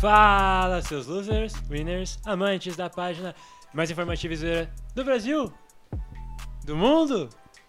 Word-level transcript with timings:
Fala, 0.00 0.80
seus 0.80 1.06
losers, 1.06 1.52
winners, 1.68 2.18
amantes 2.24 2.74
da 2.74 2.88
página 2.88 3.34
mais 3.70 3.90
informativa 3.90 4.32
e 4.32 4.36
zoeira 4.38 4.70
do 4.94 5.04
Brasil, 5.04 5.52
do 6.64 6.74
mundo 6.74 7.28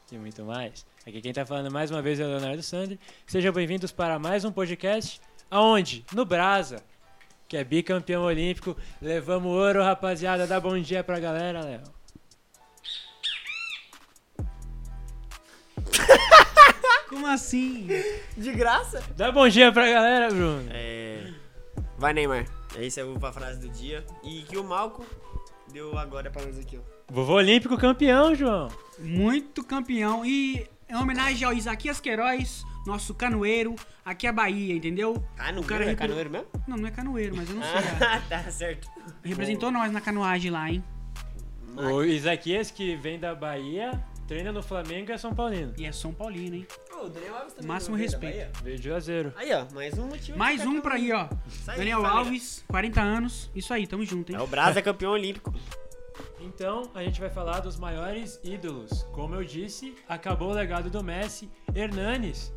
e 0.09 0.17
muito 0.17 0.45
mais. 0.45 0.85
Aqui 1.05 1.19
quem 1.19 1.33
tá 1.33 1.45
falando 1.45 1.69
mais 1.69 1.91
uma 1.91 2.01
vez 2.01 2.21
é 2.21 2.23
o 2.23 2.27
Leonardo 2.27 2.63
Sandri. 2.63 2.97
Sejam 3.27 3.51
bem-vindos 3.51 3.91
para 3.91 4.17
mais 4.17 4.45
um 4.45 4.51
podcast. 4.51 5.19
Aonde? 5.49 6.05
No 6.13 6.23
Brasa, 6.23 6.81
que 7.49 7.57
é 7.57 7.65
bicampeão 7.65 8.23
olímpico. 8.23 8.77
Levamos 9.01 9.51
ouro, 9.51 9.83
rapaziada. 9.83 10.47
Dá 10.47 10.57
bom 10.57 10.79
dia 10.79 11.03
pra 11.03 11.19
galera, 11.19 11.65
Léo. 11.65 11.81
Como 17.09 17.27
assim? 17.27 17.89
De 18.37 18.53
graça? 18.53 19.03
Dá 19.17 19.33
bom 19.33 19.49
dia 19.49 19.69
pra 19.73 19.85
galera, 19.85 20.29
Bruno. 20.29 20.69
É. 20.71 21.00
Vai, 22.01 22.13
Neymar. 22.13 22.45
Essa 22.75 23.01
é 23.01 23.03
a 23.03 23.31
frase 23.31 23.59
do 23.59 23.69
dia. 23.69 24.03
E 24.23 24.41
que 24.41 24.57
o 24.57 24.63
Malco 24.63 25.05
deu 25.71 25.95
agora 25.99 26.31
pra 26.31 26.41
nós 26.43 26.57
aqui, 26.57 26.79
ó. 26.79 27.13
Vovô 27.13 27.33
Olímpico 27.33 27.77
campeão, 27.77 28.33
João. 28.33 28.69
Muito 28.97 29.63
campeão. 29.63 30.25
E 30.25 30.67
em 30.89 30.95
homenagem 30.95 31.45
ao 31.45 31.53
Isaquias 31.53 31.99
Queiroz, 31.99 32.63
nosso 32.87 33.13
canoeiro, 33.13 33.75
aqui 34.03 34.25
é 34.25 34.31
a 34.31 34.33
Bahia, 34.33 34.73
entendeu? 34.75 35.23
Canoeiro? 35.35 35.61
O 35.61 35.63
cara 35.63 35.83
é 35.83 35.87
repre- 35.89 36.07
canoeiro 36.07 36.29
mesmo? 36.31 36.47
Não, 36.67 36.77
não 36.77 36.87
é 36.87 36.91
canoeiro, 36.91 37.35
mas 37.37 37.47
eu 37.51 37.55
não 37.57 37.61
sei. 37.69 37.71
Ah, 38.07 38.19
tá 38.27 38.39
certo. 38.49 38.89
Representou 39.23 39.69
nós 39.71 39.91
na 39.91 40.01
canoagem 40.01 40.49
lá, 40.49 40.71
hein? 40.71 40.83
O 41.77 42.03
Isaquias, 42.03 42.71
que 42.71 42.95
vem 42.95 43.19
da 43.19 43.35
Bahia, 43.35 44.03
treina 44.31 44.49
no 44.49 44.63
Flamengo 44.63 45.11
e 45.11 45.13
é 45.13 45.17
São 45.17 45.35
Paulino. 45.35 45.73
E 45.77 45.85
é 45.85 45.91
São 45.91 46.13
Paulino, 46.13 46.55
hein? 46.55 46.65
O 46.93 47.09
Daniel 47.09 47.35
Alves 47.35 47.53
também. 47.53 47.67
Máximo 47.67 47.97
não 47.97 47.97
veio 47.97 48.11
da 48.11 48.17
respeito. 48.17 48.37
Bahia? 48.37 48.63
Veio 48.63 48.77
de 48.77 48.83
Juazeiro. 48.85 49.33
Aí, 49.35 49.53
ó, 49.53 49.67
mais 49.73 49.97
um 49.99 50.07
motivo. 50.07 50.31
de 50.31 50.39
Mais 50.39 50.61
ficar 50.61 50.71
um 50.71 50.81
pra 50.81 50.95
aí, 50.95 51.11
ó. 51.11 51.27
Daniel 51.65 52.01
família. 52.01 52.17
Alves, 52.17 52.63
40 52.69 53.01
anos. 53.01 53.51
Isso 53.53 53.73
aí, 53.73 53.85
tamo 53.85 54.05
junto, 54.05 54.31
hein? 54.31 54.37
É 54.37 54.41
o 54.41 54.47
Brasa 54.47 54.81
campeão 54.81 55.11
olímpico. 55.11 55.53
Então, 56.39 56.89
a 56.95 57.03
gente 57.03 57.19
vai 57.19 57.29
falar 57.29 57.59
dos 57.59 57.75
maiores 57.75 58.39
ídolos. 58.41 59.03
Como 59.11 59.35
eu 59.35 59.43
disse, 59.43 59.97
acabou 60.07 60.51
o 60.51 60.53
legado 60.53 60.89
do 60.89 61.03
Messi. 61.03 61.51
Hernanes 61.75 62.53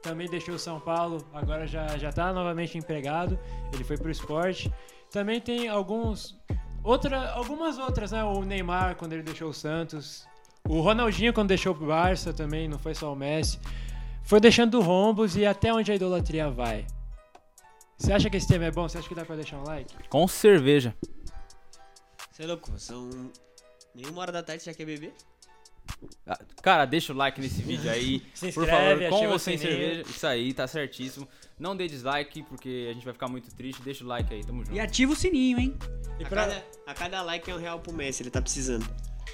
também 0.00 0.30
deixou 0.30 0.54
o 0.54 0.58
São 0.58 0.80
Paulo, 0.80 1.22
agora 1.34 1.66
já, 1.66 1.88
já 1.98 2.10
tá 2.10 2.32
novamente 2.32 2.78
empregado. 2.78 3.38
Ele 3.74 3.84
foi 3.84 3.98
pro 3.98 4.10
esporte. 4.10 4.72
Também 5.10 5.42
tem 5.42 5.68
alguns. 5.68 6.40
Outra, 6.82 7.32
algumas 7.32 7.76
outras, 7.76 8.12
né? 8.12 8.24
O 8.24 8.40
Neymar, 8.46 8.96
quando 8.96 9.12
ele 9.12 9.22
deixou 9.22 9.50
o 9.50 9.54
Santos. 9.54 10.26
O 10.68 10.80
Ronaldinho, 10.80 11.32
quando 11.32 11.48
deixou 11.48 11.74
o 11.74 11.86
Barça 11.86 12.32
também, 12.32 12.68
não 12.68 12.78
foi 12.78 12.94
só 12.94 13.12
o 13.12 13.16
Messi. 13.16 13.58
Foi 14.22 14.38
deixando 14.40 14.80
rombos 14.82 15.34
e 15.36 15.46
até 15.46 15.72
onde 15.72 15.90
a 15.90 15.94
idolatria 15.94 16.50
vai. 16.50 16.86
Você 17.96 18.12
acha 18.12 18.28
que 18.28 18.36
esse 18.36 18.46
tema 18.46 18.66
é 18.66 18.70
bom? 18.70 18.86
Você 18.88 18.98
acha 18.98 19.08
que 19.08 19.14
dá 19.14 19.24
pra 19.24 19.34
deixar 19.34 19.56
um 19.58 19.64
like? 19.64 19.92
Com 20.08 20.28
cerveja. 20.28 20.94
Você 22.30 22.42
é 22.42 22.46
louco, 22.46 22.70
são. 22.78 23.08
Nenhuma 23.94 24.20
hora 24.20 24.30
da 24.32 24.42
tarde 24.42 24.62
você 24.62 24.70
já 24.70 24.76
quer 24.76 24.84
beber? 24.84 25.12
Ah, 26.26 26.38
Cara, 26.62 26.84
deixa 26.84 27.12
o 27.12 27.16
like 27.16 27.40
nesse 27.40 27.62
vídeo 27.62 27.90
aí. 27.90 28.22
Se 28.34 28.52
Por 28.52 28.64
inscreve, 28.64 29.04
favor, 29.04 29.08
com 29.08 29.16
ativa 29.16 29.32
ou 29.32 29.38
sem 29.38 29.56
sininho. 29.58 29.78
cerveja. 29.78 30.02
Isso 30.10 30.26
aí, 30.26 30.52
tá 30.52 30.66
certíssimo. 30.66 31.26
Não 31.58 31.74
dê 31.74 31.88
dislike, 31.88 32.42
porque 32.44 32.88
a 32.90 32.92
gente 32.94 33.04
vai 33.04 33.14
ficar 33.14 33.26
muito 33.26 33.52
triste. 33.54 33.82
Deixa 33.82 34.04
o 34.04 34.06
like 34.06 34.32
aí, 34.32 34.44
tamo 34.44 34.62
junto. 34.64 34.76
E 34.76 34.78
ativa 34.78 35.12
o 35.12 35.16
sininho, 35.16 35.58
hein? 35.58 35.76
E, 36.20 36.24
A 36.24 36.28
pra- 36.28 36.44
cada, 36.46 36.64
a 36.86 36.94
cada 36.94 37.22
like 37.22 37.50
é 37.50 37.54
um 37.54 37.58
real 37.58 37.80
pro 37.80 37.92
Messi, 37.92 38.22
ele 38.22 38.30
tá 38.30 38.40
precisando. 38.42 38.86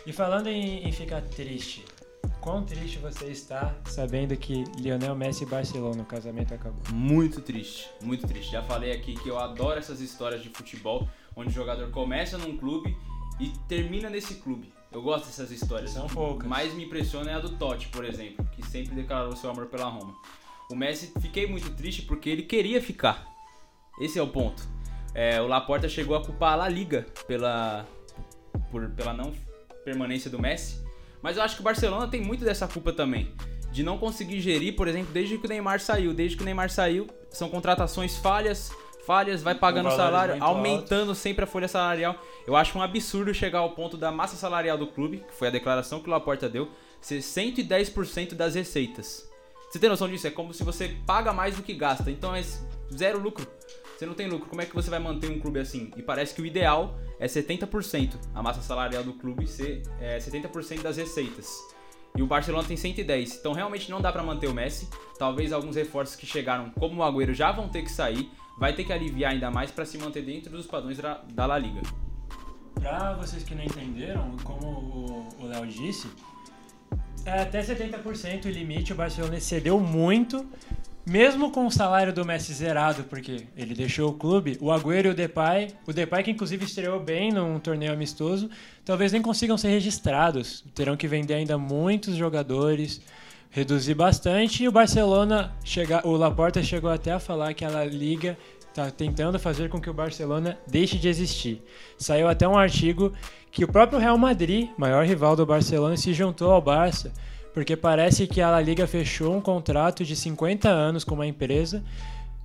E 0.06 0.12
falando 0.12 0.48
em, 0.48 0.86
em 0.86 0.92
ficar 0.92 1.22
triste, 1.22 1.84
quão 2.40 2.64
triste 2.64 2.98
você 2.98 3.26
está 3.26 3.74
sabendo 3.86 4.36
que 4.36 4.64
Lionel 4.78 5.14
Messi 5.14 5.44
e 5.44 5.46
Barcelona, 5.46 6.02
o 6.02 6.06
casamento 6.06 6.52
acabou? 6.54 6.80
Muito 6.92 7.40
triste, 7.40 7.88
muito 8.02 8.26
triste. 8.26 8.52
Já 8.52 8.62
falei 8.62 8.92
aqui 8.92 9.14
que 9.14 9.28
eu 9.28 9.38
adoro 9.38 9.78
essas 9.78 10.00
histórias 10.00 10.42
de 10.42 10.48
futebol, 10.50 11.08
onde 11.36 11.48
o 11.48 11.52
jogador 11.52 11.90
começa 11.90 12.36
num 12.38 12.56
clube 12.56 12.96
e 13.40 13.48
termina 13.68 14.08
nesse 14.10 14.36
clube. 14.36 14.72
Eu 14.92 15.02
gosto 15.02 15.26
dessas 15.26 15.50
histórias. 15.50 15.90
São 15.90 16.06
poucas. 16.06 16.48
mais 16.48 16.72
me 16.74 16.84
impressiona 16.84 17.32
é 17.32 17.34
a 17.34 17.40
do 17.40 17.56
Totti, 17.56 17.88
por 17.88 18.04
exemplo, 18.04 18.46
que 18.52 18.64
sempre 18.64 18.94
declarou 18.94 19.34
seu 19.34 19.50
amor 19.50 19.66
pela 19.66 19.86
Roma. 19.86 20.14
O 20.70 20.76
Messi, 20.76 21.12
fiquei 21.20 21.46
muito 21.46 21.70
triste 21.74 22.02
porque 22.02 22.30
ele 22.30 22.42
queria 22.44 22.80
ficar. 22.80 23.26
Esse 24.00 24.18
é 24.18 24.22
o 24.22 24.28
ponto. 24.28 24.62
É, 25.12 25.40
o 25.40 25.46
Laporta 25.48 25.88
chegou 25.88 26.16
a 26.16 26.24
culpar 26.24 26.52
a 26.52 26.56
La 26.56 26.68
Liga 26.68 27.06
pela, 27.26 27.86
por- 28.70 28.88
pela 28.90 29.12
não 29.12 29.32
permanência 29.84 30.30
do 30.30 30.40
Messi. 30.40 30.82
Mas 31.22 31.36
eu 31.36 31.42
acho 31.42 31.56
que 31.56 31.60
o 31.60 31.64
Barcelona 31.64 32.08
tem 32.08 32.20
muito 32.20 32.44
dessa 32.44 32.66
culpa 32.66 32.92
também. 32.92 33.32
De 33.72 33.82
não 33.82 33.98
conseguir 33.98 34.40
gerir, 34.40 34.76
por 34.76 34.86
exemplo, 34.86 35.12
desde 35.12 35.38
que 35.38 35.46
o 35.46 35.48
Neymar 35.48 35.80
saiu. 35.80 36.12
Desde 36.12 36.36
que 36.36 36.42
o 36.42 36.44
Neymar 36.44 36.70
saiu, 36.70 37.08
são 37.30 37.48
contratações 37.48 38.16
falhas, 38.16 38.70
falhas, 39.06 39.42
vai 39.42 39.54
pagando 39.54 39.88
valores 39.88 40.04
salário, 40.04 40.42
aumentando 40.42 41.14
sempre 41.14 41.44
a 41.44 41.46
folha 41.46 41.68
salarial. 41.68 42.16
Eu 42.46 42.56
acho 42.56 42.78
um 42.78 42.82
absurdo 42.82 43.34
chegar 43.34 43.60
ao 43.60 43.70
ponto 43.70 43.96
da 43.96 44.12
massa 44.12 44.36
salarial 44.36 44.78
do 44.78 44.86
clube, 44.86 45.24
que 45.26 45.34
foi 45.34 45.48
a 45.48 45.50
declaração 45.50 46.00
que 46.00 46.08
o 46.08 46.10
Laporta 46.10 46.48
deu, 46.48 46.68
ser 47.00 47.18
110% 47.18 48.34
das 48.34 48.54
receitas. 48.54 49.28
Você 49.70 49.78
tem 49.78 49.90
noção 49.90 50.08
disso? 50.08 50.26
É 50.26 50.30
como 50.30 50.54
se 50.54 50.62
você 50.62 50.96
paga 51.04 51.32
mais 51.32 51.56
do 51.56 51.62
que 51.62 51.74
gasta. 51.74 52.10
Então 52.10 52.34
é 52.34 52.42
zero 52.96 53.18
lucro. 53.18 53.46
Você 53.96 54.06
não 54.06 54.14
tem 54.14 54.28
lucro. 54.28 54.48
Como 54.48 54.60
é 54.60 54.66
que 54.66 54.74
você 54.74 54.90
vai 54.90 54.98
manter 54.98 55.30
um 55.30 55.38
clube 55.38 55.60
assim? 55.60 55.90
E 55.96 56.02
parece 56.02 56.34
que 56.34 56.42
o 56.42 56.46
ideal 56.46 56.98
é 57.18 57.26
70% 57.26 58.16
a 58.34 58.42
massa 58.42 58.60
salarial 58.60 59.04
do 59.04 59.14
clube 59.14 59.46
ser 59.46 59.82
é, 60.00 60.18
70% 60.18 60.82
das 60.82 60.96
receitas. 60.96 61.58
E 62.16 62.22
o 62.22 62.26
Barcelona 62.26 62.66
tem 62.66 62.76
110. 62.76 63.36
Então 63.36 63.52
realmente 63.52 63.90
não 63.90 64.00
dá 64.00 64.12
pra 64.12 64.22
manter 64.22 64.46
o 64.46 64.54
Messi. 64.54 64.88
Talvez 65.18 65.52
alguns 65.52 65.74
reforços 65.74 66.14
que 66.16 66.26
chegaram, 66.26 66.70
como 66.70 67.00
o 67.00 67.04
Agüero, 67.04 67.34
já 67.34 67.50
vão 67.50 67.68
ter 67.68 67.82
que 67.82 67.90
sair. 67.90 68.30
Vai 68.56 68.72
ter 68.72 68.84
que 68.84 68.92
aliviar 68.92 69.32
ainda 69.32 69.50
mais 69.50 69.72
pra 69.72 69.84
se 69.84 69.98
manter 69.98 70.22
dentro 70.22 70.50
dos 70.50 70.66
padrões 70.66 70.96
da, 70.96 71.46
La 71.46 71.58
Liga. 71.58 71.82
Pra 72.74 73.14
vocês 73.14 73.42
que 73.42 73.54
não 73.54 73.64
entenderam, 73.64 74.36
como 74.44 75.28
o 75.40 75.46
Léo 75.46 75.66
disse, 75.66 76.08
é 77.24 77.42
até 77.42 77.60
70% 77.60 78.44
o 78.44 78.48
limite, 78.48 78.92
o 78.92 78.96
Barcelona 78.96 79.36
excedeu 79.36 79.80
muito, 79.80 80.46
mesmo 81.06 81.50
com 81.50 81.66
o 81.66 81.70
salário 81.70 82.12
do 82.12 82.24
Messi 82.24 82.52
zerado, 82.54 83.04
porque 83.04 83.46
ele 83.56 83.74
deixou 83.74 84.10
o 84.10 84.14
clube, 84.14 84.56
o 84.60 84.70
Agüero 84.70 85.08
e 85.08 85.10
o 85.10 85.14
Depay, 85.14 85.68
o 85.86 85.92
Depay 85.92 86.22
que 86.22 86.30
inclusive 86.30 86.64
estreou 86.64 86.98
bem 86.98 87.30
num 87.30 87.58
torneio 87.58 87.92
amistoso, 87.92 88.48
talvez 88.84 89.12
nem 89.12 89.20
consigam 89.20 89.58
ser 89.58 89.68
registrados, 89.68 90.64
terão 90.74 90.96
que 90.96 91.06
vender 91.06 91.34
ainda 91.34 91.58
muitos 91.58 92.16
jogadores, 92.16 93.00
reduzir 93.50 93.94
bastante, 93.94 94.64
e 94.64 94.68
o 94.68 94.72
Barcelona, 94.72 95.52
chega, 95.62 96.06
o 96.06 96.16
Laporta 96.16 96.62
chegou 96.62 96.90
até 96.90 97.12
a 97.12 97.20
falar 97.20 97.54
que 97.54 97.64
a 97.64 97.84
Liga 97.84 98.36
está 98.70 98.90
tentando 98.90 99.38
fazer 99.38 99.68
com 99.68 99.80
que 99.80 99.88
o 99.88 99.94
Barcelona 99.94 100.58
deixe 100.66 100.98
de 100.98 101.08
existir. 101.08 101.62
Saiu 101.96 102.26
até 102.26 102.48
um 102.48 102.58
artigo 102.58 103.12
que 103.52 103.64
o 103.64 103.68
próprio 103.68 104.00
Real 104.00 104.18
Madrid, 104.18 104.70
maior 104.76 105.06
rival 105.06 105.36
do 105.36 105.46
Barcelona, 105.46 105.96
se 105.96 106.12
juntou 106.12 106.50
ao 106.50 106.60
Barça, 106.60 107.12
porque 107.54 107.76
parece 107.76 108.26
que 108.26 108.40
a 108.40 108.50
La 108.50 108.60
Liga 108.60 108.84
fechou 108.86 109.34
um 109.34 109.40
contrato 109.40 110.04
de 110.04 110.16
50 110.16 110.68
anos 110.68 111.04
com 111.04 111.14
uma 111.14 111.26
empresa, 111.26 111.82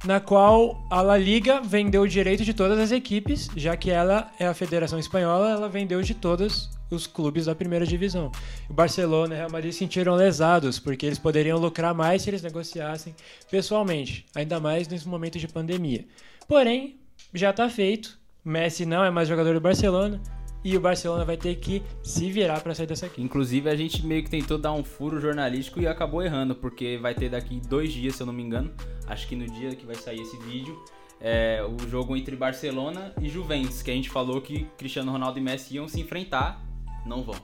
na 0.05 0.19
qual 0.19 0.85
a 0.89 1.01
La 1.01 1.17
Liga 1.17 1.59
vendeu 1.59 2.03
o 2.03 2.07
direito 2.07 2.45
de 2.45 2.53
todas 2.53 2.79
as 2.79 2.91
equipes, 2.91 3.49
já 3.57 3.75
que 3.75 3.89
ela 3.89 4.31
é 4.39 4.45
a 4.45 4.53
Federação 4.53 4.99
Espanhola, 4.99 5.49
ela 5.49 5.67
vendeu 5.67 5.99
de 6.03 6.13
todos 6.13 6.69
os 6.91 7.07
clubes 7.07 7.47
da 7.47 7.55
primeira 7.55 7.85
divisão. 7.85 8.31
O 8.69 8.73
Barcelona 8.73 9.33
e 9.33 9.37
o 9.37 9.39
Real 9.39 9.51
Madrid 9.51 9.71
se 9.71 9.79
sentiram 9.79 10.15
lesados, 10.15 10.79
porque 10.79 11.07
eles 11.07 11.19
poderiam 11.19 11.57
lucrar 11.57 11.93
mais 11.93 12.21
se 12.21 12.29
eles 12.29 12.43
negociassem 12.43 13.15
pessoalmente, 13.49 14.25
ainda 14.35 14.59
mais 14.59 14.87
nesse 14.87 15.07
momento 15.07 15.39
de 15.39 15.47
pandemia. 15.47 16.05
Porém, 16.47 16.97
já 17.33 17.49
está 17.49 17.67
feito. 17.67 18.17
Messi 18.45 18.85
não 18.85 19.03
é 19.03 19.09
mais 19.09 19.27
jogador 19.27 19.53
do 19.53 19.59
Barcelona 19.59 20.21
e 20.63 20.75
o 20.75 20.79
Barcelona 20.79 21.23
vai 21.23 21.37
ter 21.37 21.55
que 21.55 21.83
se 22.03 22.29
virar 22.31 22.61
para 22.61 22.75
sair 22.75 22.87
dessa 22.87 23.05
aqui. 23.05 23.21
Inclusive, 23.21 23.69
a 23.69 23.75
gente 23.75 24.05
meio 24.05 24.23
que 24.23 24.29
tentou 24.29 24.57
dar 24.57 24.73
um 24.73 24.83
furo 24.83 25.19
jornalístico 25.19 25.79
e 25.79 25.87
acabou 25.87 26.21
errando, 26.21 26.55
porque 26.55 26.97
vai 26.97 27.13
ter 27.13 27.29
daqui 27.29 27.61
dois 27.67 27.93
dias, 27.93 28.15
se 28.15 28.23
eu 28.23 28.27
não 28.27 28.33
me 28.33 28.43
engano, 28.43 28.71
acho 29.07 29.27
que 29.27 29.35
no 29.35 29.45
dia 29.45 29.75
que 29.75 29.85
vai 29.85 29.95
sair 29.95 30.21
esse 30.21 30.37
vídeo, 30.37 30.77
é, 31.21 31.63
o 31.63 31.87
jogo 31.87 32.15
entre 32.15 32.35
Barcelona 32.35 33.13
e 33.21 33.29
Juventus, 33.29 33.81
que 33.81 33.91
a 33.91 33.93
gente 33.93 34.09
falou 34.09 34.41
que 34.41 34.65
Cristiano 34.77 35.11
Ronaldo 35.11 35.37
e 35.37 35.41
Messi 35.41 35.75
iam 35.75 35.87
se 35.87 35.99
enfrentar, 35.99 36.61
não 37.05 37.23
vão. 37.23 37.35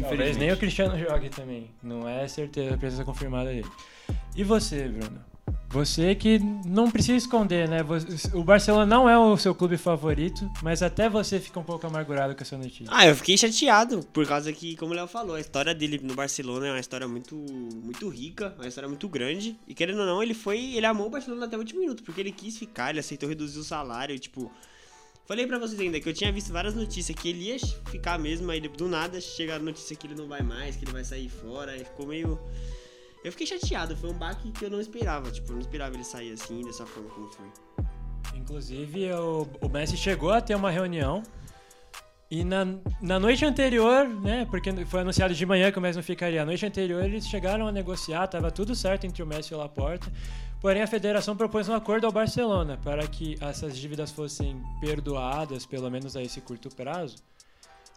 Talvez 0.00 0.36
nem 0.36 0.50
o 0.52 0.56
Cristiano 0.56 0.98
jogue 0.98 1.28
também. 1.28 1.70
Não 1.82 2.08
é 2.08 2.26
certeza 2.26 2.74
a 2.74 2.78
presença 2.78 3.04
confirmada 3.04 3.50
dele. 3.50 3.68
E 4.34 4.42
você, 4.42 4.88
Bruno? 4.88 5.33
Você 5.74 6.14
que 6.14 6.38
não 6.64 6.88
precisa 6.88 7.16
esconder, 7.16 7.68
né? 7.68 7.78
O 8.32 8.44
Barcelona 8.44 8.86
não 8.86 9.08
é 9.08 9.18
o 9.18 9.36
seu 9.36 9.52
clube 9.52 9.76
favorito, 9.76 10.48
mas 10.62 10.84
até 10.84 11.08
você 11.08 11.40
fica 11.40 11.58
um 11.58 11.64
pouco 11.64 11.84
amargurado 11.84 12.32
com 12.32 12.42
essa 12.42 12.56
notícia. 12.56 12.86
Ah, 12.86 13.08
eu 13.08 13.16
fiquei 13.16 13.36
chateado, 13.36 14.06
por 14.12 14.24
causa 14.24 14.52
que, 14.52 14.76
como 14.76 14.92
o 14.92 14.94
Léo 14.94 15.08
falou, 15.08 15.34
a 15.34 15.40
história 15.40 15.74
dele 15.74 15.98
no 16.00 16.14
Barcelona 16.14 16.68
é 16.68 16.70
uma 16.70 16.78
história 16.78 17.08
muito, 17.08 17.34
muito 17.34 18.08
rica, 18.08 18.54
uma 18.56 18.68
história 18.68 18.88
muito 18.88 19.08
grande. 19.08 19.58
E 19.66 19.74
querendo 19.74 19.98
ou 19.98 20.06
não, 20.06 20.22
ele 20.22 20.32
foi. 20.32 20.76
Ele 20.76 20.86
amou 20.86 21.08
o 21.08 21.10
Barcelona 21.10 21.46
até 21.46 21.56
o 21.56 21.58
último 21.58 21.80
minuto, 21.80 22.04
porque 22.04 22.20
ele 22.20 22.30
quis 22.30 22.56
ficar, 22.56 22.90
ele 22.90 23.00
aceitou 23.00 23.28
reduzir 23.28 23.58
o 23.58 23.64
salário, 23.64 24.16
tipo. 24.16 24.52
Falei 25.26 25.44
pra 25.44 25.58
vocês 25.58 25.80
ainda 25.80 25.98
que 25.98 26.08
eu 26.08 26.14
tinha 26.14 26.30
visto 26.30 26.52
várias 26.52 26.76
notícias 26.76 27.18
que 27.18 27.30
ele 27.30 27.46
ia 27.46 27.58
ficar 27.90 28.16
mesmo, 28.16 28.48
aí 28.48 28.60
do 28.60 28.86
nada 28.86 29.20
chega 29.20 29.56
a 29.56 29.58
notícia 29.58 29.96
que 29.96 30.06
ele 30.06 30.14
não 30.14 30.28
vai 30.28 30.42
mais, 30.42 30.76
que 30.76 30.84
ele 30.84 30.92
vai 30.92 31.02
sair 31.02 31.28
fora, 31.28 31.72
aí 31.72 31.82
ficou 31.84 32.06
meio. 32.06 32.38
Eu 33.24 33.32
fiquei 33.32 33.46
chateado, 33.46 33.96
foi 33.96 34.10
um 34.10 34.18
baque 34.18 34.52
que 34.52 34.66
eu 34.66 34.70
não 34.70 34.78
esperava, 34.78 35.30
tipo, 35.30 35.48
eu 35.48 35.54
não 35.54 35.60
esperava 35.62 35.94
ele 35.94 36.04
sair 36.04 36.32
assim, 36.32 36.62
dessa 36.62 36.84
forma 36.84 37.08
como 37.08 37.26
foi. 37.32 37.46
Inclusive, 38.34 39.10
o, 39.14 39.48
o 39.62 39.68
Messi 39.70 39.96
chegou 39.96 40.30
a 40.30 40.42
ter 40.42 40.54
uma 40.54 40.70
reunião 40.70 41.22
e 42.30 42.44
na, 42.44 42.66
na 43.00 43.18
noite 43.18 43.42
anterior, 43.42 44.06
né, 44.06 44.46
porque 44.50 44.70
foi 44.84 45.00
anunciado 45.00 45.32
de 45.32 45.46
manhã 45.46 45.72
que 45.72 45.78
o 45.78 45.80
Messi 45.80 45.96
não 45.96 46.02
ficaria, 46.02 46.42
a 46.42 46.44
noite 46.44 46.66
anterior 46.66 47.02
eles 47.02 47.26
chegaram 47.26 47.66
a 47.66 47.72
negociar, 47.72 48.24
estava 48.24 48.50
tudo 48.50 48.74
certo 48.74 49.06
entre 49.06 49.22
o 49.22 49.26
Messi 49.26 49.54
e 49.54 49.56
o 49.56 49.58
Laporta, 49.58 50.12
porém 50.60 50.82
a 50.82 50.86
federação 50.86 51.34
propôs 51.34 51.66
um 51.66 51.74
acordo 51.74 52.06
ao 52.06 52.12
Barcelona 52.12 52.78
para 52.84 53.06
que 53.06 53.38
essas 53.40 53.74
dívidas 53.78 54.10
fossem 54.10 54.60
perdoadas, 54.82 55.64
pelo 55.64 55.90
menos 55.90 56.14
a 56.14 56.22
esse 56.22 56.42
curto 56.42 56.68
prazo, 56.68 57.16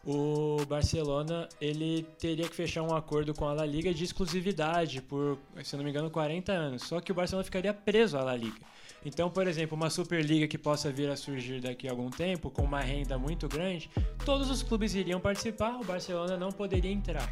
o 0.05 0.65
Barcelona 0.65 1.49
ele 1.59 2.03
teria 2.17 2.47
que 2.47 2.55
fechar 2.55 2.81
um 2.81 2.95
acordo 2.95 3.33
com 3.33 3.45
a 3.45 3.53
La 3.53 3.65
Liga 3.65 3.93
de 3.93 4.03
exclusividade 4.03 5.01
por, 5.01 5.37
se 5.63 5.75
não 5.75 5.83
me 5.83 5.89
engano, 5.89 6.09
40 6.09 6.51
anos. 6.51 6.83
Só 6.83 7.01
que 7.01 7.11
o 7.11 7.15
Barcelona 7.15 7.43
ficaria 7.43 7.73
preso 7.73 8.17
à 8.17 8.23
La 8.23 8.35
Liga. 8.35 8.59
Então, 9.05 9.29
por 9.29 9.47
exemplo, 9.47 9.75
uma 9.75 9.89
Superliga 9.89 10.47
que 10.47 10.57
possa 10.57 10.91
vir 10.91 11.09
a 11.09 11.15
surgir 11.15 11.61
daqui 11.61 11.87
a 11.87 11.91
algum 11.91 12.09
tempo, 12.09 12.49
com 12.49 12.63
uma 12.63 12.81
renda 12.81 13.17
muito 13.17 13.47
grande, 13.47 13.89
todos 14.25 14.49
os 14.49 14.63
clubes 14.63 14.95
iriam 14.95 15.19
participar, 15.19 15.79
o 15.79 15.83
Barcelona 15.83 16.35
não 16.35 16.51
poderia 16.51 16.91
entrar. 16.91 17.29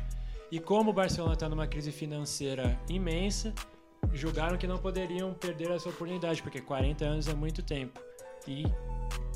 E 0.51 0.59
como 0.59 0.91
o 0.91 0.94
Barcelona 0.94 1.33
está 1.33 1.50
numa 1.50 1.68
crise 1.68 1.91
financeira 1.91 2.79
imensa, 2.88 3.53
julgaram 4.13 4.57
que 4.57 4.68
não 4.68 4.77
poderiam 4.77 5.33
perder 5.33 5.71
essa 5.71 5.89
oportunidade, 5.89 6.41
porque 6.41 6.61
40 6.61 7.03
anos 7.03 7.27
é 7.27 7.33
muito 7.33 7.63
tempo. 7.63 8.00
E 8.47 8.63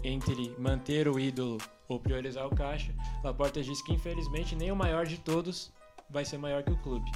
entre 0.03 0.55
manter 0.57 1.07
o 1.07 1.19
ídolo 1.19 1.57
ou 1.89 2.00
priorizar 2.00 2.45
o 2.45 2.56
caixa, 2.56 2.94
Laporta 3.24 3.62
disse 3.62 3.83
que 3.83 3.91
infelizmente 3.91 4.56
nem 4.56 4.71
o 4.71 4.75
maior 4.75 5.06
de 5.06 5.18
todos 5.18 5.74
vai 6.09 6.24
ser 6.24 6.38
maior 6.38 6.63
que 6.63 6.71
o 6.71 6.77
clube. 6.77 7.12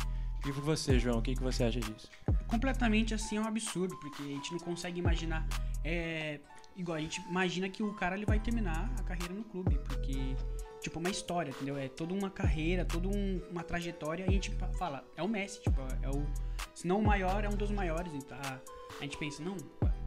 E 0.46 0.52
você, 0.52 1.00
João, 1.00 1.20
o 1.20 1.22
que, 1.22 1.36
que 1.36 1.42
você 1.42 1.64
acha 1.64 1.80
disso? 1.80 2.10
Completamente 2.48 3.14
assim 3.14 3.38
é 3.38 3.40
um 3.40 3.48
absurdo, 3.48 3.98
porque 4.00 4.22
a 4.22 4.25
gente 4.25 4.52
não 4.52 4.60
consegue 4.60 5.00
imaginar. 5.00 5.48
É, 5.86 6.40
igual 6.75 6.98
a 6.98 7.00
gente 7.00 7.22
imagina 7.30 7.70
que 7.70 7.81
o 7.81 7.94
cara 7.94 8.18
ele 8.18 8.25
vai 8.25 8.40
terminar 8.40 8.92
a 9.00 9.04
carreira 9.04 9.34
no 9.34 9.44
clube, 9.46 9.80
porque 9.86 10.36
tipo 10.81 11.00
uma 11.00 11.10
história, 11.10 11.52
entendeu? 11.52 11.78
É 11.78 11.88
toda 11.88 12.14
uma 12.14 12.30
carreira, 12.30 12.84
toda 12.84 13.08
um, 13.08 13.42
uma 13.50 13.64
trajetória. 13.64 14.26
E 14.26 14.28
a 14.28 14.31
gente 14.31 14.52
fala, 14.78 15.06
é 15.16 15.24
o 15.24 15.30
Messi, 15.30 15.62
tipo, 15.62 15.80
é 16.02 16.10
o 16.10 16.28
se 16.76 16.88
não 16.88 17.00
o 17.00 17.06
maior, 17.06 17.44
é 17.46 17.50
um 17.50 17.56
dos 17.56 17.72
maiores. 17.72 18.14
Então, 18.14 18.38
a 18.38 19.04
gente 19.04 19.18
pensa, 19.18 19.42
não, 19.42 19.56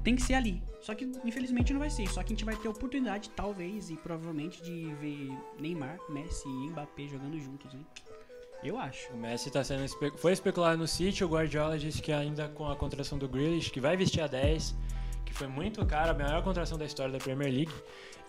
tem 0.06 0.14
que 0.14 0.22
ser 0.22 0.34
ali. 0.34 0.62
Só 0.80 0.94
que 0.94 1.04
infelizmente 1.24 1.72
não 1.72 1.80
vai 1.80 1.90
ser. 1.90 2.08
Só 2.08 2.22
que 2.22 2.32
a 2.32 2.36
gente 2.36 2.44
vai 2.44 2.54
ter 2.54 2.68
oportunidade, 2.68 3.28
talvez 3.30 3.90
e 3.90 3.96
provavelmente, 3.96 4.62
de 4.62 4.94
ver 5.00 5.36
Neymar, 5.58 5.98
Messi 6.08 6.48
e 6.48 6.70
Mbappé 6.70 7.08
jogando 7.08 7.36
juntos, 7.40 7.74
hein? 7.74 7.84
Eu 8.62 8.78
acho. 8.78 9.12
O 9.12 9.16
Messi 9.16 9.50
tá 9.50 9.64
sendo 9.64 9.84
espe... 9.84 10.12
foi 10.16 10.32
especulado 10.32 10.78
no 10.78 10.86
City, 10.86 11.24
o 11.24 11.28
Guardiola 11.28 11.76
disse 11.76 12.00
que 12.00 12.12
ainda 12.12 12.48
com 12.48 12.70
a 12.70 12.76
contratação 12.76 13.18
do 13.18 13.28
Grealish, 13.28 13.68
que 13.68 13.80
vai 13.80 13.96
vestir 13.96 14.20
a 14.20 14.28
10, 14.28 14.76
que 15.24 15.34
foi 15.34 15.48
muito 15.48 15.84
cara, 15.84 16.12
a 16.12 16.14
maior 16.14 16.40
contratação 16.44 16.78
da 16.78 16.84
história 16.84 17.10
da 17.10 17.18
Premier 17.18 17.52
League. 17.52 17.72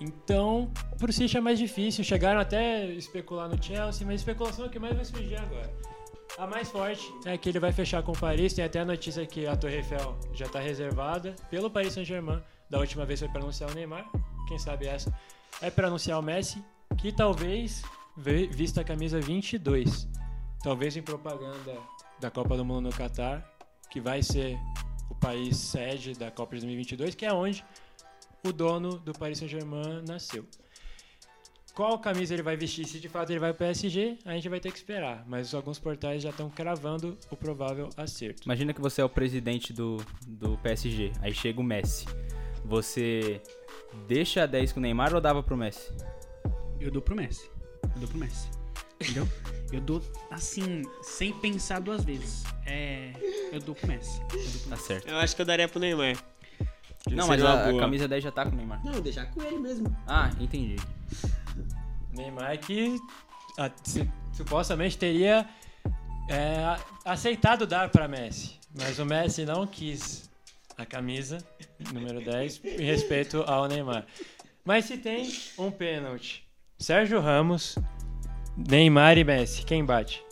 Então, 0.02 0.72
pro 0.98 1.14
City 1.14 1.38
é 1.38 1.42
mais 1.42 1.60
difícil. 1.60 2.04
Chegaram 2.04 2.40
até 2.40 2.78
a 2.78 2.86
especular 2.88 3.48
no 3.48 3.62
Chelsea, 3.62 4.04
mas 4.04 4.14
a 4.14 4.16
especulação 4.16 4.66
é 4.66 4.68
o 4.68 4.72
que 4.72 4.80
mais 4.80 4.96
vai 4.96 5.06
surgir 5.06 5.36
agora. 5.36 5.72
A 6.36 6.46
mais 6.46 6.70
forte 6.70 7.12
é 7.26 7.38
que 7.38 7.50
ele 7.50 7.60
vai 7.60 7.72
fechar 7.72 8.04
com 8.04 8.12
o 8.12 8.18
Paris. 8.18 8.54
Tem 8.54 8.64
até 8.64 8.80
a 8.80 8.86
notícia 8.86 9.26
que 9.26 9.48
a 9.48 9.56
Torre 9.56 9.78
Eiffel 9.78 10.18
já 10.34 10.46
está 10.46 10.60
reservada 10.60 11.36
pelo 11.50 11.70
Paris 11.70 11.94
Saint-Germain. 11.94 12.42
Da 12.70 12.80
última 12.80 13.06
vez 13.06 13.20
foi 13.20 13.30
para 13.30 13.42
anunciar 13.42 13.72
o 13.72 13.74
Neymar. 13.74 14.06
Quem 14.48 14.60
sabe 14.60 14.88
essa 14.88 15.14
é 15.62 15.70
para 15.72 15.88
anunciar 15.88 16.20
o 16.20 16.22
Messi, 16.22 16.64
que 16.98 17.12
talvez 17.12 17.82
vista 18.52 18.82
a 18.82 18.84
camisa 18.84 19.20
22. 19.20 20.08
Talvez 20.64 20.96
em 20.96 21.02
propaganda 21.02 21.78
da 22.20 22.30
Copa 22.30 22.56
do 22.58 22.66
Mundo 22.66 22.82
no 22.82 22.96
Catar, 22.96 23.44
que 23.90 24.00
vai 24.02 24.22
ser 24.22 24.58
o 25.10 25.16
país 25.16 25.58
sede 25.58 26.14
da 26.14 26.30
Copa 26.30 26.56
de 26.56 26.62
2022, 26.62 27.16
que 27.16 27.26
é 27.26 27.34
onde 27.34 27.64
o 28.44 28.52
dono 28.52 29.00
do 29.00 29.14
Paris 29.14 29.40
Saint-Germain 29.40 30.04
nasceu. 30.08 30.46
Qual 31.78 32.00
camisa 32.00 32.34
ele 32.34 32.42
vai 32.42 32.58
vestir? 32.58 32.88
Se 32.88 33.00
de 33.00 33.08
fato 33.08 33.30
ele 33.30 33.38
vai 33.40 33.54
para 33.54 33.66
o 33.66 33.68
PSG, 33.68 34.18
a 34.26 34.34
gente 34.34 34.50
vai 34.50 34.60
ter 34.60 34.72
que 34.72 34.78
esperar. 34.80 35.24
Mas 35.28 35.54
alguns 35.54 35.78
portais 35.78 36.24
já 36.24 36.32
estão 36.32 36.50
cravando 36.50 37.16
o 37.30 37.36
provável 37.38 37.88
acerto. 37.96 38.42
Imagina 38.46 38.74
que 38.74 38.82
você 38.82 39.00
é 39.00 39.06
o 39.06 39.10
presidente 39.10 39.72
do, 39.72 39.98
do 40.28 40.58
PSG, 40.58 41.12
aí 41.22 41.32
chega 41.36 41.62
o 41.62 41.64
Messi. 41.64 42.08
Você 42.66 43.40
deixa 44.08 44.42
a 44.42 44.46
10 44.48 44.72
com 44.74 44.80
o 44.80 44.82
Neymar 44.82 45.14
ou 45.14 45.22
dava 45.22 45.44
pro 45.44 45.56
Messi? 45.56 45.94
Eu 46.80 46.90
dou 46.90 47.00
pro 47.00 47.16
Messi. 47.16 47.48
Eu 47.94 48.00
dou 48.00 48.08
pro 48.10 48.18
Messi. 48.18 48.50
Entendeu? 49.00 49.28
Eu 49.72 49.82
dou 49.82 50.02
assim, 50.32 50.82
sem 51.04 51.34
pensar 51.34 51.82
duas 51.82 52.04
vezes. 52.04 52.44
É. 52.66 53.12
Eu 53.52 53.60
dou 53.60 53.76
pro 53.76 53.86
Messi. 53.86 54.20
Eu 54.22 54.28
dou 54.30 54.40
pro 54.40 54.60
Tá 54.62 54.70
Messi. 54.72 54.84
certo. 54.88 55.08
Eu 55.10 55.18
acho 55.18 55.36
que 55.36 55.42
eu 55.42 55.46
daria 55.46 55.68
pro 55.68 55.78
Neymar. 55.80 56.16
Não, 57.16 57.28
mas 57.28 57.44
a, 57.44 57.70
a 57.70 57.78
camisa 57.80 58.08
10 58.08 58.24
já 58.24 58.32
tá 58.32 58.46
com 58.46 58.52
o 58.52 58.56
Neymar. 58.56 58.82
Não, 58.84 59.00
deixar 59.02 59.26
com 59.28 59.42
ele 59.42 59.58
mesmo. 59.60 59.96
Ah, 60.08 60.30
entendi. 60.40 60.76
Neymar 62.14 62.58
que 62.60 62.98
a- 63.58 63.72
se- 63.84 64.10
supostamente 64.34 64.98
teria 64.98 65.48
é, 66.30 66.76
aceitado 67.06 67.66
dar 67.66 67.90
para 67.90 68.08
Messi, 68.08 68.56
mas 68.78 69.00
o 69.00 69.06
Messi 69.06 69.46
não 69.46 69.66
quis 69.68 70.30
a 70.78 70.86
camisa 70.86 71.38
número 71.94 72.24
10 72.24 72.62
em 72.66 72.84
respeito 72.84 73.42
ao 73.44 73.68
Neymar. 73.68 74.06
Mas 74.66 74.86
se 74.86 74.98
tem 74.98 75.32
um 75.58 75.72
pênalti, 75.72 76.46
Sérgio 76.78 77.22
Ramos, 77.22 77.78
Neymar 78.58 79.18
e 79.18 79.24
Messi, 79.24 79.64
quem 79.64 79.86
bate? 79.86 80.24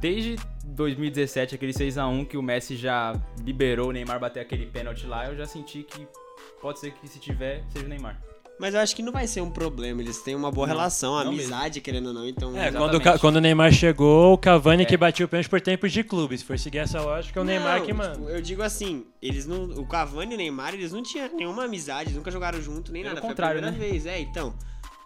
Desde 0.00 0.36
2017, 0.66 1.54
aquele 1.54 1.72
6x1 1.72 2.26
que 2.26 2.36
o 2.36 2.42
Messi 2.42 2.76
já 2.76 3.14
liberou 3.44 3.88
o 3.88 3.92
Neymar 3.92 4.18
bater 4.20 4.40
aquele 4.40 4.66
pênalti 4.66 5.06
lá, 5.06 5.26
eu 5.28 5.36
já 5.36 5.46
senti 5.46 5.82
que 5.82 6.06
pode 6.60 6.80
ser 6.80 6.92
que 6.92 7.06
se 7.08 7.18
tiver, 7.18 7.64
seja 7.72 7.84
o 7.84 7.88
Neymar. 7.88 8.20
Mas 8.58 8.72
eu 8.72 8.80
acho 8.80 8.96
que 8.96 9.02
não 9.02 9.12
vai 9.12 9.26
ser 9.26 9.42
um 9.42 9.50
problema. 9.50 10.00
Eles 10.00 10.22
têm 10.22 10.34
uma 10.34 10.50
boa 10.50 10.66
Não, 10.66 10.74
relação, 10.74 11.12
não 11.22 11.30
amizade, 11.30 11.78
querendo 11.82 12.06
ou 12.06 12.14
não. 12.14 12.26
Então. 12.26 12.56
É, 12.58 12.72
quando, 12.72 13.18
quando 13.20 13.36
o 13.36 13.40
Neymar 13.40 13.70
chegou, 13.70 14.32
o 14.32 14.38
Cavani 14.38 14.82
É. 14.82 14.86
que 14.86 14.96
batia 14.96 15.26
o 15.26 15.28
pênalti 15.28 15.50
por 15.50 15.60
tempos 15.60 15.92
de 15.92 16.02
clube. 16.02 16.38
Se 16.38 16.42
for 16.44 16.58
seguir 16.58 16.78
essa 16.78 16.98
lógica, 17.02 17.38
é 17.38 17.42
o 17.42 17.44
Neymar 17.44 17.80
Não, 17.80 17.86
que 17.86 17.92
manda. 17.92 18.14
tipo, 18.14 18.30
eu 18.30 18.40
digo 18.40 18.62
assim, 18.62 19.04
eles 19.20 19.46
não. 19.46 19.64
O 19.64 19.86
Cavani 19.86 20.32
e 20.32 20.34
o 20.36 20.38
Neymar, 20.38 20.72
eles 20.72 20.90
não 20.90 21.02
tinham 21.02 21.28
nenhuma 21.36 21.64
amizade, 21.66 22.04
eles 22.04 22.16
nunca 22.16 22.30
jogaram 22.30 22.58
junto, 22.62 22.90
nem 22.92 23.02
Pelo 23.02 23.14
nada. 23.16 23.26
contrário, 23.26 23.60
Foi 23.60 23.68
a 23.68 23.72
primeira 23.72 23.92
né? 23.94 24.00
vez. 24.00 24.06
É, 24.06 24.18
então. 24.20 24.54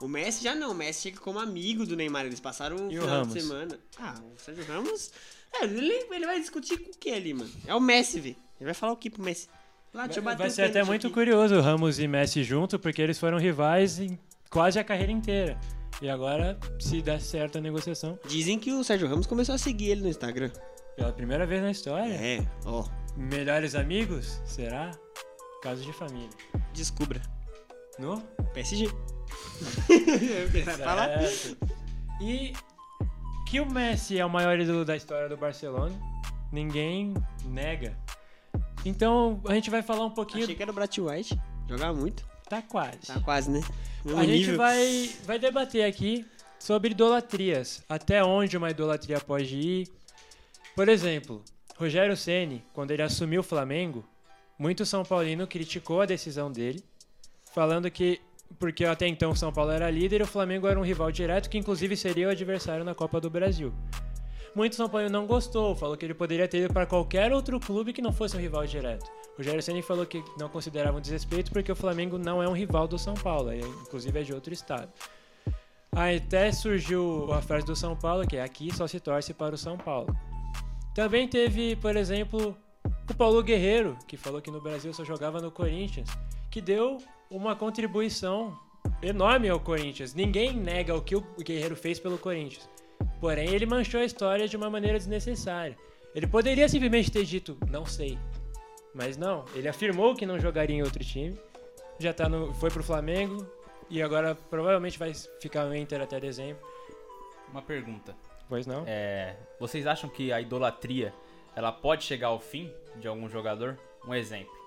O 0.01 0.07
Messi 0.07 0.45
já 0.45 0.55
não, 0.55 0.71
o 0.71 0.75
Messi 0.75 1.03
chega 1.03 1.19
como 1.21 1.41
amigo 1.41 1.85
do 1.85 1.97
Neymar, 1.97 2.25
eles 2.27 2.39
passaram 2.41 2.77
o 2.77 2.93
E 2.93 2.99
o 2.99 3.03
final 3.03 3.19
Ramos? 3.19 3.35
de 3.35 3.41
semana. 3.43 3.79
Ah, 3.99 4.14
o 4.35 4.40
Sérgio 4.40 4.64
Ramos. 4.64 5.11
É, 5.54 5.64
ele, 5.64 5.92
ele 6.11 6.26
vai 6.26 6.38
discutir 6.40 6.78
com 6.78 6.90
o 6.90 6.95
que 6.99 7.11
ali, 7.11 7.35
mano? 7.35 7.50
É 7.66 7.75
o 7.75 7.80
Messi, 7.80 8.21
velho. 8.21 8.37
Ele 8.61 8.66
vai 8.66 8.75
falar 8.75 8.92
o 8.92 8.97
que 8.97 9.11
pro 9.11 9.23
Messi? 9.23 9.49
Lá, 9.92 10.07
deixa 10.07 10.21
eu 10.21 10.25
Vai, 10.25 10.37
vai 10.37 10.50
ser 10.50 10.62
até 10.62 10.85
muito 10.85 11.07
aqui. 11.09 11.14
curioso 11.14 11.57
o 11.57 11.61
Ramos 11.61 11.99
e 11.99 12.07
Messi 12.07 12.45
junto, 12.45 12.78
porque 12.78 13.02
eles 13.02 13.19
foram 13.19 13.38
rivais 13.38 13.99
em 13.99 14.19
quase 14.49 14.78
a 14.78 14.85
carreira 14.85 15.11
inteira. 15.11 15.59
E 16.00 16.09
agora, 16.09 16.59
se 16.78 17.02
der 17.02 17.21
certo 17.21 17.59
a 17.59 17.61
negociação, 17.61 18.19
Dizem 18.26 18.59
que 18.59 18.73
o 18.73 18.83
Sérgio 18.85 19.09
Ramos 19.09 19.26
começou 19.26 19.54
a 19.54 19.59
seguir 19.59 19.90
ele 19.90 20.02
no 20.02 20.09
Instagram. 20.09 20.50
pela 20.97 21.12
primeira 21.12 21.45
vez 21.47 21.61
na 21.62 21.71
história, 21.71 22.12
É, 22.14 22.47
ó. 22.64 22.85
melhores 23.16 23.75
amigos? 23.75 24.40
Será? 24.45 24.92
Casos 25.62 25.85
de 25.85 25.92
família. 25.92 26.28
Descubra. 26.73 27.21
No? 27.99 28.21
PSG. 28.54 28.88
vai 30.64 30.76
falar? 30.76 31.09
E 32.23 32.52
que 33.50 33.59
o 33.59 33.69
Messi 33.69 34.16
é 34.16 34.25
o 34.25 34.30
maior 34.30 34.61
ídolo 34.61 34.85
da 34.85 34.97
história 34.97 35.28
do 35.28 35.37
Barcelona, 35.37 35.92
ninguém 36.52 37.12
nega. 37.47 37.99
Então, 38.85 39.40
a 39.45 39.54
gente 39.54 39.69
vai 39.71 39.83
falar 39.83 40.07
um 40.07 40.11
pouquinho. 40.11 40.45
Achei 40.45 40.54
que 40.54 40.62
era 40.62 40.71
o 40.71 40.75
Brat 40.75 40.97
White. 40.99 41.37
Jogava 41.69 41.92
muito. 41.92 42.25
Tá 42.49 42.62
quase. 42.62 42.99
Tá 43.09 43.19
quase, 43.19 43.50
né? 43.50 43.61
Mesmo 44.04 44.21
A 44.21 44.25
gente 44.25 44.38
nível. 44.38 44.57
vai, 44.57 45.11
vai 45.25 45.38
debater 45.40 45.85
aqui 45.85 46.25
sobre 46.61 46.92
idolatrias. 46.92 47.83
Até 47.88 48.23
onde 48.23 48.57
uma 48.57 48.71
idolatria 48.71 49.19
pode 49.19 49.57
ir. 49.57 49.88
Por 50.76 50.88
exemplo, 50.88 51.42
Rogério 51.76 52.16
Ceni, 52.16 52.64
quando 52.73 52.92
ele 52.92 53.02
assumiu 53.02 53.40
o 53.40 53.45
Flamengo, 53.45 54.04
muito 54.57 54.87
São 54.87 55.04
Paulino 55.04 55.45
criticou 55.49 56.00
a 56.00 56.07
decisão 56.07 56.52
dele, 56.52 56.85
falando 57.52 57.90
que 57.90 58.21
porque 58.59 58.85
até 58.85 59.07
então 59.07 59.30
o 59.30 59.37
São 59.37 59.52
Paulo 59.52 59.71
era 59.71 59.90
líder 59.90 60.21
e 60.21 60.25
o 60.25 60.26
Flamengo 60.26 60.66
era 60.66 60.78
um 60.78 60.85
rival 60.85 61.11
direto, 61.11 61.49
que 61.49 61.59
inclusive 61.59 61.97
seria 61.97 62.28
o 62.28 62.30
adversário 62.30 62.85
na 62.85 62.95
Copa 62.95 63.21
do 63.21 63.30
Brasil. 63.30 63.73
Muito 64.54 64.75
São 64.75 64.88
Paulo 64.88 65.09
não 65.09 65.26
gostou, 65.26 65.76
falou 65.76 65.97
que 65.97 66.04
ele 66.04 66.14
poderia 66.14 66.49
ter 66.49 66.64
ido 66.64 66.73
para 66.75 66.85
qualquer 66.85 67.33
outro 67.33 67.61
clube 67.61 67.92
que 67.92 68.02
não 68.02 68.12
fosse 68.12 68.37
um 68.37 68.40
rival 68.40 68.66
direto. 68.66 69.09
Rogério 69.37 69.62
Ceni 69.62 69.80
falou 69.80 70.04
que 70.04 70.23
não 70.37 70.49
considerava 70.49 70.99
um 70.99 71.00
desrespeito 71.00 71.52
porque 71.52 71.71
o 71.71 71.76
Flamengo 71.76 72.19
não 72.19 72.42
é 72.42 72.49
um 72.49 72.52
rival 72.52 72.88
do 72.88 72.99
São 72.99 73.14
Paulo, 73.14 73.50
é- 73.50 73.59
inclusive 73.59 74.19
é 74.19 74.23
de 74.23 74.35
outro 74.35 74.52
estado. 74.52 74.88
Aí 75.92 76.16
até 76.19 76.50
surgiu 76.52 77.33
a 77.33 77.40
frase 77.40 77.64
do 77.64 77.75
São 77.75 77.97
Paulo, 77.97 78.26
que 78.26 78.37
é 78.37 78.42
aqui 78.42 78.75
só 78.75 78.87
se 78.87 79.00
torce 79.00 79.33
para 79.33 79.54
o 79.54 79.59
São 79.59 79.76
Paulo. 79.78 80.14
Também 80.95 81.28
teve, 81.28 81.76
por 81.76 81.97
exemplo, 81.97 82.57
o 83.09 83.14
Paulo 83.14 83.42
Guerreiro, 83.42 83.97
que 84.07 84.16
falou 84.16 84.40
que 84.42 84.50
no 84.50 84.61
Brasil 84.61 84.92
só 84.92 85.04
jogava 85.04 85.40
no 85.40 85.50
Corinthians, 85.50 86.09
que 86.50 86.61
deu 86.61 86.99
uma 87.30 87.54
contribuição 87.54 88.58
enorme 89.00 89.49
ao 89.49 89.60
Corinthians. 89.60 90.14
Ninguém 90.14 90.52
nega 90.52 90.94
o 90.94 91.00
que 91.00 91.14
o 91.14 91.25
Guerreiro 91.38 91.76
fez 91.76 92.00
pelo 92.00 92.18
Corinthians. 92.18 92.68
Porém, 93.20 93.50
ele 93.50 93.66
manchou 93.66 94.00
a 94.00 94.04
história 94.04 94.49
de 94.49 94.56
uma 94.56 94.68
maneira 94.68 94.99
desnecessária. 94.99 95.78
Ele 96.14 96.26
poderia 96.26 96.68
simplesmente 96.68 97.10
ter 97.10 97.25
dito, 97.25 97.56
não 97.70 97.87
sei. 97.87 98.18
Mas 98.92 99.16
não, 99.16 99.44
ele 99.54 99.68
afirmou 99.68 100.16
que 100.16 100.26
não 100.26 100.40
jogaria 100.40 100.76
em 100.76 100.82
outro 100.82 101.04
time. 101.04 101.38
Já 101.99 102.12
tá 102.12 102.28
no, 102.28 102.52
foi 102.54 102.70
pro 102.70 102.82
Flamengo 102.82 103.46
e 103.88 104.02
agora 104.02 104.34
provavelmente 104.34 104.99
vai 104.99 105.12
ficar 105.40 105.66
no 105.66 105.76
Inter 105.76 106.00
até 106.00 106.18
dezembro. 106.18 106.60
Uma 107.49 107.62
pergunta. 107.62 108.16
Pois 108.49 108.66
não? 108.66 108.82
É, 108.87 109.37
vocês 109.60 109.87
acham 109.87 110.10
que 110.10 110.32
a 110.32 110.40
idolatria 110.40 111.14
ela 111.54 111.70
pode 111.70 112.02
chegar 112.02 112.28
ao 112.28 112.40
fim 112.40 112.72
de 112.96 113.06
algum 113.06 113.28
jogador? 113.28 113.78
Um 114.04 114.14
exemplo. 114.14 114.60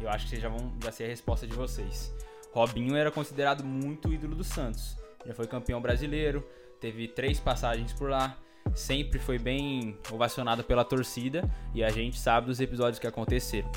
Eu 0.00 0.08
acho 0.08 0.24
que 0.24 0.30
vocês 0.30 0.42
já 0.42 0.48
vão 0.48 0.72
já 0.82 0.90
sei 0.92 1.06
a 1.06 1.08
resposta 1.08 1.46
de 1.46 1.54
vocês. 1.54 2.12
Robinho 2.52 2.96
era 2.96 3.10
considerado 3.10 3.64
muito 3.64 4.12
ídolo 4.12 4.34
do 4.34 4.44
Santos. 4.44 4.96
Já 5.26 5.32
foi 5.34 5.46
campeão 5.46 5.80
brasileiro, 5.80 6.44
teve 6.80 7.06
três 7.08 7.38
passagens 7.38 7.92
por 7.92 8.10
lá, 8.10 8.36
sempre 8.74 9.18
foi 9.18 9.38
bem 9.38 9.96
ovacionado 10.10 10.64
pela 10.64 10.84
torcida 10.84 11.48
e 11.74 11.82
a 11.84 11.90
gente 11.90 12.18
sabe 12.18 12.48
dos 12.48 12.60
episódios 12.60 12.98
que 12.98 13.06
aconteceram. 13.06 13.70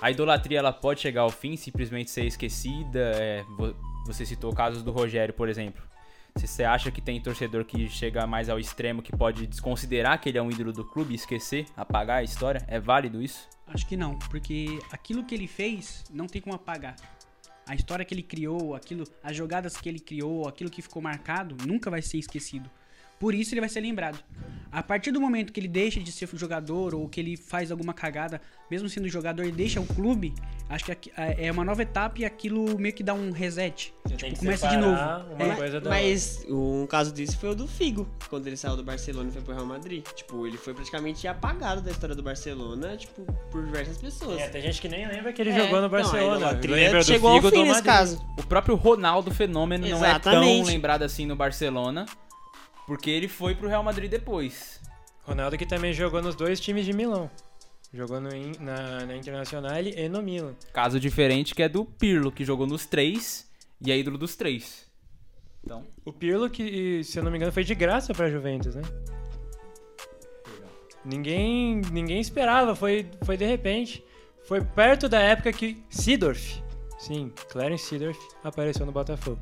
A 0.00 0.10
idolatria 0.10 0.58
ela 0.58 0.72
pode 0.72 1.00
chegar 1.00 1.22
ao 1.22 1.30
fim, 1.30 1.56
simplesmente 1.56 2.10
ser 2.10 2.24
esquecida. 2.26 2.98
é, 3.14 3.42
vo- 3.56 3.74
você 4.04 4.26
citou 4.26 4.52
casos 4.52 4.82
do 4.82 4.90
Rogério, 4.90 5.32
por 5.32 5.48
exemplo. 5.48 5.82
Se 6.36 6.46
você 6.46 6.64
acha 6.64 6.90
que 6.90 7.00
tem 7.00 7.20
torcedor 7.22 7.64
que 7.64 7.88
chega 7.88 8.26
mais 8.26 8.48
ao 8.48 8.58
extremo 8.58 9.00
que 9.02 9.14
pode 9.16 9.46
desconsiderar 9.46 10.20
que 10.20 10.28
ele 10.28 10.38
é 10.38 10.42
um 10.42 10.50
ídolo 10.50 10.72
do 10.72 10.84
clube, 10.84 11.14
esquecer, 11.14 11.66
apagar 11.76 12.18
a 12.18 12.22
história, 12.22 12.64
é 12.66 12.80
válido 12.80 13.22
isso? 13.22 13.48
Acho 13.66 13.86
que 13.86 13.96
não, 13.96 14.18
porque 14.18 14.78
aquilo 14.90 15.24
que 15.24 15.34
ele 15.34 15.46
fez 15.46 16.04
não 16.10 16.26
tem 16.26 16.42
como 16.42 16.54
apagar. 16.54 16.96
A 17.66 17.74
história 17.74 18.04
que 18.04 18.12
ele 18.12 18.22
criou, 18.22 18.74
aquilo, 18.74 19.04
as 19.22 19.36
jogadas 19.36 19.76
que 19.76 19.88
ele 19.88 20.00
criou, 20.00 20.48
aquilo 20.48 20.70
que 20.70 20.82
ficou 20.82 21.00
marcado, 21.00 21.56
nunca 21.66 21.90
vai 21.90 22.02
ser 22.02 22.18
esquecido. 22.18 22.68
Por 23.22 23.36
isso 23.36 23.54
ele 23.54 23.60
vai 23.60 23.68
ser 23.70 23.80
lembrado. 23.80 24.18
A 24.72 24.82
partir 24.82 25.12
do 25.12 25.20
momento 25.20 25.52
que 25.52 25.60
ele 25.60 25.68
deixa 25.68 26.00
de 26.00 26.10
ser 26.10 26.26
jogador 26.34 26.94
ou 26.94 27.06
que 27.06 27.20
ele 27.20 27.36
faz 27.36 27.70
alguma 27.70 27.92
cagada, 27.92 28.40
mesmo 28.70 28.88
sendo 28.88 29.06
jogador 29.06 29.44
e 29.44 29.52
deixa 29.52 29.78
o 29.80 29.86
clube, 29.86 30.34
acho 30.68 30.86
que 30.86 30.90
aqui- 30.92 31.12
é 31.14 31.52
uma 31.52 31.62
nova 31.62 31.82
etapa 31.82 32.18
e 32.20 32.24
aquilo 32.24 32.78
meio 32.80 32.94
que 32.94 33.02
dá 33.02 33.12
um 33.14 33.30
reset. 33.32 33.92
Tipo, 34.16 34.38
começa 34.40 34.66
de 34.68 34.78
novo. 34.78 34.96
uma 35.34 35.52
É, 35.52 35.54
coisa 35.56 35.78
da 35.80 35.90
Mas 35.90 36.44
um 36.48 36.84
caso 36.86 37.12
desse 37.12 37.36
foi 37.36 37.50
o 37.50 37.54
do 37.54 37.68
Figo, 37.68 38.08
quando 38.30 38.46
ele 38.46 38.56
saiu 38.56 38.74
do 38.74 38.82
Barcelona 38.82 39.28
e 39.28 39.32
foi 39.32 39.42
pro 39.42 39.54
Real 39.54 39.66
Madrid. 39.66 40.02
Tipo, 40.16 40.46
ele 40.48 40.56
foi 40.56 40.72
praticamente 40.74 41.28
apagado 41.28 41.80
da 41.82 41.90
história 41.92 42.16
do 42.16 42.22
Barcelona, 42.22 42.96
tipo, 42.96 43.24
por 43.52 43.64
diversas 43.64 43.98
pessoas. 43.98 44.40
É, 44.40 44.48
tem 44.48 44.62
gente 44.62 44.80
que 44.80 44.88
nem 44.88 45.06
lembra 45.06 45.32
que 45.34 45.42
ele 45.42 45.50
É, 45.50 45.54
jogou 45.54 45.80
no 45.82 45.86
então, 45.86 45.90
Barcelona. 45.90 46.36
idolatria 46.36 46.74
Lembra 46.74 46.98
do 47.00 47.04
chegou 47.04 47.34
Figo 47.34 47.46
ao 47.46 47.52
fim 47.52 47.58
do 47.58 47.64
nesse 47.64 47.74
Madrid. 47.86 47.94
caso. 47.94 48.26
O 48.38 48.42
próprio 48.46 48.74
Ronaldo 48.74 49.30
Fenômeno 49.30 49.86
não 49.86 49.96
é 50.02 50.08
Exatamente. 50.08 50.56
tão 50.62 50.66
lembrado 50.66 51.02
assim 51.02 51.26
no 51.26 51.36
Barcelona, 51.36 52.06
porque 52.92 53.10
ele 53.10 53.26
foi 53.26 53.54
pro 53.54 53.68
Real 53.68 53.82
Madrid 53.82 54.10
depois. 54.10 54.78
Ronaldo 55.22 55.56
que 55.56 55.64
também 55.64 55.94
jogou 55.94 56.20
nos 56.20 56.34
dois 56.34 56.60
times 56.60 56.84
de 56.84 56.92
Milão. 56.92 57.30
Jogou 57.90 58.20
no, 58.20 58.28
na, 58.60 59.06
na 59.06 59.16
Internacional 59.16 59.80
e 59.80 60.10
no 60.10 60.20
Milan. 60.20 60.54
Caso 60.74 61.00
diferente 61.00 61.54
que 61.54 61.62
é 61.62 61.70
do 61.70 61.86
Pirlo, 61.86 62.30
que 62.30 62.44
jogou 62.44 62.66
nos 62.66 62.84
três 62.84 63.50
e 63.80 63.90
é 63.90 63.96
ídolo 63.96 64.18
dos 64.18 64.36
três. 64.36 64.86
Então, 65.64 65.86
O 66.04 66.12
Pirlo, 66.12 66.50
que, 66.50 67.02
se 67.02 67.18
eu 67.18 67.24
não 67.24 67.30
me 67.30 67.38
engano, 67.38 67.50
foi 67.50 67.64
de 67.64 67.74
graça 67.74 68.12
pra 68.12 68.28
Juventus, 68.28 68.74
né? 68.74 68.82
Ninguém, 71.02 71.80
ninguém 71.90 72.20
esperava, 72.20 72.76
foi, 72.76 73.08
foi 73.24 73.38
de 73.38 73.46
repente. 73.46 74.04
Foi 74.44 74.62
perto 74.62 75.08
da 75.08 75.18
época 75.18 75.50
que 75.50 75.82
Seedorf, 75.88 76.62
sim, 76.98 77.32
Clarence 77.48 77.86
Seedorf, 77.86 78.20
apareceu 78.44 78.84
no 78.84 78.92
Botafogo. 78.92 79.40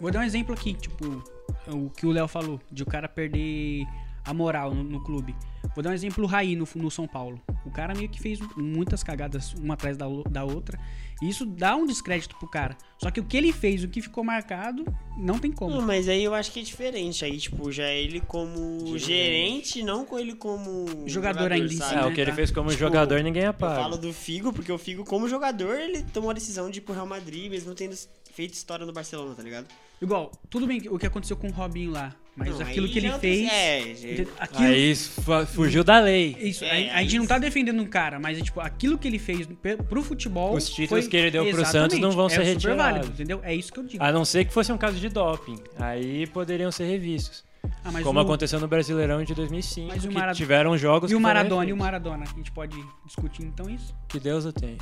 Vou 0.00 0.10
dar 0.10 0.18
um 0.18 0.24
exemplo 0.24 0.52
aqui, 0.52 0.74
tipo, 0.74 1.22
o 1.68 1.90
que 1.90 2.06
o 2.06 2.10
Léo 2.12 2.26
falou, 2.28 2.60
de 2.70 2.82
o 2.82 2.86
cara 2.86 3.08
perder 3.08 3.84
a 4.24 4.32
moral 4.32 4.72
no, 4.72 4.84
no 4.84 5.02
clube. 5.02 5.34
Vou 5.74 5.82
dar 5.82 5.90
um 5.90 5.94
exemplo 5.94 6.26
Raí 6.26 6.54
no, 6.54 6.66
no 6.76 6.90
São 6.90 7.08
Paulo. 7.08 7.40
O 7.66 7.70
cara 7.70 7.94
meio 7.94 8.08
que 8.08 8.20
fez 8.20 8.38
muitas 8.56 9.02
cagadas 9.02 9.52
uma 9.54 9.74
atrás 9.74 9.96
da, 9.96 10.06
o- 10.08 10.22
da 10.24 10.44
outra. 10.44 10.78
E 11.20 11.28
isso 11.28 11.44
dá 11.46 11.74
um 11.76 11.86
descrédito 11.86 12.36
pro 12.36 12.48
cara. 12.48 12.76
Só 13.00 13.10
que 13.10 13.20
o 13.20 13.24
que 13.24 13.36
ele 13.36 13.52
fez, 13.52 13.82
o 13.84 13.88
que 13.88 14.00
ficou 14.02 14.22
marcado, 14.24 14.84
não 15.16 15.38
tem 15.38 15.50
como. 15.52 15.74
Não, 15.74 15.82
mas 15.82 16.08
aí 16.08 16.22
eu 16.22 16.34
acho 16.34 16.52
que 16.52 16.60
é 16.60 16.62
diferente. 16.62 17.24
Aí, 17.24 17.38
tipo, 17.38 17.70
já 17.72 17.84
é 17.84 18.00
ele 18.00 18.20
como 18.20 18.96
gerente, 18.98 19.82
não 19.82 20.04
com 20.04 20.18
ele 20.18 20.34
como 20.34 20.86
Jogador 21.06 21.50
ainda 21.52 21.66
em 21.66 21.70
si, 21.70 21.76
sabe? 21.78 21.94
É, 21.94 21.96
né, 22.02 22.06
o 22.06 22.14
que 22.14 22.20
ele 22.20 22.30
tá? 22.30 22.36
fez 22.36 22.50
como 22.50 22.70
Tipo, 22.70 22.80
jogador 22.80 23.20
ninguém 23.22 23.44
Eu 23.44 23.50
apaga. 23.50 23.74
falo 23.82 23.96
do 23.96 24.12
Figo, 24.12 24.52
porque 24.52 24.70
o 24.70 24.78
Figo, 24.78 25.04
como 25.04 25.28
jogador, 25.28 25.76
ele 25.78 26.02
tomou 26.12 26.30
a 26.30 26.34
decisão 26.34 26.68
de 26.70 26.78
ir 26.78 26.82
pro 26.82 26.94
Real 26.94 27.06
Madrid, 27.06 27.50
mesmo 27.50 27.72
tendo 27.74 27.94
feito 28.32 28.54
história 28.54 28.84
no 28.86 28.92
Barcelona, 28.92 29.34
tá 29.34 29.42
ligado? 29.42 29.66
Igual, 30.00 30.32
tudo 30.50 30.66
bem 30.66 30.82
o 30.90 30.98
que 30.98 31.06
aconteceu 31.06 31.36
com 31.36 31.48
o 31.48 31.52
Robinho 31.52 31.92
lá. 31.92 32.14
Mas 32.34 32.48
Não, 32.58 32.62
aquilo 32.66 32.88
que 32.88 32.98
ele 32.98 33.08
já- 33.08 33.18
fez. 33.18 33.46
É, 33.52 34.26
Aquilo, 34.38 34.64
Aí 34.64 34.96
fu- 34.96 35.46
fugiu 35.54 35.84
da 35.84 36.00
lei. 36.00 36.34
Isso, 36.40 36.64
É, 36.64 36.90
a, 36.90 36.96
a 36.96 37.02
gente 37.02 37.18
não 37.18 37.26
tá 37.26 37.38
defendendo 37.38 37.80
um 37.82 37.86
cara, 37.86 38.18
mas 38.18 38.38
é, 38.38 38.40
tipo, 38.42 38.58
aquilo 38.58 38.96
que 38.96 39.06
ele 39.06 39.18
fez 39.18 39.46
pro 39.88 40.02
futebol. 40.02 40.54
Os 40.56 40.68
títulos 40.70 41.04
foi- 41.04 41.10
que 41.10 41.16
ele 41.18 41.30
deu 41.30 41.44
pro 41.50 41.64
Santos 41.66 41.98
não 41.98 42.10
vão 42.10 42.26
é 42.26 42.30
ser 42.30 42.36
super 42.36 42.46
retirados. 42.54 42.82
válido, 42.82 43.06
entendeu? 43.12 43.40
É 43.44 43.54
isso 43.54 43.70
que 43.70 43.78
eu 43.78 43.84
digo. 43.84 44.02
A 44.02 44.10
não 44.10 44.24
ser 44.24 44.46
que 44.46 44.52
fosse 44.52 44.72
um 44.72 44.78
caso 44.78 44.96
de 44.98 45.08
doping. 45.10 45.58
Aí 45.78 46.26
poderiam 46.28 46.72
ser 46.72 46.84
revistos. 46.86 47.44
Ah, 47.84 47.92
como 48.02 48.18
o- 48.18 48.22
aconteceu 48.22 48.58
no 48.58 48.66
Brasileirão 48.66 49.22
de 49.22 49.34
2005, 49.34 49.88
Mas 49.88 50.04
o 50.04 50.08
que 50.08 50.14
Marad- 50.14 50.36
tiveram 50.36 50.76
jogos 50.78 51.10
E 51.12 51.14
o 51.14 51.20
Maradona, 51.20 51.68
e 51.68 51.72
o. 51.72 51.76
Maradona? 51.76 52.24
A 52.24 52.34
gente 52.36 52.50
pode 52.50 52.76
discutir 53.04 53.42
então 53.44 53.68
isso? 53.70 53.94
Que 54.08 54.18
Deus 54.18 54.44
o 54.46 54.52
tenha. 54.52 54.78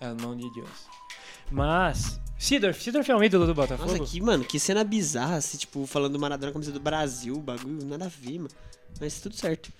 É 0.00 0.08
o 0.08 0.14
nome 0.14 0.42
de 0.42 0.52
Deus. 0.54 0.86
Mas, 1.50 2.18
Sidorf, 2.38 2.82
Sidorf 2.82 3.10
é 3.10 3.16
um 3.16 3.22
ídolo 3.24 3.46
do 3.46 3.54
Botafogo? 3.54 3.96
Nossa, 3.96 4.04
que, 4.12 4.20
mano, 4.20 4.44
que 4.44 4.58
cena 4.60 4.84
bizarra, 4.84 5.36
assim, 5.36 5.56
tipo, 5.56 5.86
falando 5.86 6.12
do 6.12 6.18
Maradona 6.18 6.52
como 6.52 6.64
do 6.64 6.80
Brasil, 6.80 7.38
bagulho, 7.40 7.84
nada 7.84 8.04
a 8.04 8.08
ver, 8.08 8.38
mano. 8.38 8.50
Mas 9.00 9.20
tudo 9.20 9.34
certo. 9.34 9.72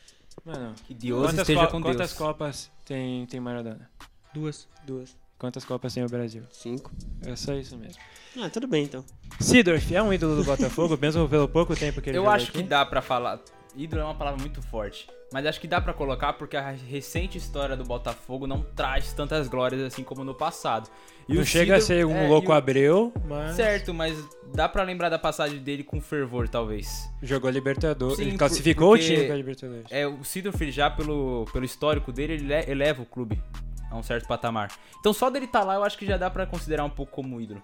Mano, 0.45 0.75
que 0.87 0.95
Deus 0.95 1.21
quantas, 1.23 1.41
esteja 1.41 1.67
co- 1.67 1.73
com 1.73 1.83
quantas 1.83 2.09
Deus. 2.11 2.19
copas 2.19 2.71
tem, 2.85 3.27
tem 3.27 3.41
Maradona? 3.41 3.89
Duas. 4.33 4.67
Duas, 4.87 5.17
Quantas 5.39 5.65
copas 5.67 5.93
tem 5.93 6.03
o 6.05 6.09
Brasil? 6.09 6.43
cinco. 6.51 6.91
É 7.23 7.37
só 7.37 7.53
isso 7.55 7.77
mesmo. 7.77 8.01
Ah, 8.39 8.49
tudo 8.49 8.67
bem, 8.67 8.85
então. 8.85 9.05
Sidorf 9.41 9.95
é 9.95 10.03
um 10.03 10.13
ídolo 10.13 10.37
do 10.37 10.45
Botafogo, 10.45 10.97
mesmo 11.01 11.29
pelo 11.29 11.47
pouco 11.49 11.75
tempo 11.77 12.01
que 12.01 12.09
ele 12.11 12.19
Eu 12.19 12.29
acho 12.29 12.49
aqui? 12.51 12.63
que 12.63 12.69
dá 12.69 12.85
pra 12.87 13.03
falar. 13.03 13.41
Ídolo 13.76 14.02
é 14.02 14.04
uma 14.04 14.14
palavra 14.14 14.40
muito 14.40 14.62
forte. 14.62 15.06
Mas 15.33 15.45
acho 15.45 15.61
que 15.61 15.66
dá 15.66 15.80
pra 15.80 15.92
colocar 15.92 16.33
porque 16.35 16.56
a 16.56 16.71
recente 16.71 17.37
história 17.37 17.76
do 17.76 17.83
Botafogo 17.85 18.47
não 18.47 18.62
traz 18.62 19.12
tantas 19.12 19.49
glórias 19.49 19.83
assim 19.83 20.02
como 20.04 20.23
no 20.25 20.35
passado. 20.35 20.88
E 21.28 21.35
Não 21.35 21.42
o 21.42 21.45
chega 21.45 21.76
a 21.76 21.80
Sidor- 21.80 21.87
ser 21.99 22.06
um 22.06 22.16
é, 22.16 22.28
louco 22.28 22.50
o- 22.50 22.54
Abreu, 22.54 23.12
mas 23.26 23.56
Certo, 23.56 23.92
mas 23.92 24.16
dá 24.54 24.68
pra 24.68 24.85
lembrar 24.85 25.09
da 25.09 25.18
passagem 25.18 25.59
dele 25.59 25.83
com 25.83 26.00
fervor, 26.00 26.49
talvez. 26.49 27.11
jogou 27.23 27.50
Libertadores. 27.50 28.18
Ele 28.21 28.38
classificou 28.38 28.92
o 28.95 28.99
time 28.99 29.25
pra 29.26 29.35
Libertadores. 29.37 29.87
É, 29.90 30.06
o 30.06 30.23
Sidorf 30.23 30.71
já 30.71 30.88
pelo, 30.88 31.45
pelo 31.52 31.64
histórico 31.64 32.12
dele, 32.12 32.35
ele 32.35 32.45
le- 32.47 32.71
eleva 32.71 33.02
o 33.02 33.06
clube 33.06 33.42
a 33.90 33.97
um 33.97 34.02
certo 34.04 34.28
patamar. 34.28 34.71
Então 35.00 35.12
só 35.12 35.28
dele 35.28 35.47
estar 35.47 35.64
lá, 35.64 35.75
eu 35.75 35.83
acho 35.85 35.99
que 35.99 36.06
já 36.06 36.16
dá 36.16 36.30
pra 36.30 36.47
considerar 36.47 36.85
um 36.85 36.90
pouco 36.90 37.11
como 37.12 37.40
ídolo, 37.40 37.61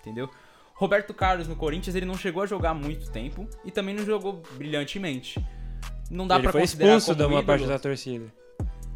entendeu? 0.00 0.28
Roberto 0.76 1.14
Carlos 1.14 1.48
no 1.48 1.56
Corinthians, 1.56 1.96
ele 1.96 2.04
não 2.04 2.16
chegou 2.16 2.42
a 2.42 2.46
jogar 2.46 2.70
há 2.70 2.74
muito 2.74 3.10
tempo 3.10 3.48
e 3.64 3.70
também 3.70 3.94
não 3.94 4.04
jogou 4.04 4.42
brilhantemente. 4.52 5.42
Não 6.10 6.26
dá 6.26 6.38
foi 6.38 6.52
considerar 6.52 6.98
expulso 6.98 7.06
como 7.06 7.16
de 7.16 7.22
uma 7.22 7.42
ídolo. 7.42 7.46
parte 7.46 7.66
da 7.66 7.78
torcida. 7.78 8.32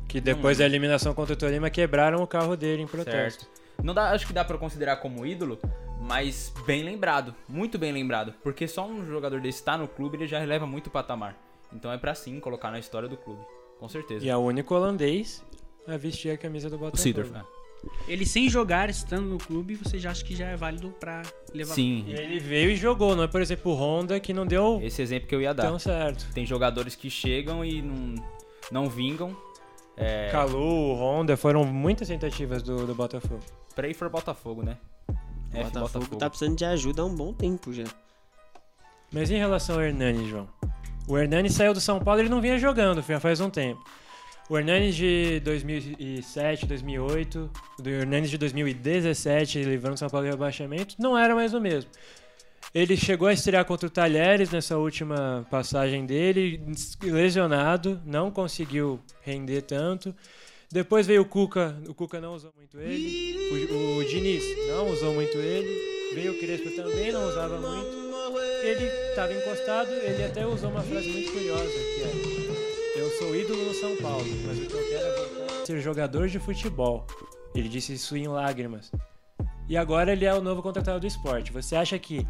Que 0.06 0.20
depois 0.20 0.58
da 0.58 0.64
eliminação 0.66 1.14
contra 1.14 1.34
o 1.34 1.36
Tolima 1.36 1.70
quebraram 1.70 2.22
o 2.22 2.26
carro 2.26 2.54
dele 2.54 2.82
em 2.82 2.86
protesto. 2.86 3.44
Certo. 3.44 3.60
Não 3.82 3.94
dá, 3.94 4.10
acho 4.10 4.26
que 4.26 4.32
dá 4.32 4.44
pra 4.44 4.58
considerar 4.58 4.96
como 4.96 5.24
ídolo, 5.24 5.58
mas 6.00 6.52
bem 6.66 6.82
lembrado, 6.82 7.34
muito 7.48 7.78
bem 7.78 7.92
lembrado, 7.92 8.34
porque 8.42 8.68
só 8.68 8.86
um 8.86 9.06
jogador 9.06 9.40
desse 9.40 9.62
tá 9.64 9.78
no 9.78 9.88
clube, 9.88 10.18
ele 10.18 10.26
já 10.26 10.42
eleva 10.42 10.66
muito 10.66 10.88
o 10.88 10.90
patamar. 10.90 11.34
Então 11.72 11.90
é 11.90 11.96
pra 11.96 12.14
sim 12.14 12.38
colocar 12.40 12.70
na 12.70 12.78
história 12.78 13.08
do 13.08 13.16
clube, 13.16 13.40
com 13.78 13.88
certeza. 13.88 14.24
E 14.24 14.28
é 14.28 14.36
o 14.36 14.40
único 14.40 14.74
holandês 14.74 15.42
a 15.86 15.96
vestir 15.96 16.30
a 16.30 16.36
camisa 16.36 16.68
do 16.68 16.76
O 16.76 16.78
Botafogo. 16.78 17.22
Né? 17.30 17.42
Ele 18.06 18.26
sem 18.26 18.48
jogar, 18.48 18.90
estando 18.90 19.26
no 19.26 19.38
clube, 19.38 19.74
você 19.74 19.98
já 19.98 20.10
acha 20.10 20.24
que 20.24 20.34
já 20.34 20.46
é 20.48 20.56
válido 20.56 20.90
pra 21.00 21.22
levar. 21.54 21.74
Sim, 21.74 22.04
E 22.06 22.12
ele 22.12 22.38
veio 22.38 22.70
e 22.70 22.76
jogou, 22.76 23.16
não 23.16 23.24
é 23.24 23.28
por 23.28 23.40
exemplo 23.40 23.72
o 23.72 23.74
Honda 23.74 24.18
que 24.20 24.32
não 24.32 24.46
deu 24.46 24.80
esse 24.82 25.00
exemplo 25.00 25.28
que 25.28 25.34
eu 25.34 25.40
ia 25.40 25.54
dar. 25.54 25.64
tão 25.64 25.78
certo. 25.78 26.26
Tem 26.34 26.44
jogadores 26.44 26.94
que 26.94 27.08
chegam 27.08 27.64
e 27.64 27.80
não, 27.80 28.14
não 28.70 28.88
vingam. 28.88 29.36
É, 29.96 30.28
Calu, 30.30 30.58
o 30.58 30.94
Honda 30.94 31.36
foram 31.36 31.64
muitas 31.64 32.08
tentativas 32.08 32.62
do, 32.62 32.86
do 32.86 32.94
Botafogo. 32.94 33.40
Pray 33.74 33.94
for 33.94 34.08
Botafogo, 34.08 34.62
né? 34.62 34.76
O 35.52 35.56
F 35.56 35.70
Botafogo, 35.72 36.16
tá 36.16 36.30
precisando 36.30 36.56
de 36.56 36.64
ajuda 36.64 37.02
há 37.02 37.04
um 37.04 37.14
bom 37.14 37.32
tempo 37.32 37.72
já. 37.72 37.84
Mas 39.12 39.30
em 39.30 39.36
relação 39.36 39.76
ao 39.76 39.82
Hernani, 39.82 40.28
João? 40.28 40.48
O 41.08 41.18
Hernani 41.18 41.50
saiu 41.50 41.74
do 41.74 41.80
São 41.80 41.98
Paulo, 41.98 42.20
ele 42.20 42.28
não 42.28 42.40
vinha 42.40 42.58
jogando, 42.58 43.02
já 43.02 43.18
faz 43.18 43.40
um 43.40 43.50
tempo. 43.50 43.82
O 44.50 44.58
Hernani 44.58 44.90
de 44.90 45.38
2007, 45.44 46.66
2008, 46.66 47.50
o 47.78 47.88
Hernani 47.88 48.26
de 48.26 48.36
2017, 48.36 49.62
livrando 49.62 49.96
São 49.96 50.10
Paulo 50.10 50.26
de 50.26 50.32
rebaixamento, 50.32 50.96
não 50.98 51.16
era 51.16 51.36
mais 51.36 51.54
o 51.54 51.60
mesmo. 51.60 51.88
Ele 52.74 52.96
chegou 52.96 53.28
a 53.28 53.32
estrear 53.32 53.64
contra 53.64 53.86
o 53.86 53.90
Talheres 53.90 54.50
nessa 54.50 54.76
última 54.76 55.46
passagem 55.48 56.04
dele, 56.04 56.60
lesionado, 57.00 58.02
não 58.04 58.28
conseguiu 58.28 58.98
render 59.22 59.62
tanto. 59.62 60.12
Depois 60.68 61.06
veio 61.06 61.22
o 61.22 61.26
Cuca, 61.26 61.80
o 61.88 61.94
Cuca 61.94 62.20
não 62.20 62.34
usou 62.34 62.52
muito 62.56 62.76
ele. 62.80 63.68
O, 63.70 63.98
o 63.98 64.04
Diniz 64.04 64.42
não 64.66 64.90
usou 64.90 65.14
muito 65.14 65.38
ele. 65.38 66.12
Veio 66.12 66.32
o 66.32 66.38
Crespo 66.40 66.70
também, 66.72 67.12
não 67.12 67.28
usava 67.28 67.56
muito. 67.56 68.00
Ele 68.64 68.84
estava 69.10 69.32
encostado, 69.32 69.92
ele 69.92 70.24
até 70.24 70.44
usou 70.44 70.70
uma 70.70 70.82
frase 70.82 71.08
muito 71.08 71.30
curiosa, 71.30 71.70
que 71.70 72.02
é 72.02 72.39
sou 73.10 73.34
ídolo 73.34 73.64
no 73.64 73.74
São 73.74 73.96
Paulo, 73.96 74.26
mas 74.46 74.58
o 74.58 74.66
que 74.66 74.72
eu 74.72 74.88
quero 74.88 75.62
é 75.62 75.66
ser 75.66 75.80
jogador 75.80 76.28
de 76.28 76.38
futebol. 76.38 77.06
Ele 77.54 77.68
disse 77.68 77.92
isso 77.94 78.16
em 78.16 78.26
lágrimas. 78.26 78.90
E 79.68 79.76
agora 79.76 80.12
ele 80.12 80.24
é 80.24 80.34
o 80.34 80.40
novo 80.40 80.62
contratado 80.62 81.00
do 81.00 81.06
esporte. 81.06 81.52
Você 81.52 81.76
acha 81.76 81.98
que 81.98 82.26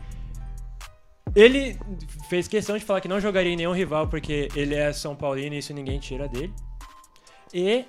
ele 1.35 1.79
fez 2.29 2.49
questão 2.49 2.77
de 2.77 2.85
falar 2.85 3.01
que 3.01 3.09
não 3.09 3.21
jogaria 3.21 3.53
em 3.53 3.57
nenhum 3.57 3.73
rival 3.73 4.09
porque 4.09 4.49
ele 4.55 4.75
é 4.75 4.93
São 4.93 5.15
Paulino 5.15 5.55
e 5.55 5.59
isso 5.59 5.73
ninguém 5.73 5.99
tira 5.99 6.29
dele. 6.29 6.53
E 7.53 7.85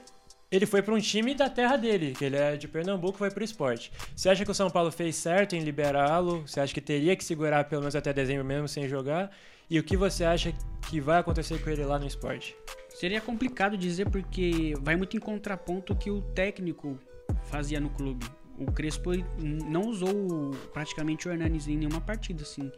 ele 0.51 0.65
foi 0.65 0.81
para 0.81 0.93
um 0.93 0.99
time 0.99 1.33
da 1.33 1.49
terra 1.49 1.77
dele, 1.77 2.13
que 2.13 2.25
ele 2.25 2.35
é 2.35 2.57
de 2.57 2.67
Pernambuco, 2.67 3.17
foi 3.17 3.31
para 3.31 3.41
o 3.41 3.43
esporte. 3.43 3.91
Você 4.15 4.29
acha 4.29 4.43
que 4.43 4.51
o 4.51 4.53
São 4.53 4.69
Paulo 4.69 4.91
fez 4.91 5.15
certo 5.15 5.55
em 5.55 5.59
liberá-lo? 5.59 6.47
Você 6.47 6.59
acha 6.59 6.73
que 6.73 6.81
teria 6.81 7.15
que 7.15 7.23
segurar 7.23 7.63
pelo 7.65 7.81
menos 7.81 7.95
até 7.95 8.11
dezembro 8.13 8.45
mesmo 8.45 8.67
sem 8.67 8.87
jogar? 8.87 9.31
E 9.69 9.79
o 9.79 9.83
que 9.83 9.95
você 9.95 10.25
acha 10.25 10.53
que 10.89 10.99
vai 10.99 11.19
acontecer 11.19 11.61
com 11.63 11.69
ele 11.69 11.85
lá 11.85 11.97
no 11.97 12.05
esporte? 12.05 12.55
Seria 13.01 13.19
complicado 13.19 13.75
dizer 13.75 14.07
porque 14.11 14.75
vai 14.79 14.95
muito 14.95 15.17
em 15.17 15.19
contraponto 15.19 15.95
que 15.95 16.11
o 16.11 16.21
técnico 16.21 16.99
fazia 17.45 17.79
no 17.79 17.89
clube. 17.89 18.23
O 18.59 18.71
Crespo 18.71 19.09
não 19.39 19.87
usou 19.87 20.51
praticamente 20.71 21.27
o 21.27 21.31
Hernanes 21.31 21.67
em 21.67 21.75
nenhuma 21.77 21.99
partida, 21.99 22.43
assim, 22.43 22.71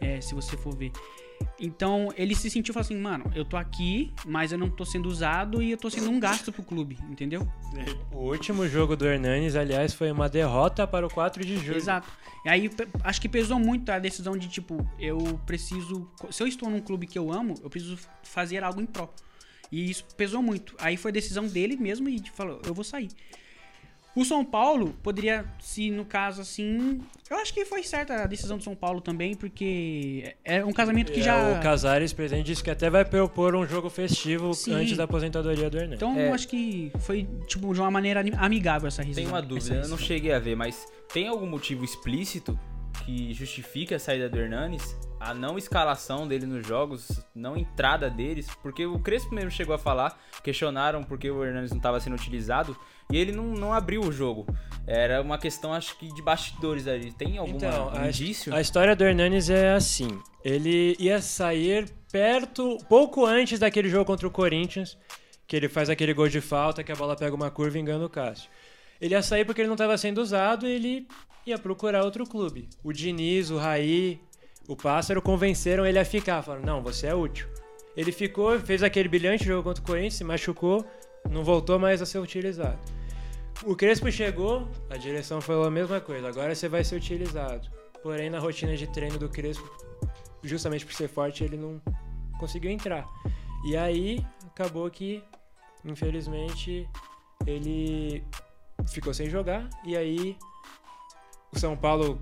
é, 0.00 0.20
se 0.20 0.32
você 0.32 0.56
for 0.56 0.76
ver. 0.76 0.92
Então 1.58 2.14
ele 2.16 2.36
se 2.36 2.48
sentiu 2.48 2.72
assim, 2.78 2.96
mano, 2.96 3.24
eu 3.34 3.44
tô 3.44 3.56
aqui, 3.56 4.14
mas 4.24 4.52
eu 4.52 4.58
não 4.58 4.70
tô 4.70 4.84
sendo 4.84 5.08
usado 5.08 5.60
e 5.60 5.72
eu 5.72 5.76
tô 5.76 5.90
sendo 5.90 6.08
um 6.08 6.20
gasto 6.20 6.52
pro 6.52 6.62
clube, 6.62 6.96
entendeu? 7.10 7.44
O 8.12 8.30
último 8.30 8.68
jogo 8.68 8.94
do 8.94 9.04
Hernanes, 9.04 9.56
aliás, 9.56 9.92
foi 9.92 10.12
uma 10.12 10.28
derrota 10.28 10.86
para 10.86 11.04
o 11.04 11.10
4 11.12 11.44
de 11.44 11.56
julho. 11.56 11.76
Exato. 11.76 12.08
E 12.44 12.48
aí 12.48 12.70
acho 13.02 13.20
que 13.20 13.28
pesou 13.28 13.58
muito 13.58 13.90
a 13.90 13.98
decisão 13.98 14.38
de 14.38 14.46
tipo, 14.46 14.88
eu 15.00 15.18
preciso. 15.44 16.08
Se 16.30 16.44
eu 16.44 16.46
estou 16.46 16.70
num 16.70 16.80
clube 16.80 17.08
que 17.08 17.18
eu 17.18 17.32
amo, 17.32 17.56
eu 17.60 17.68
preciso 17.68 17.98
fazer 18.22 18.62
algo 18.62 18.80
em 18.80 18.86
pró. 18.86 19.12
E 19.74 19.90
isso 19.90 20.04
pesou 20.16 20.40
muito. 20.42 20.74
Aí 20.78 20.96
foi 20.96 21.10
decisão 21.10 21.46
dele 21.46 21.76
mesmo 21.76 22.08
e 22.08 22.22
falou, 22.32 22.60
eu 22.64 22.72
vou 22.72 22.84
sair. 22.84 23.08
O 24.16 24.24
São 24.24 24.44
Paulo 24.44 24.94
poderia, 25.02 25.44
se 25.58 25.90
no 25.90 26.04
caso 26.04 26.40
assim. 26.40 27.00
Eu 27.28 27.36
acho 27.38 27.52
que 27.52 27.64
foi 27.64 27.82
certa 27.82 28.22
a 28.22 28.26
decisão 28.28 28.56
do 28.56 28.62
São 28.62 28.76
Paulo 28.76 29.00
também, 29.00 29.34
porque 29.34 30.36
é 30.44 30.64
um 30.64 30.72
casamento 30.72 31.10
que 31.10 31.18
É, 31.18 31.22
já. 31.24 31.58
O 31.58 31.60
Casares, 31.60 32.12
presidente, 32.12 32.46
disse 32.46 32.62
que 32.62 32.70
até 32.70 32.88
vai 32.88 33.04
propor 33.04 33.56
um 33.56 33.66
jogo 33.66 33.90
festivo 33.90 34.54
Sim. 34.54 34.74
antes 34.74 34.96
da 34.96 35.02
aposentadoria 35.02 35.68
do 35.68 35.76
Hernanes. 35.76 35.96
Então 35.96 36.16
É. 36.16 36.28
eu 36.28 36.34
acho 36.34 36.46
que 36.46 36.92
foi, 37.00 37.26
tipo, 37.48 37.74
de 37.74 37.80
uma 37.80 37.90
maneira 37.90 38.20
ami- 38.20 38.32
amigável 38.36 38.86
essa 38.86 39.02
risada. 39.02 39.22
Tem 39.26 39.26
uma 39.34 39.42
dúvida, 39.42 39.74
eu 39.82 39.88
não 39.88 39.98
cheguei 39.98 40.32
a 40.32 40.38
ver, 40.38 40.54
mas 40.54 40.86
tem 41.12 41.26
algum 41.26 41.46
motivo 41.48 41.84
explícito 41.84 42.56
que 43.04 43.34
justifique 43.34 43.92
a 43.94 43.98
saída 43.98 44.28
do 44.28 44.38
Hernanes? 44.38 44.96
A 45.24 45.32
não 45.32 45.56
escalação 45.56 46.28
dele 46.28 46.44
nos 46.44 46.66
jogos, 46.66 47.24
não 47.34 47.56
entrada 47.56 48.10
deles? 48.10 48.46
Porque 48.62 48.84
o 48.84 48.98
Crespo 48.98 49.34
mesmo 49.34 49.50
chegou 49.50 49.74
a 49.74 49.78
falar, 49.78 50.20
questionaram 50.42 51.02
porque 51.02 51.30
o 51.30 51.42
Hernanes 51.42 51.70
não 51.70 51.78
estava 51.78 51.98
sendo 51.98 52.14
utilizado 52.14 52.76
e 53.10 53.16
ele 53.16 53.32
não, 53.32 53.44
não 53.44 53.72
abriu 53.72 54.02
o 54.02 54.12
jogo. 54.12 54.46
Era 54.86 55.22
uma 55.22 55.38
questão, 55.38 55.72
acho 55.72 55.96
que, 55.98 56.12
de 56.12 56.20
bastidores 56.20 56.86
ali. 56.86 57.10
Tem 57.10 57.38
algum 57.38 57.56
Então, 57.56 57.90
a, 57.94 58.06
indício? 58.06 58.54
a 58.54 58.60
história 58.60 58.94
do 58.94 59.02
Hernanes 59.02 59.48
é 59.48 59.72
assim. 59.72 60.20
Ele 60.44 60.94
ia 60.98 61.22
sair 61.22 61.88
perto, 62.12 62.76
pouco 62.86 63.24
antes 63.24 63.58
daquele 63.58 63.88
jogo 63.88 64.04
contra 64.04 64.28
o 64.28 64.30
Corinthians, 64.30 64.98
que 65.46 65.56
ele 65.56 65.70
faz 65.70 65.88
aquele 65.88 66.12
gol 66.12 66.28
de 66.28 66.42
falta, 66.42 66.84
que 66.84 66.92
a 66.92 66.96
bola 66.96 67.16
pega 67.16 67.34
uma 67.34 67.50
curva 67.50 67.78
e 67.78 67.80
engana 67.80 68.04
o 68.04 68.10
Cássio. 68.10 68.50
Ele 69.00 69.14
ia 69.14 69.22
sair 69.22 69.46
porque 69.46 69.62
ele 69.62 69.68
não 69.68 69.74
estava 69.74 69.96
sendo 69.96 70.18
usado 70.18 70.66
e 70.66 70.70
ele 70.72 71.08
ia 71.46 71.58
procurar 71.58 72.04
outro 72.04 72.26
clube. 72.26 72.68
O 72.82 72.92
Diniz, 72.92 73.50
o 73.50 73.56
Raí, 73.56 74.20
o 74.68 74.76
Pássaro 74.76 75.20
convenceram 75.20 75.86
ele 75.86 75.98
a 75.98 76.04
ficar. 76.04 76.42
Falaram, 76.42 76.64
não, 76.64 76.82
você 76.82 77.06
é 77.06 77.14
útil. 77.14 77.46
Ele 77.96 78.10
ficou, 78.10 78.58
fez 78.58 78.82
aquele 78.82 79.08
brilhante 79.08 79.44
jogo 79.44 79.62
contra 79.62 79.82
o 79.82 79.86
Corinthians, 79.86 80.14
se 80.14 80.24
machucou, 80.24 80.84
não 81.30 81.44
voltou 81.44 81.78
mais 81.78 82.02
a 82.02 82.06
ser 82.06 82.18
utilizado. 82.18 82.78
O 83.64 83.76
Crespo 83.76 84.10
chegou, 84.10 84.68
a 84.90 84.96
direção 84.96 85.40
falou 85.40 85.64
a 85.64 85.70
mesma 85.70 86.00
coisa, 86.00 86.28
agora 86.28 86.54
você 86.54 86.68
vai 86.68 86.82
ser 86.82 86.96
utilizado. 86.96 87.68
Porém, 88.02 88.28
na 88.28 88.38
rotina 88.38 88.76
de 88.76 88.86
treino 88.88 89.18
do 89.18 89.28
Crespo, 89.28 89.70
justamente 90.42 90.84
por 90.84 90.92
ser 90.92 91.08
forte, 91.08 91.44
ele 91.44 91.56
não 91.56 91.80
conseguiu 92.38 92.70
entrar. 92.70 93.06
E 93.64 93.76
aí, 93.76 94.24
acabou 94.46 94.90
que, 94.90 95.22
infelizmente, 95.84 96.86
ele 97.46 98.24
ficou 98.88 99.14
sem 99.14 99.30
jogar. 99.30 99.68
E 99.86 99.96
aí, 99.96 100.36
o 101.52 101.58
São 101.58 101.76
Paulo 101.76 102.20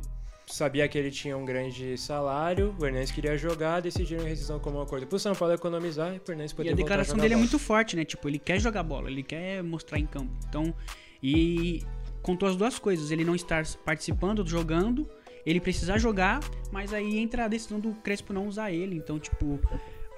sabia 0.53 0.87
que 0.89 0.97
ele 0.99 1.11
tinha 1.11 1.37
um 1.37 1.45
grande 1.45 1.97
salário, 1.99 2.75
o 2.79 2.85
Hernandes 2.87 3.11
queria 3.11 3.37
jogar, 3.37 3.81
decidiram 3.81 4.25
rescisão 4.25 4.59
como 4.59 4.79
um 4.79 4.83
acordo 4.83 5.07
pro 5.07 5.19
São 5.19 5.35
Paulo 5.35 5.55
economizar 5.55 6.15
e 6.15 6.19
pro 6.21 6.33
Hernandes 6.35 6.53
poder 6.53 6.69
E 6.69 6.73
a 6.73 6.77
declaração 6.77 7.13
jogar 7.17 7.23
dele 7.23 7.35
é 7.35 7.37
bola. 7.37 7.49
muito 7.49 7.59
forte, 7.59 7.97
né? 7.97 8.05
Tipo, 8.05 8.29
ele 8.29 8.39
quer 8.39 8.61
jogar 8.61 8.83
bola, 8.83 9.11
ele 9.11 9.23
quer 9.23 9.63
mostrar 9.63 9.99
em 9.99 10.07
campo. 10.07 10.31
Então, 10.49 10.75
e 11.23 11.83
contou 12.23 12.49
as 12.49 12.57
duas 12.57 12.79
coisas. 12.79 13.11
Ele 13.11 13.25
não 13.25 13.35
estar 13.35 13.65
participando, 13.85 14.47
jogando, 14.47 15.09
ele 15.47 15.61
precisar 15.61 15.99
jogar, 15.99 16.41
mas 16.71 16.93
aí 16.93 17.19
entra 17.19 17.45
a 17.47 17.49
decisão 17.49 17.81
do 17.81 17.93
Crespo 17.95 18.33
não 18.33 18.47
usar 18.47 18.71
ele. 18.71 18.97
Então, 18.97 19.19
tipo, 19.19 19.59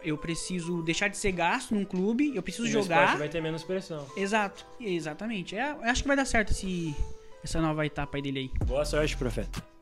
eu 0.02 0.18
preciso 0.18 0.82
deixar 0.82 1.08
de 1.08 1.16
ser 1.16 1.32
gasto 1.32 1.74
num 1.74 1.84
clube, 1.84 2.32
eu 2.34 2.42
preciso 2.42 2.66
E 2.66 2.70
jogar. 2.70 3.16
vai 3.16 3.28
ter 3.28 3.40
menos 3.40 3.62
pressão. 3.62 4.06
Exato, 4.16 4.66
exatamente. 4.80 5.56
É, 5.56 5.70
eu 5.72 5.84
acho 5.84 6.02
que 6.02 6.08
vai 6.08 6.16
dar 6.16 6.24
certo 6.26 6.50
esse, 6.50 6.94
essa 7.42 7.60
nova 7.60 7.86
etapa 7.86 8.18
aí 8.18 8.22
dele 8.22 8.38
aí. 8.40 8.66
Boa 8.66 8.84
sorte, 8.84 9.16
profeta. 9.16 9.73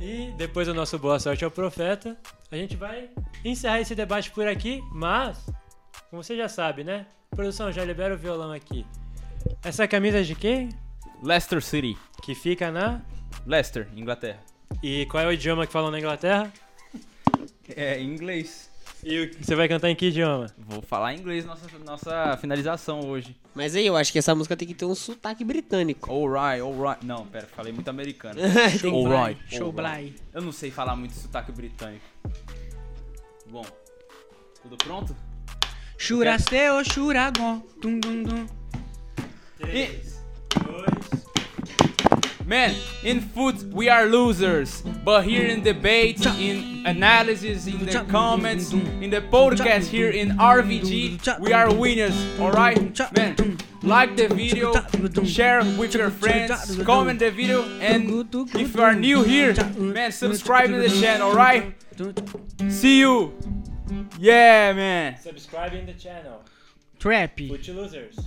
E 0.00 0.32
depois 0.36 0.66
do 0.66 0.72
nosso 0.72 0.98
boa 0.98 1.18
sorte 1.18 1.44
ao 1.44 1.50
profeta, 1.50 2.16
a 2.50 2.56
gente 2.56 2.74
vai 2.74 3.10
encerrar 3.44 3.80
esse 3.80 3.94
debate 3.94 4.30
por 4.30 4.48
aqui, 4.48 4.82
mas, 4.92 5.44
como 6.08 6.22
você 6.24 6.34
já 6.34 6.48
sabe, 6.48 6.82
né? 6.82 7.06
Produção, 7.30 7.70
já 7.70 7.84
libera 7.84 8.14
o 8.14 8.18
violão 8.18 8.50
aqui. 8.50 8.86
Essa 9.62 9.86
camisa 9.86 10.20
é 10.20 10.22
de 10.22 10.34
quem? 10.34 10.70
Leicester 11.22 11.62
City. 11.62 11.98
Que 12.22 12.34
fica 12.34 12.70
na. 12.70 13.02
Leicester, 13.46 13.88
Inglaterra. 13.94 14.40
E 14.82 15.04
qual 15.06 15.22
é 15.22 15.26
o 15.26 15.32
idioma 15.32 15.66
que 15.66 15.72
falam 15.72 15.90
na 15.90 15.98
Inglaterra? 15.98 16.50
É, 17.76 18.00
inglês. 18.00 18.69
E 19.02 19.20
o- 19.20 19.30
você 19.42 19.54
vai 19.54 19.66
cantar 19.66 19.88
em 19.90 19.94
que 19.96 20.06
idioma? 20.06 20.46
Vou 20.58 20.82
falar 20.82 21.14
inglês 21.14 21.44
nossa 21.44 21.66
nossa 21.84 22.36
finalização 22.38 23.00
hoje. 23.08 23.34
Mas 23.54 23.74
aí, 23.74 23.86
eu 23.86 23.96
acho 23.96 24.12
que 24.12 24.18
essa 24.18 24.34
música 24.34 24.56
tem 24.56 24.68
que 24.68 24.74
ter 24.74 24.84
um 24.84 24.94
sotaque 24.94 25.42
britânico. 25.44 26.10
Alright, 26.12 26.60
alright. 26.60 27.04
Não, 27.06 27.26
pera, 27.26 27.46
falei 27.56 27.72
muito 27.72 27.88
americano. 27.88 28.38
Alright. 28.40 29.40
Show. 29.56 29.72
Bly. 29.72 30.14
Eu 30.34 30.42
não 30.42 30.52
sei 30.52 30.70
falar 30.70 30.94
muito 30.96 31.14
sotaque 31.14 31.50
britânico. 31.50 32.04
Bom, 33.50 33.64
tudo 34.62 34.76
pronto? 34.76 35.16
Churasteo, 35.98 36.84
churagon. 36.84 37.62
Dum, 37.80 37.98
dum, 37.98 38.22
dum. 38.22 38.46
Três, 39.58 40.22
dois. 40.62 41.19
Man, 42.50 42.74
in 43.04 43.20
foot 43.20 43.62
we 43.72 43.88
are 43.88 44.06
losers, 44.06 44.82
but 45.04 45.22
here 45.22 45.46
in 45.46 45.62
debate, 45.62 46.26
in 46.26 46.84
analysis, 46.84 47.68
in 47.68 47.86
the 47.86 48.04
comments, 48.10 48.72
in 48.72 49.08
the 49.08 49.20
podcast 49.20 49.86
here 49.86 50.10
in 50.10 50.30
RVG, 50.30 51.38
we 51.38 51.52
are 51.52 51.72
winners, 51.72 52.16
alright? 52.40 52.98
Man, 53.16 53.56
like 53.84 54.16
the 54.16 54.26
video, 54.26 54.74
share 55.24 55.62
with 55.78 55.94
your 55.94 56.10
friends, 56.10 56.76
comment 56.82 57.20
the 57.20 57.30
video, 57.30 57.62
and 57.78 58.26
if 58.56 58.74
you 58.74 58.82
are 58.82 58.96
new 58.96 59.22
here, 59.22 59.54
man, 59.78 60.10
subscribe 60.10 60.70
to 60.70 60.80
the 60.80 61.00
channel, 61.00 61.28
alright? 61.28 61.72
See 62.68 62.98
you! 62.98 63.32
Yeah, 64.18 64.72
man! 64.72 65.18
Subscribe 65.20 65.72
in 65.74 65.86
the 65.86 65.94
channel. 65.94 66.42
Trap. 66.98 67.38
Foot 67.38 67.68
Losers. 67.68 68.18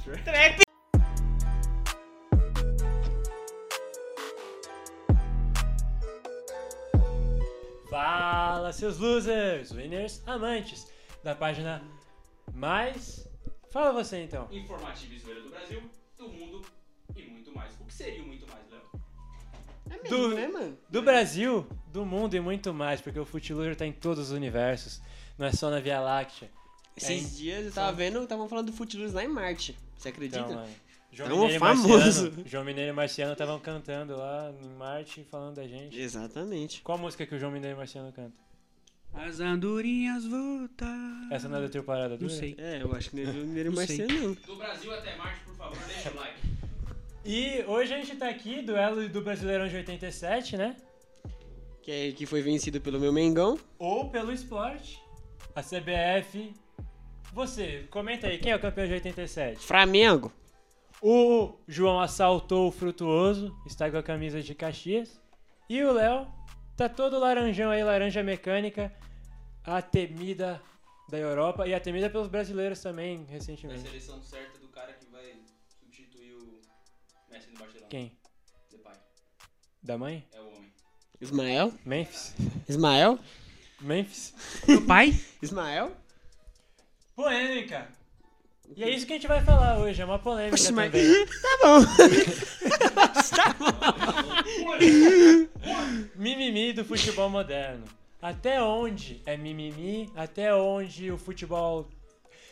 Fala, 7.98 8.74
seus 8.74 8.98
losers, 8.98 9.72
winners, 9.72 10.24
amantes 10.26 10.92
da 11.24 11.36
página 11.36 11.80
mais. 12.52 13.30
Fala 13.70 13.94
você 13.94 14.24
então. 14.24 14.48
Informativo 14.52 15.14
e 15.14 15.20
zoeira 15.20 15.42
do 15.42 15.52
Brasil, 15.52 15.80
do 16.18 16.28
mundo 16.28 16.64
e 17.16 17.22
muito 17.22 17.54
mais. 17.54 17.72
O 17.80 17.86
que 17.86 17.94
seria 17.94 18.24
o 18.24 18.26
muito 18.26 18.48
mais, 18.48 18.64
Léo? 18.72 18.82
É 19.92 20.10
Do- 20.10 20.30
mesmo, 20.30 20.34
né, 20.36 20.48
mano? 20.48 20.78
Do 20.90 21.04
Brasil, 21.04 21.68
do 21.92 22.04
mundo 22.04 22.34
e 22.36 22.40
muito 22.40 22.74
mais, 22.74 23.00
porque 23.00 23.20
o 23.20 23.26
Foot 23.26 23.54
Loser 23.54 23.76
tá 23.76 23.86
em 23.86 23.94
todos 23.94 24.30
os 24.30 24.32
universos, 24.32 25.00
não 25.38 25.46
é 25.46 25.52
só 25.52 25.70
na 25.70 25.80
Via 25.80 26.00
Láctea. 26.02 26.50
Esses 26.98 27.34
É, 27.36 27.38
dias 27.38 27.66
eu 27.68 27.72
tava 27.74 27.92
vendo, 27.96 28.24
estavam 28.24 28.50
falando 28.50 28.72
do 28.72 28.74
Footloose 28.74 29.14
lá 29.14 29.24
em 29.24 29.28
Marte. 29.28 29.78
Você 29.96 30.10
acredita? 30.10 30.40
Então, 30.40 30.56
mano. 30.56 30.74
João 31.14 31.30
Mineiro 31.30 31.56
e 31.56 31.60
famoso. 31.60 31.90
Marciano, 31.90 32.44
João 32.46 32.64
Mineiro 32.66 32.90
e 32.90 32.94
Marciano 32.94 33.32
estavam 33.34 33.60
cantando 33.60 34.18
lá 34.18 34.52
em 34.62 34.70
Marte 34.78 35.24
falando 35.30 35.56
da 35.56 35.68
gente. 35.68 36.00
Exatamente. 36.00 36.82
Qual 36.82 36.98
música 36.98 37.26
que 37.26 37.36
o 37.36 37.40
João 37.40 37.52
Mineiro 37.52 37.76
e 37.76 37.78
Marciano 37.78 38.12
canta? 38.12 38.34
As 39.14 39.40
andorinhas 39.40 40.26
voltar. 40.26 41.28
Essa 41.32 41.48
não 41.48 41.60
é 41.60 41.62
da 41.62 41.70
teu 41.70 41.84
parada 41.84 42.18
Não 42.20 42.30
sei. 42.30 42.56
É, 42.58 42.82
eu 42.82 42.92
acho 42.96 43.12
que 43.12 43.24
não 43.24 43.30
é 43.30 43.34
Mineiro 43.34 43.72
Não 43.72 43.86
sei. 43.86 43.98
Marciano, 44.00 44.28
não. 44.28 44.34
Do 44.34 44.56
Brasil 44.56 44.94
até 44.94 45.16
Marte, 45.16 45.40
por 45.46 45.56
favor, 45.56 45.78
deixa 45.88 46.10
o 46.10 46.16
like. 46.16 46.40
E 47.24 47.64
hoje 47.68 47.94
a 47.94 47.98
gente 47.98 48.16
tá 48.16 48.28
aqui, 48.28 48.62
duelo 48.64 49.08
do 49.08 49.22
Brasileirão 49.22 49.68
de 49.68 49.76
87, 49.76 50.58
né? 50.58 50.76
Que, 51.84 51.92
é, 51.92 52.12
que 52.12 52.26
foi 52.26 52.42
vencido 52.42 52.82
pelo 52.82 53.00
meu 53.00 53.14
Mengão. 53.14 53.60
Ou 53.78 54.10
pelo 54.10 54.32
esporte. 54.32 55.00
A 55.56 55.62
CBF 55.62 56.52
Você, 57.34 57.86
comenta 57.92 58.26
aí, 58.28 58.40
quem 58.40 58.52
é 58.52 58.56
o 58.56 58.60
campeão 58.60 58.88
de 58.88 58.94
87? 58.94 59.60
Flamengo. 59.60 60.32
O 61.06 61.60
João 61.68 62.00
assaltou 62.00 62.70
o 62.70 62.72
Frutuoso, 62.72 63.54
está 63.66 63.92
com 63.92 63.98
a 63.98 64.02
camisa 64.02 64.42
de 64.42 64.56
Caxias. 64.56 65.20
E 65.68 65.84
o 65.84 65.92
Léo 65.92 66.26
tá 66.78 66.88
todo 66.88 67.20
laranjão 67.20 67.72
aí, 67.72 67.84
laranja 67.84 68.24
mecânica, 68.24 68.90
a 69.66 69.82
temida 69.82 70.62
da 71.10 71.18
Europa 71.18 71.68
e 71.68 71.74
a 71.74 71.80
temida 71.82 72.10
pelos 72.10 72.30
brasileiros 72.30 72.80
também, 72.80 73.26
recentemente. 73.26 73.82
seleção 73.82 74.24
certa 74.24 74.58
do 74.60 74.70
cara 74.70 74.94
que 74.94 75.06
vai 75.08 75.42
substituir 75.78 76.36
o 76.36 76.62
Messi 77.30 77.50
no 77.50 77.60
Barcelona. 77.60 77.90
Quem? 77.90 78.18
Depay. 78.72 78.96
Da 79.84 79.98
mãe? 79.98 80.26
É 80.32 80.40
o 80.40 80.48
homem. 80.48 80.74
Ismael? 81.20 81.74
Memphis? 81.86 82.34
Ismael? 82.70 83.20
Memphis? 83.82 84.34
Meu 84.66 84.86
pai? 84.86 85.14
Ismael? 85.42 85.98
Polêmica! 87.14 88.03
E 88.76 88.84
é 88.84 88.90
isso 88.90 89.06
que 89.06 89.14
a 89.14 89.16
gente 89.16 89.28
vai 89.28 89.44
falar 89.44 89.78
hoje, 89.80 90.02
é 90.02 90.06
uma 90.06 90.18
polêmica 90.18 90.56
Oxe, 90.56 90.72
mas- 90.72 90.92
também. 90.92 91.26
Tá 91.42 91.58
bom. 91.62 91.80
Mimimi 96.16 96.74
do 96.74 96.84
futebol 96.86 97.30
moderno. 97.30 97.86
Até 98.22 98.62
onde 98.62 99.22
é 99.26 99.36
mimimi? 99.36 100.10
Até 100.16 100.54
onde 100.56 101.12
o 101.12 101.18
futebol. 101.18 101.88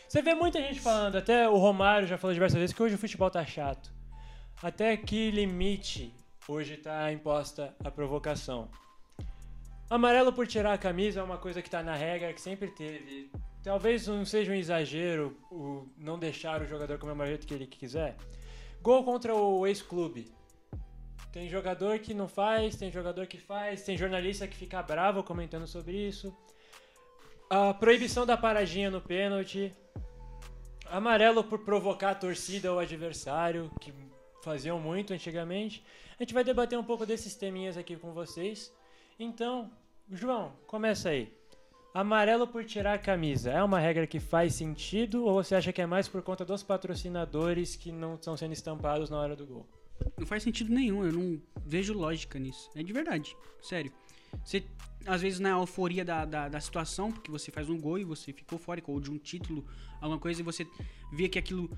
Você 0.08 0.21
vê 0.21 0.36
muita 0.36 0.60
gente 0.60 0.80
falando, 0.82 1.15
até 1.17 1.47
o 1.47 1.56
Romário 1.58 2.08
já 2.08 2.17
falou 2.17 2.34
diversas 2.34 2.60
vezes 2.60 2.76
que 2.76 2.84
hoje 2.84 2.95
o 2.95 2.97
futebol 2.97 3.32
tá 3.32 3.45
chato. 3.45 3.91
Até 4.62 4.95
que 4.97 5.32
limite 5.32 6.13
hoje 6.47 6.76
tá 6.78 7.12
imposta 7.12 7.74
a 7.84 7.89
provocação. 7.89 8.69
Amarelo 9.89 10.34
por 10.34 10.45
tirar 10.45 10.74
a 10.74 10.78
camisa 10.78 11.21
é 11.21 11.24
uma 11.24 11.38
coisa 11.38 11.62
que 11.62 11.69
tá 11.69 11.82
na 11.82 11.95
regra, 11.95 12.34
que 12.34 12.41
sempre 12.41 12.67
teve. 12.71 13.32
Talvez 13.63 14.08
não 14.08 14.26
seja 14.26 14.52
um 14.52 14.56
exagero 14.56 15.38
o 15.52 15.88
não 15.95 16.17
deixar 16.17 16.62
o 16.62 16.65
jogador 16.65 16.97
comemorar 16.97 17.28
do 17.28 17.32
jeito 17.32 17.47
que 17.47 17.54
ele 17.54 17.67
quiser. 17.67 18.17
Gol 18.82 19.04
contra 19.04 19.36
o 19.36 19.67
ex-clube. 19.67 20.34
Tem 21.32 21.47
jogador 21.47 22.00
que 22.00 22.13
não 22.13 22.28
faz, 22.28 22.76
tem 22.76 22.91
jogador 22.91 23.28
que 23.28 23.38
faz, 23.38 23.84
tem 23.84 23.95
jornalista 23.95 24.47
que 24.47 24.56
fica 24.56 24.82
bravo 24.82 25.24
comentando 25.24 25.67
sobre 25.67 25.95
isso. 25.95 26.36
A 27.50 27.74
proibição 27.74 28.26
da 28.26 28.36
paradinha 28.36 28.89
no 28.89 29.00
pênalti. 29.00 29.74
Amarelo 30.88 31.43
por 31.43 31.60
provocar 31.60 32.12
a 32.12 32.15
torcida 32.15 32.74
ou 32.74 32.80
adversário, 32.80 33.71
que 33.80 33.93
faziam 34.43 34.80
muito 34.80 35.13
antigamente. 35.13 35.86
A 36.19 36.24
gente 36.24 36.34
vai 36.34 36.43
debater 36.43 36.78
um 36.78 36.84
pouco 36.84 37.06
desses 37.06 37.36
teminhas 37.36 37.78
aqui 37.78 37.95
com 37.95 38.12
vocês. 38.12 38.74
Então, 39.17 39.71
João, 40.12 40.52
começa 40.67 41.10
aí. 41.10 41.40
Amarelo 41.93 42.47
por 42.47 42.63
tirar 42.63 42.93
a 42.93 42.97
camisa 42.97 43.51
é 43.51 43.62
uma 43.62 43.77
regra 43.77 44.08
que 44.08 44.17
faz 44.17 44.56
sentido 44.56 45.25
ou 45.25 45.34
você 45.34 45.56
acha 45.56 45.73
que 45.73 45.82
é 45.82 45.86
mais 45.86 46.08
por 46.08 46.21
conta 46.21 46.45
dos 46.45 46.63
patrocinadores 46.63 47.75
que 47.75 47.91
não 47.91 48.15
estão 48.15 48.38
sendo 48.38 48.54
estampados 48.54 49.10
na 49.10 49.17
hora 49.17 49.36
do 49.36 49.45
gol? 49.45 49.67
Não 50.17 50.25
faz 50.25 50.41
sentido 50.41 50.73
nenhum, 50.73 51.04
eu 51.04 51.12
não 51.12 51.41
vejo 51.65 51.93
lógica 51.93 52.39
nisso. 52.39 52.69
É 52.75 52.82
de 52.82 52.93
verdade, 52.93 53.36
sério. 53.62 53.91
Você, 54.41 54.63
às 55.06 55.21
vezes, 55.21 55.41
na 55.41 55.49
euforia 55.49 56.06
da, 56.06 56.23
da, 56.23 56.47
da 56.47 56.62
situação, 56.62 57.12
porque 57.12 57.30
você 57.30 57.51
faz 57.51 57.69
um 57.69 57.77
gol 57.77 57.99
e 57.99 58.06
você 58.06 58.32
ficou 58.32 58.58
fora, 58.58 58.82
ou 58.88 59.01
de 59.01 59.12
um 59.12 59.17
título, 59.17 59.65
alguma 59.99 60.17
coisa, 60.19 60.39
e 60.39 60.43
você 60.43 60.65
vê 61.12 61.27
que 61.27 61.38
aquilo 61.38 61.69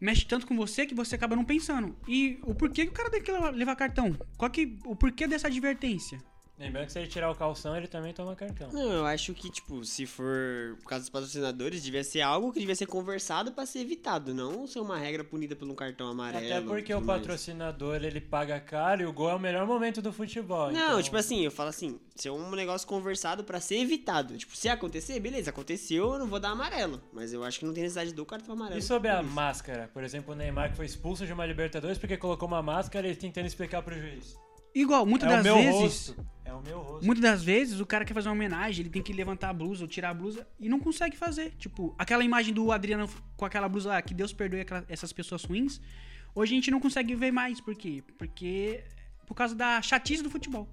mexe 0.00 0.26
tanto 0.26 0.44
com 0.44 0.56
você 0.56 0.84
que 0.86 0.94
você 0.94 1.14
acaba 1.14 1.36
não 1.36 1.44
pensando. 1.44 1.96
E 2.08 2.40
o 2.42 2.52
porquê 2.52 2.84
que 2.84 2.90
o 2.90 2.94
cara 2.94 3.10
tem 3.10 3.22
que 3.22 3.30
levar, 3.30 3.50
levar 3.50 3.76
cartão? 3.76 4.18
Qual 4.36 4.50
que, 4.50 4.76
o 4.84 4.96
porquê 4.96 5.28
dessa 5.28 5.46
advertência? 5.46 6.18
Lembrando 6.58 6.86
que 6.86 6.92
se 6.92 6.98
ele 6.98 7.06
tirar 7.06 7.30
o 7.30 7.34
calção, 7.34 7.76
ele 7.76 7.86
também 7.86 8.14
toma 8.14 8.34
cartão. 8.34 8.70
Não, 8.72 8.90
eu 8.90 9.04
acho 9.06 9.34
que, 9.34 9.50
tipo, 9.50 9.84
se 9.84 10.06
for 10.06 10.76
por 10.82 10.88
causa 10.88 11.02
dos 11.02 11.10
patrocinadores, 11.10 11.82
devia 11.82 12.02
ser 12.02 12.22
algo 12.22 12.50
que 12.50 12.58
devia 12.58 12.74
ser 12.74 12.86
conversado 12.86 13.52
pra 13.52 13.66
ser 13.66 13.80
evitado, 13.80 14.32
não 14.32 14.66
ser 14.66 14.80
uma 14.80 14.96
regra 14.96 15.22
punida 15.22 15.54
por 15.54 15.68
um 15.68 15.74
cartão 15.74 16.08
amarelo. 16.08 16.46
Até 16.46 16.60
porque 16.62 16.94
o 16.94 17.00
mais. 17.00 17.20
patrocinador 17.20 17.96
ele 18.02 18.22
paga 18.22 18.58
caro 18.58 19.02
e 19.02 19.06
o 19.06 19.12
gol 19.12 19.28
é 19.30 19.34
o 19.34 19.38
melhor 19.38 19.66
momento 19.66 20.00
do 20.00 20.10
futebol. 20.12 20.72
Não, 20.72 20.92
então- 20.92 21.02
tipo 21.02 21.16
assim, 21.18 21.44
eu 21.44 21.50
falo 21.50 21.68
assim, 21.68 22.00
ser 22.14 22.30
um 22.30 22.50
negócio 22.52 22.88
conversado 22.88 23.44
pra 23.44 23.60
ser 23.60 23.76
evitado. 23.76 24.38
Tipo, 24.38 24.56
se 24.56 24.68
acontecer, 24.70 25.20
beleza, 25.20 25.50
aconteceu, 25.50 26.14
eu 26.14 26.18
não 26.18 26.26
vou 26.26 26.40
dar 26.40 26.50
amarelo. 26.50 27.02
Mas 27.12 27.34
eu 27.34 27.44
acho 27.44 27.58
que 27.58 27.66
não 27.66 27.74
tem 27.74 27.82
necessidade 27.82 28.14
do 28.14 28.24
cartão 28.24 28.54
amarelo. 28.54 28.78
E 28.78 28.82
sobre 28.82 29.10
a 29.10 29.20
isso. 29.20 29.30
máscara? 29.30 29.90
Por 29.92 30.02
exemplo, 30.02 30.32
o 30.32 30.36
Neymar 30.36 30.70
que 30.70 30.76
foi 30.76 30.86
expulso 30.86 31.26
de 31.26 31.32
uma 31.34 31.44
Libertadores 31.44 31.98
porque 31.98 32.16
colocou 32.16 32.48
uma 32.48 32.62
máscara 32.62 33.06
e 33.06 33.10
ele 33.10 33.16
tentando 33.18 33.46
explicar 33.46 33.82
pro 33.82 33.94
juiz. 33.94 34.38
Igual, 34.80 35.06
muitas 35.06 35.28
é 35.28 35.32
o 35.32 35.36
das 35.36 35.44
meu 35.44 35.54
vezes. 35.56 35.72
rosto. 36.08 36.26
É 36.44 36.52
o 36.52 36.60
meu 36.62 36.78
rosto. 36.80 37.04
Muitas 37.06 37.22
das 37.22 37.42
vezes 37.42 37.80
o 37.80 37.86
cara 37.86 38.04
quer 38.04 38.14
fazer 38.14 38.28
uma 38.28 38.34
homenagem, 38.34 38.82
ele 38.82 38.90
tem 38.90 39.02
que 39.02 39.12
levantar 39.12 39.48
a 39.50 39.52
blusa 39.52 39.82
ou 39.84 39.88
tirar 39.88 40.10
a 40.10 40.14
blusa 40.14 40.46
e 40.60 40.68
não 40.68 40.78
consegue 40.78 41.16
fazer. 41.16 41.52
Tipo, 41.58 41.94
aquela 41.98 42.22
imagem 42.22 42.52
do 42.54 42.70
Adriano 42.70 43.08
com 43.36 43.44
aquela 43.44 43.68
blusa 43.68 43.88
lá, 43.88 44.02
que 44.02 44.14
Deus 44.14 44.32
perdoe 44.32 44.60
aquela- 44.60 44.84
essas 44.88 45.12
pessoas 45.12 45.42
ruins, 45.44 45.80
hoje 46.34 46.52
a 46.52 46.56
gente 46.56 46.70
não 46.70 46.78
consegue 46.80 47.14
ver 47.14 47.32
mais. 47.32 47.60
Por 47.60 47.74
quê? 47.74 48.04
Porque 48.18 48.84
por 49.26 49.34
causa 49.34 49.54
da 49.54 49.80
chatice 49.82 50.22
do 50.22 50.30
futebol. 50.30 50.68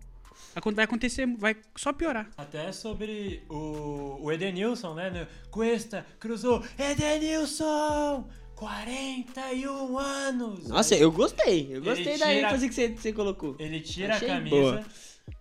Vai 0.76 0.86
acontecer, 0.86 1.26
vai 1.38 1.56
só 1.76 1.94
piorar. 1.94 2.30
Até 2.38 2.72
sobre 2.72 3.44
o, 3.50 4.18
o 4.22 4.32
Edenilson, 4.32 4.94
né? 4.96 5.28
Cuesta, 5.50 6.06
cruzou. 6.20 6.64
Edenilson! 6.78 8.28
41 8.64 9.98
anos! 10.00 10.68
Nossa, 10.70 10.96
eu 10.96 11.12
gostei. 11.12 11.68
Eu 11.76 11.82
gostei 11.82 12.18
da 12.18 12.28
tira- 12.28 12.34
ênfase 12.48 12.70
que 12.70 12.74
você, 12.76 12.88
você 12.90 13.12
colocou. 13.14 13.56
Ele 13.60 13.82
tira 13.82 14.16
Achei 14.16 14.30
a 14.30 14.36
camisa, 14.36 14.56
boa. 14.56 14.86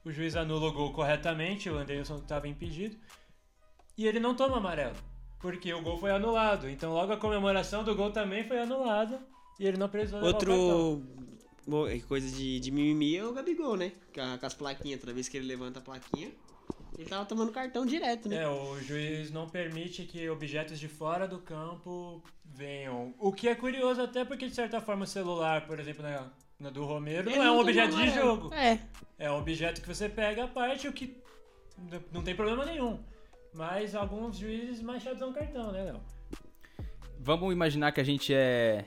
o 0.05 0.11
juiz 0.11 0.35
anula 0.35 0.67
o 0.69 0.73
gol 0.73 0.93
corretamente, 0.93 1.71
o 1.71 1.77
Anderson 1.79 2.17
estava 2.19 2.49
impedido. 2.49 2.97
E 3.97 4.07
ele 4.09 4.19
não 4.19 4.35
toma 4.35 4.57
amarelo, 4.57 4.97
porque 5.41 5.73
o 5.73 5.81
gol 5.83 5.99
foi 5.99 6.11
anulado. 6.11 6.69
Então 6.69 6.93
logo 6.93 7.13
a 7.13 7.17
comemoração 7.17 7.85
do 7.85 7.95
gol 7.95 8.11
também 8.11 8.43
foi 8.45 8.59
anulada 8.59 9.21
e 9.61 9.67
ele 9.67 9.77
não 9.77 9.89
precisou. 9.89 10.21
Outro 10.23 11.03
bo- 11.67 11.87
coisa 12.09 12.29
de, 12.37 12.59
de 12.59 12.71
mimimi 12.73 13.17
é 13.17 13.25
o 13.25 13.33
Gabigol, 13.33 13.77
né? 13.77 13.93
Com 14.13 14.45
as 14.47 14.55
plaquinhas, 14.55 14.99
toda 15.01 15.13
vez 15.13 15.29
que 15.29 15.37
ele 15.37 15.47
levanta 15.47 15.79
a 15.79 15.83
plaquinha, 15.83 16.33
ele 16.99 17.09
tava 17.09 17.25
tomando 17.25 17.53
cartão 17.53 17.87
direto, 17.87 18.29
né? 18.29 18.43
É, 18.43 18.49
o 18.49 18.81
juiz 18.81 19.31
não 19.31 19.49
permite 19.49 20.03
que 20.05 20.29
objetos 20.29 20.81
de 20.81 20.89
fora 20.89 21.29
do 21.29 21.39
campo 21.39 22.23
venham. 22.45 23.02
O 23.33 23.35
que 23.35 23.49
é 23.49 23.55
curioso 23.55 24.03
até 24.03 24.27
porque, 24.27 24.47
de 24.47 24.55
certa 24.55 24.79
forma, 24.79 25.05
o 25.05 25.07
celular, 25.07 25.67
por 25.67 25.81
exemplo, 25.81 26.03
na, 26.03 26.27
na 26.61 26.69
do 26.69 26.85
Romero, 26.85 27.31
não 27.31 27.43
é 27.43 27.51
um 27.51 27.61
objeto 27.61 27.97
de 27.97 28.11
jogo. 28.11 28.53
É. 28.53 28.79
É 29.19 29.31
um 29.31 29.39
objeto 29.39 29.81
que 29.81 29.89
você 29.89 30.07
pega 30.07 30.45
a 30.45 30.49
parte, 30.49 30.87
o 30.87 30.93
que 30.93 31.17
não 32.13 32.23
tem 32.23 32.37
problema 32.37 32.67
nenhum. 32.67 33.01
Mas 33.55 33.95
alguns 33.95 34.37
juízes 34.37 34.83
mais 34.83 35.03
chatos 35.03 35.21
dão 35.21 35.33
cartão, 35.33 35.73
né, 35.73 35.83
Léo? 35.83 36.01
Vamos 37.19 37.51
imaginar 37.55 37.91
que 37.93 38.03
a 38.03 38.05
gente 38.05 38.35
é 38.35 38.85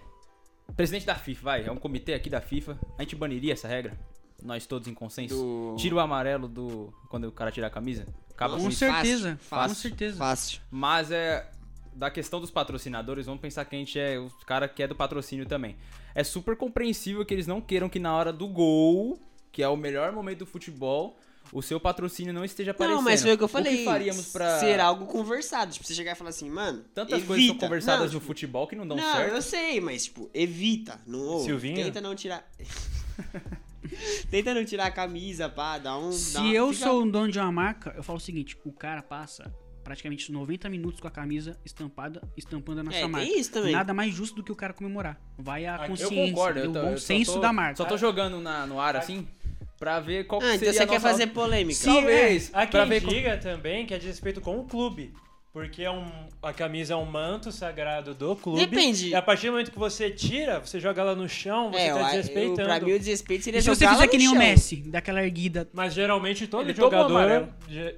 presidente 0.76 1.08
da 1.08 1.16
FIFA, 1.16 1.42
vai. 1.44 1.66
É 1.66 1.72
um 1.72 1.78
comitê 1.78 2.14
aqui 2.14 2.30
da 2.30 2.40
FIFA. 2.40 2.78
A 3.00 3.02
gente 3.02 3.16
baniria 3.16 3.54
essa 3.54 3.68
regra? 3.68 3.98
Nós 4.44 4.68
todos 4.68 4.88
em 4.88 4.94
consenso? 4.94 5.36
Do... 5.36 5.76
Tira 5.80 5.96
o 5.96 6.00
amarelo 6.00 6.48
do. 6.48 6.94
Quando 7.10 7.28
o 7.28 7.32
cara 7.32 7.52
tirar 7.52 7.68
a 7.68 7.72
camisa? 7.72 8.06
Acaba 8.30 8.58
com 8.58 8.70
certeza, 8.70 9.38
fácil, 9.42 9.76
com 9.76 9.82
certeza. 9.82 10.18
Fácil. 10.18 10.62
Mas 10.70 11.10
é. 11.10 11.50
Da 11.96 12.12
questão 12.12 12.42
dos 12.42 12.52
patrocinadores, 12.52 13.26
vamos 13.26 13.40
pensar 13.42 13.64
que 13.64 13.74
a 13.76 13.80
gente 13.80 13.98
é 13.98 14.20
o 14.20 14.30
cara 14.46 14.68
que 14.68 14.84
é 14.84 14.88
do 14.88 14.94
patrocínio 14.96 15.46
também. 15.46 15.78
É 16.14 16.24
super 16.26 16.56
compreensível 16.58 17.26
que 17.26 17.34
eles 17.34 17.48
não 17.48 17.62
queiram 17.62 17.88
que 17.88 18.00
na 18.00 18.14
hora 18.14 18.34
do 18.34 18.48
gol, 18.50 19.18
que 19.50 19.64
é 19.64 19.68
o 19.70 19.78
melhor 19.78 20.12
momento 20.12 20.40
do 20.40 20.46
futebol, 20.46 21.18
o 21.54 21.62
seu 21.62 21.80
patrocínio 21.80 22.34
não 22.34 22.44
esteja 22.44 22.72
aparecendo. 22.72 22.98
Não, 22.98 23.02
mas 23.02 23.22
foi 23.22 23.32
o 23.34 23.38
que 23.38 23.44
eu 23.46 23.48
falei. 23.48 23.78
que 23.78 23.86
faríamos 23.86 24.30
pra. 24.34 24.60
Ser 24.60 24.78
algo 24.82 25.06
conversado. 25.06 25.72
Tipo, 25.72 25.86
você 25.88 25.94
chegar 25.94 26.12
e 26.12 26.16
falar 26.16 26.32
assim, 26.32 26.50
mano. 26.50 26.84
Tantas 26.94 27.14
evita. 27.14 27.28
coisas 27.28 27.48
são 27.48 27.58
conversadas 27.58 28.12
não, 28.12 28.20
no 28.20 28.26
futebol 28.26 28.68
que 28.68 28.76
não 28.76 28.86
dão 28.86 28.98
Não, 28.98 29.16
certo. 29.16 29.34
eu 29.36 29.42
sei, 29.42 29.80
mas, 29.80 30.04
tipo, 30.04 30.30
evita. 30.34 31.00
Não, 31.08 31.40
Silvinho? 31.40 31.76
Tenta 31.78 32.02
não 32.02 32.14
tirar. 32.14 32.46
tenta 34.30 34.54
não 34.54 34.66
tirar 34.66 34.88
a 34.88 34.92
camisa, 34.92 35.48
pá, 35.48 35.78
dá 35.78 35.98
um. 35.98 36.10
dá 36.10 36.16
Se 36.16 36.38
uma- 36.40 36.54
eu 36.54 36.74
fica- 36.74 36.86
sou 36.90 37.04
um 37.04 37.10
dono 37.10 37.32
de 37.32 37.40
uma 37.40 37.52
marca, 37.52 37.94
eu 37.96 38.04
falo 38.04 38.18
o 38.18 38.22
seguinte: 38.22 38.58
o 38.66 38.72
cara 38.74 39.02
passa 39.02 39.54
praticamente 39.90 40.32
90 40.32 40.68
minutos 40.68 41.00
com 41.00 41.08
a 41.08 41.12
camisa 41.12 41.58
estampada, 41.64 42.20
estampando 42.36 42.82
a 42.82 42.84
nossa 42.84 42.98
É, 42.98 43.02
tem 43.02 43.10
marca. 43.10 43.28
isso 43.40 43.52
também. 43.52 43.72
Nada 43.72 43.94
mais 43.94 44.12
justo 44.14 44.36
do 44.36 44.44
que 44.44 44.52
o 44.52 44.56
cara 44.56 44.74
comemorar. 44.74 45.18
Vai 45.38 45.66
a 45.68 45.76
Ah, 45.76 45.88
consciência, 45.88 46.16
Eu 46.16 46.28
concordo, 46.30 46.60
eu 46.60 46.70
o 46.72 46.74
tô, 46.74 46.82
bom 46.82 46.90
eu 46.92 46.98
senso 46.98 47.34
tô- 47.36 47.40
da 47.40 47.54
marca. 47.54 47.76
Só 47.78 47.86
tô 47.86 47.96
jogando 47.96 48.42
na, 48.42 48.66
no 48.66 48.80
ar 48.82 48.96
assim, 48.96 49.28
pra 49.78 50.00
ver 50.00 50.26
qual 50.26 50.42
que 50.42 50.48
Ah, 50.48 50.50
então 50.56 50.60
seria 50.60 50.74
você 50.74 50.80
a 50.84 50.88
quer 50.88 50.94
nossa- 50.96 51.08
fazer 51.10 51.28
polêmica. 51.28 51.80
Sim. 51.80 51.94
Talvez, 51.94 52.50
Há 52.52 52.66
pra 52.66 52.82
quem 52.82 52.90
ver 52.90 53.02
como- 53.02 53.14
diga 53.14 53.38
também 53.38 53.86
que 53.86 53.94
é 53.94 54.00
de 54.00 54.08
respeito 54.08 54.42
com 54.42 54.60
o 54.60 54.64
clube. 54.66 55.14
Porque 55.56 55.84
é 55.84 55.90
um, 55.90 56.06
a 56.44 56.52
camisa 56.52 56.96
é 56.96 56.98
um 56.98 57.06
manto 57.06 57.50
sagrado 57.50 58.14
do 58.14 58.36
clube. 58.36 58.60
Depende. 58.60 59.08
E 59.12 59.16
a 59.16 59.22
partir 59.22 59.46
do 59.46 59.54
momento 59.54 59.72
que 59.72 59.80
você 59.80 60.12
tira, 60.12 60.60
você 60.60 60.82
joga 60.82 61.02
ela 61.02 61.16
no 61.16 61.30
chão, 61.30 61.72
você 61.72 61.80
É, 61.80 61.94
tá 61.94 61.96
eu, 61.96 61.98
eu, 62.00 62.06
desrespeitando. 62.08 62.64
pra 62.68 62.80
mim 62.82 62.92
o 62.92 63.00
desrespeito 63.00 63.46
seria 63.46 63.60
E 63.60 63.62
se 63.64 63.70
você 63.70 63.88
fizer 63.88 64.06
que 64.10 64.18
nem 64.18 64.28
o. 64.28 64.36
Messi, 64.36 64.76
daquela 64.86 65.24
erguida. 65.24 65.66
Mas 65.72 65.94
geralmente 65.94 66.46
todo 66.46 66.64
Ele 66.70 66.74
jogador. 66.74 67.48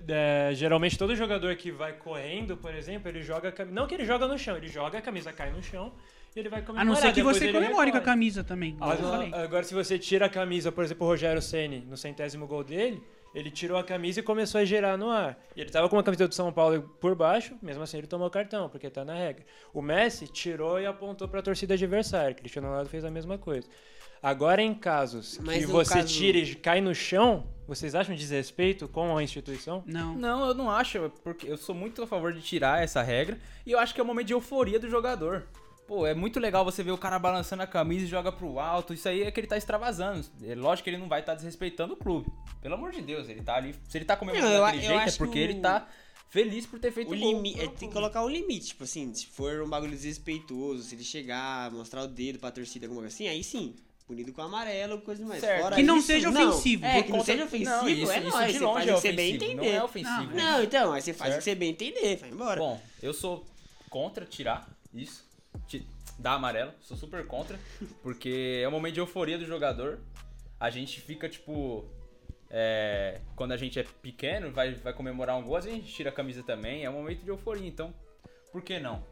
é, 0.08 0.52
geralmente 0.54 1.00
todo 1.00 1.15
jogador 1.15 1.56
que 1.56 1.72
vai 1.72 1.93
correndo, 1.93 2.56
por 2.58 2.76
exemplo, 2.76 3.10
ele 3.10 3.24
joga 3.24 3.50
a 3.50 3.52
camisa. 3.52 3.74
Não 3.76 3.88
que 3.88 3.96
ele 3.96 4.06
joga 4.06 4.28
no 4.28 4.38
chão, 4.38 4.56
ele 4.56 4.67
joga, 4.67 5.00
a 5.00 5.02
camisa 5.02 5.34
cai 5.34 5.50
no 5.52 5.63
chão 5.63 5.91
e 6.36 6.39
ele 6.39 6.50
vai 6.50 6.60
A 6.60 6.62
comemorar. 6.62 6.86
não 6.86 6.96
ser 6.96 7.08
que 7.10 7.13
depois 7.15 7.38
você 7.38 7.52
comemore 7.52 7.89
com 7.89 7.98
a 7.98 8.02
camisa 8.02 8.43
também. 8.43 8.74
igual 8.74 8.91
eu 8.91 8.98
falei. 8.98 9.28
Agora, 9.30 9.43
agora, 9.43 9.63
se 9.63 9.74
você 9.74 9.98
tira 9.98 10.28
a 10.28 10.30
camisa, 10.30 10.72
por 10.72 10.84
exemplo, 10.84 11.08
o 11.08 11.10
Rogério 11.10 11.41
Ceni 11.41 11.80
no 11.89 11.98
centésimo 11.98 12.46
gol 12.46 12.63
dele, 12.63 13.02
Ele 13.38 13.52
tirou 13.52 13.78
a 13.78 13.84
camisa 13.84 14.19
e 14.19 14.23
começou 14.23 14.60
a 14.60 14.65
girar 14.65 14.97
no 14.97 15.12
ar. 15.12 15.38
E 15.56 15.62
ele 15.62 15.69
tava 15.69 15.88
com 15.88 15.95
uma 15.95 16.02
camisa 16.04 16.28
do 16.28 16.34
São 16.34 16.52
Paulo 16.52 16.82
por 17.00 17.13
baixo, 17.13 17.56
mesmo 17.62 17.84
assim 17.84 17.97
ele 18.00 18.08
tomou 18.08 18.30
cartão, 18.32 18.67
porque 18.67 18.89
tá 18.89 19.06
na 19.06 19.13
regra. 19.13 19.45
O 19.71 19.80
Messi 19.82 20.28
tirou 20.28 20.80
e 20.80 20.86
apontou 20.88 21.28
pra 21.28 21.41
torcida 21.43 21.76
adversária. 21.76 22.34
Cristiano 22.34 22.67
Ronaldo 22.67 22.89
fez 22.89 23.06
a 23.06 23.12
mesma 23.12 23.38
coisa. 23.38 23.67
Agora, 24.23 24.60
em 24.63 24.73
casos 24.73 25.39
Mas 25.43 25.60
que 25.60 25.71
você 25.71 25.93
caso- 25.93 26.08
tira 26.08 26.39
e 26.39 26.56
cai 26.56 26.82
no 26.82 26.95
chão, 26.95 27.45
vocês 27.67 27.93
acham 27.93 28.15
desrespeito 28.15 28.88
com 28.88 29.15
a 29.15 29.21
instituição? 29.21 29.84
Não. 29.86 30.15
Não, 30.15 30.47
eu 30.47 30.54
não 30.56 30.71
acho, 30.71 31.12
porque 31.23 31.47
eu 31.47 31.58
sou 31.58 31.76
muito 31.76 32.02
a 32.02 32.08
favor 32.08 32.34
de 32.34 32.41
tirar 32.41 32.82
essa 32.84 33.04
regra 33.04 33.38
e 33.65 33.71
eu 33.71 33.78
acho 33.78 33.93
que 33.93 34.02
é 34.02 34.04
um 34.04 34.08
momento 34.08 34.26
de 34.28 34.34
euforia 34.34 34.80
do 34.80 34.89
jogador. 34.89 35.43
Pô, 35.88 36.06
é 36.06 36.13
muito 36.13 36.39
legal 36.39 36.65
você 36.65 36.84
ver 36.84 36.91
o 36.91 36.97
cara 36.97 37.17
balançando 37.17 37.63
a 37.63 37.67
camisa 37.67 38.06
e 38.06 38.10
joga 38.10 38.32
pro 38.32 38.60
alto. 38.60 38.93
Isso 38.93 39.08
aí 39.08 39.23
é 39.23 39.32
que 39.32 39.39
ele 39.39 39.47
tá 39.47 39.56
extravasando. 39.58 40.26
É 40.43 40.54
lógico 40.54 40.84
que 40.84 40.89
ele 40.89 40.97
não 40.97 41.08
vai 41.08 41.21
estar 41.21 41.34
desrespeitando 41.34 41.93
o 41.93 41.97
clube. 41.97 42.30
Pelo 42.62 42.76
amor 42.76 42.91
de 42.91 43.02
Deus, 43.02 43.30
ele 43.30 43.41
tá 43.41 43.56
ali. 43.56 43.73
Se 43.88 43.97
ele 43.97 44.06
tá 44.06 44.17
comemorando 44.17 44.50
Não, 44.50 44.58
eu 44.58 44.63
a- 44.65 44.67
daquele 44.71 44.86
eu 44.86 44.97
jeito, 44.97 45.10
é 45.10 45.17
porque 45.17 45.34
que 45.34 45.39
ele 45.39 45.54
o- 45.60 45.62
tá 45.62 45.88
feliz 46.30 46.65
por 46.65 46.78
ter 46.78 46.91
feito 46.91 47.08
O 47.13 47.17
gol 47.17 47.32
limite, 47.34 47.58
é, 47.60 47.62
tem 47.62 47.69
que 47.71 47.78
clube. 47.80 47.93
colocar 47.93 48.21
um 48.26 48.28
limite, 48.30 48.67
tipo 48.67 48.84
assim, 48.84 49.13
se 49.13 49.28
for 49.28 49.62
um 49.62 49.69
bagulho 49.69 49.91
desrespeitoso, 49.93 50.84
se 50.84 50.93
ele 50.95 51.06
chegar, 51.06 51.71
mostrar 51.71 52.04
o 52.04 52.08
dedo 52.08 52.38
pra 52.38 52.52
torcida, 52.52 52.86
alguma 52.86 53.02
coisa 53.04 53.15
assim, 53.15 53.30
aí 53.30 53.41
sim, 53.41 53.73
punido 54.06 54.34
com 54.34 54.41
amarelo, 54.41 55.00
coisa 55.00 55.21
demais. 55.23 55.39
Certo. 55.39 55.62
Fora 55.62 55.76
Que 55.78 55.84
não 55.84 55.97
isso, 56.00 56.08
seja 56.08 56.30
ofensivo. 56.30 56.86
É, 56.86 56.95
Por 56.95 57.04
que 57.06 57.12
não 57.13 57.23
seja 57.23 57.45
ofensivo, 57.45 57.69
Não, 57.71 57.88
isso, 57.89 58.12
é 58.12 58.19
isso 58.19 58.30
nóis, 58.30 58.52
de 58.52 58.60
você 58.60 58.65
longe 58.65 58.73
faz 58.76 58.88
é 58.89 58.91
o 58.91 58.95
que 58.95 59.02
você 59.02 59.12
bem 59.13 59.36
entender. 59.36 59.56
Não 59.56 59.63
é 59.63 59.84
ofensivo. 59.86 60.23
Não, 60.23 60.34
Não, 60.36 60.63
então, 60.63 60.91
aí 60.91 61.02
você 61.02 61.13
faz 61.13 61.30
o 61.30 61.32
Certo. 61.36 61.38
que 61.45 61.50
você 61.52 61.56
bem 61.56 61.69
entender, 61.69 62.17
vai 62.17 62.30
embora. 62.30 62.60
Bom, 62.60 62.82
eu 63.02 63.13
sou 63.13 63.45
contra 63.89 64.26
tirar 64.26 64.69
isso, 64.93 65.26
dar 66.17 66.34
amarelo, 66.34 66.72
sou 66.80 66.98
super 66.98 67.26
contra, 67.26 67.60
porque 68.02 68.62
é 68.63 68.67
um 68.67 68.72
momento 68.72 68.96
de 68.96 69.00
euforia 69.00 69.38
do 69.38 69.46
jogador. 69.46 70.00
A 70.60 70.70
gente 70.70 71.00
fica 71.02 71.30
tipo. 71.30 71.86
é, 72.50 73.22
quando 73.36 73.52
a 73.52 73.58
gente 73.58 73.80
é 73.80 73.84
pequeno, 74.02 74.52
vai, 74.52 74.74
vai 74.76 74.93
comemorar 74.93 75.38
um 75.38 75.43
gol, 75.43 75.58
a 75.58 75.62
gente 75.62 75.91
tira 75.91 76.10
a 76.10 76.13
camisa 76.13 76.41
também, 76.43 76.84
é 76.84 76.89
um 76.89 76.93
momento 76.93 77.24
de 77.24 77.30
euforia, 77.30 77.67
então 77.67 77.93
por 78.52 78.62
que 78.62 78.80
não? 78.80 79.04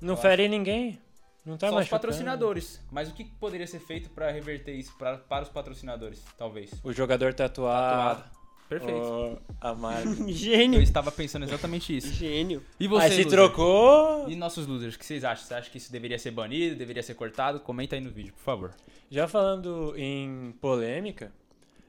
Não 0.00 0.14
Eu 0.14 0.16
fere 0.16 0.48
ninguém. 0.48 0.98
Não 1.44 1.56
tá 1.56 1.68
Só 1.68 1.78
os 1.78 1.88
patrocinadores. 1.88 2.80
Mas 2.90 3.08
o 3.08 3.14
que 3.14 3.24
poderia 3.24 3.66
ser 3.68 3.78
feito 3.78 4.10
pra 4.10 4.32
reverter 4.32 4.72
isso 4.72 4.92
pra, 4.98 5.16
para 5.16 5.44
os 5.44 5.48
patrocinadores? 5.48 6.24
Talvez. 6.36 6.72
O 6.82 6.92
jogador 6.92 7.32
tatuado. 7.32 8.22
Tatuado. 8.22 8.35
Perfeito. 8.68 8.98
o- 9.00 9.38
a 9.60 9.74
marca. 9.74 10.08
Eu 10.20 10.28
Gênio. 10.32 10.80
estava 10.82 11.10
pensando 11.12 11.44
exatamente 11.44 11.96
isso. 11.96 12.12
Gênio. 12.12 12.62
E 12.80 12.86
você, 12.88 13.04
Aí 13.06 13.10
se 13.12 13.24
loser? 13.24 13.38
trocou. 13.38 14.28
E 14.28 14.34
nossos 14.36 14.66
losers, 14.66 14.94
o 14.94 14.98
que 14.98 15.06
vocês 15.06 15.24
acham? 15.24 15.44
Você 15.46 15.54
acha 15.54 15.70
que 15.70 15.78
isso 15.78 15.90
deveria 15.92 16.18
ser 16.18 16.30
banido, 16.32 16.74
deveria 16.76 17.02
ser 17.02 17.14
cortado? 17.14 17.60
Comenta 17.60 17.94
aí 17.96 18.00
no 18.00 18.10
vídeo, 18.10 18.32
por 18.34 18.42
favor. 18.42 18.70
Já 19.10 19.28
falando 19.28 19.94
em 19.96 20.52
polêmica, 20.60 21.30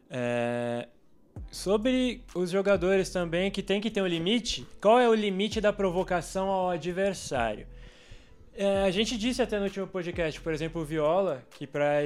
é, 0.10 0.88
sobre 1.52 2.24
os 2.36 2.50
jogadores 2.52 3.10
também 3.10 3.50
que 3.52 3.62
tem 3.64 3.82
que 3.82 3.90
ter 3.90 4.02
um 4.02 4.08
limite, 4.08 4.66
qual 4.82 5.00
é 5.00 5.08
o 5.10 5.14
limite 5.14 5.60
da 5.62 5.74
provocação 5.74 6.48
ao 6.50 6.70
adversário? 6.70 7.68
É, 8.56 8.84
a 8.86 8.90
gente 8.92 9.16
disse 9.18 9.40
até 9.42 9.58
no 9.60 9.66
último 9.66 9.86
podcast, 9.86 10.42
por 10.42 10.52
exemplo, 10.52 10.82
o 10.82 10.86
Viola, 10.86 11.44
que 11.52 11.68
para 11.68 12.00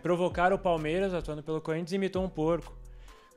provocar 0.00 0.52
o 0.52 0.58
Palmeiras, 0.58 1.12
atuando 1.12 1.42
pelo 1.42 1.60
Corinthians, 1.60 1.92
imitou 1.92 2.22
um 2.24 2.28
porco. 2.28 2.77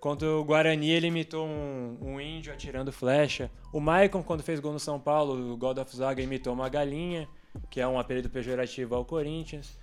Contra 0.01 0.27
o 0.27 0.43
Guarani, 0.43 0.89
ele 0.89 1.07
imitou 1.07 1.45
um, 1.47 1.95
um 2.01 2.19
índio 2.19 2.51
atirando 2.51 2.91
flecha. 2.91 3.51
O 3.71 3.79
Maicon, 3.79 4.23
quando 4.23 4.41
fez 4.41 4.59
gol 4.59 4.73
no 4.73 4.79
São 4.79 4.99
Paulo, 4.99 5.53
o 5.53 5.55
God 5.55 5.77
of 5.77 5.95
Zaga 5.95 6.23
imitou 6.23 6.53
uma 6.53 6.67
galinha, 6.67 7.29
que 7.69 7.79
é 7.79 7.87
um 7.87 7.99
apelido 7.99 8.27
pejorativo 8.27 8.95
ao 8.95 9.05
Corinthians. 9.05 9.77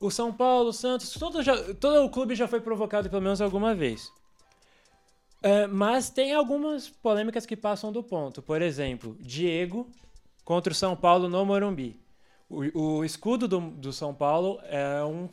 O 0.00 0.10
São 0.10 0.32
Paulo, 0.32 0.70
o 0.70 0.72
Santos, 0.72 1.10
todo, 1.12 1.44
já- 1.44 1.74
todo 1.74 2.04
o 2.04 2.10
clube 2.10 2.34
já 2.34 2.48
foi 2.48 2.60
provocado 2.60 3.08
pelo 3.08 3.22
menos 3.22 3.40
alguma 3.40 3.72
vez. 3.72 4.12
É, 5.40 5.68
mas 5.68 6.10
tem 6.10 6.34
algumas 6.34 6.88
polêmicas 6.88 7.46
que 7.46 7.56
passam 7.56 7.92
do 7.92 8.02
ponto. 8.02 8.42
Por 8.42 8.60
exemplo, 8.60 9.16
Diego 9.20 9.88
contra 10.44 10.72
o 10.72 10.76
São 10.76 10.96
Paulo 10.96 11.28
no 11.28 11.46
Morumbi. 11.46 11.96
O, 12.50 12.96
o 12.98 13.04
escudo 13.04 13.46
do, 13.46 13.60
do 13.60 13.92
São 13.92 14.12
Paulo 14.12 14.58
é 14.64 15.04
um, 15.04 15.28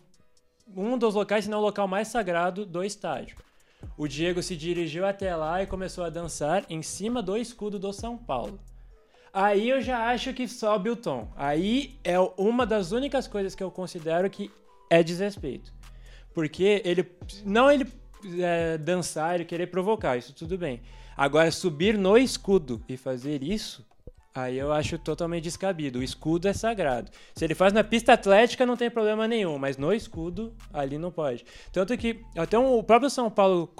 um 0.76 0.99
dos 0.99 1.15
locais, 1.15 1.45
se 1.45 1.49
não 1.49 1.58
o 1.58 1.63
local 1.63 1.88
mais 1.88 2.10
sagrado 2.10 2.63
do 2.63 2.84
estádio. 2.84 3.38
O 3.98 4.08
Diego 4.08 4.41
se 4.41 4.56
dirigiu 4.56 5.06
até 5.06 5.36
lá 5.36 5.62
e 5.62 5.67
começou 5.67 6.04
a 6.04 6.10
dançar 6.10 6.65
em 6.69 6.82
cima 6.82 7.22
do 7.22 7.38
escudo 7.38 7.78
do 7.78 7.93
São 7.93 8.17
Paulo. 8.17 8.60
Aí 9.32 9.69
eu 9.69 9.82
já 9.82 10.10
acho 10.10 10.34
que 10.34 10.48
sobe 10.48 10.89
o 10.89 10.96
tom. 10.96 11.32
Aí 11.36 12.00
é 12.04 12.19
uma 12.38 12.65
das 12.65 12.91
únicas 12.91 13.28
coisas 13.28 13.56
que 13.56 13.63
eu 13.63 13.72
considero 13.72 14.30
que 14.30 14.52
é 14.89 15.02
desrespeito. 15.02 15.74
Porque 16.34 16.82
ele. 16.86 17.10
Não 17.43 17.72
ele 17.72 17.88
é, 18.39 18.78
dançar 18.78 19.41
e 19.41 19.46
querer 19.46 19.67
provocar, 19.67 20.17
isso 20.17 20.34
tudo 20.34 20.58
bem. 20.58 20.82
Agora, 21.17 21.52
subir 21.52 21.98
no 21.98 22.17
escudo 22.17 22.84
e 22.88 22.98
fazer 22.98 23.43
isso, 23.43 23.86
aí 24.34 24.58
eu 24.58 24.72
acho 24.72 24.98
totalmente 24.98 25.43
descabido. 25.43 26.00
O 26.00 26.04
escudo 26.04 26.48
é 26.48 26.54
sagrado. 26.54 27.12
Se 27.36 27.43
ele 27.46 27.56
faz 27.56 27.74
na 27.74 27.84
pista 27.84 28.13
atlética, 28.13 28.65
não 28.65 28.78
tem 28.78 28.89
problema 28.89 29.28
nenhum, 29.28 29.58
mas 29.58 29.78
no 29.78 29.93
escudo, 29.93 30.54
ali 30.74 30.98
não 30.98 31.12
pode. 31.12 31.46
Tanto 31.72 31.98
que 31.98 32.22
até 32.38 32.58
o 32.58 32.84
próprio 32.84 33.10
São 33.10 33.30
Paulo 33.30 33.74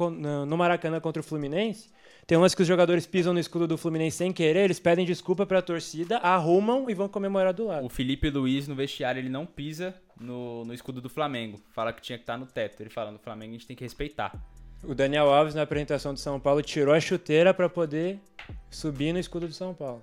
no 0.48 0.58
Maracanã 0.58 1.00
contra 1.00 1.20
o 1.22 1.24
Fluminense. 1.24 1.92
Tem 2.26 2.38
umas 2.38 2.56
que 2.56 2.62
os 2.62 2.68
jogadores 2.68 3.06
pisam 3.06 3.34
no 3.34 3.40
escudo 3.40 3.68
do 3.68 3.78
Fluminense 3.78 4.16
sem 4.16 4.32
querer, 4.32 4.62
eles 4.62 4.80
pedem 4.80 5.06
desculpa 5.06 5.46
pra 5.46 5.62
torcida, 5.62 6.18
arrumam 6.20 6.90
e 6.90 6.94
vão 6.94 7.10
comemorar 7.10 7.54
do 7.54 7.68
lado. 7.68 7.86
O 7.86 7.90
Felipe 7.90 8.30
Luiz, 8.30 8.66
no 8.66 8.76
vestiário, 8.76 9.20
ele 9.20 9.28
não 9.28 9.46
pisa 9.46 9.94
no, 10.18 10.64
no 10.64 10.74
escudo 10.74 11.02
do 11.02 11.10
Flamengo. 11.10 11.60
Fala 11.74 11.92
que 11.92 12.02
tinha 12.02 12.18
que 12.18 12.24
estar 12.24 12.38
no 12.38 12.46
teto. 12.46 12.82
Ele 12.82 12.90
fala, 12.90 13.12
no 13.12 13.20
Flamengo 13.20 13.52
a 13.52 13.54
gente 13.54 13.68
tem 13.68 13.76
que 13.76 13.84
respeitar. 13.84 14.42
O 14.82 14.96
Daniel 14.96 15.30
Alves, 15.34 15.54
na 15.54 15.64
apresentação 15.64 16.14
do 16.14 16.20
São 16.20 16.40
Paulo, 16.40 16.62
tirou 16.62 16.94
a 16.94 17.00
chuteira 17.00 17.54
pra 17.54 17.68
poder 17.68 18.20
subir 18.70 19.12
no 19.12 19.20
escudo 19.20 19.48
do 19.48 19.54
São 19.54 19.74
Paulo. 19.74 20.02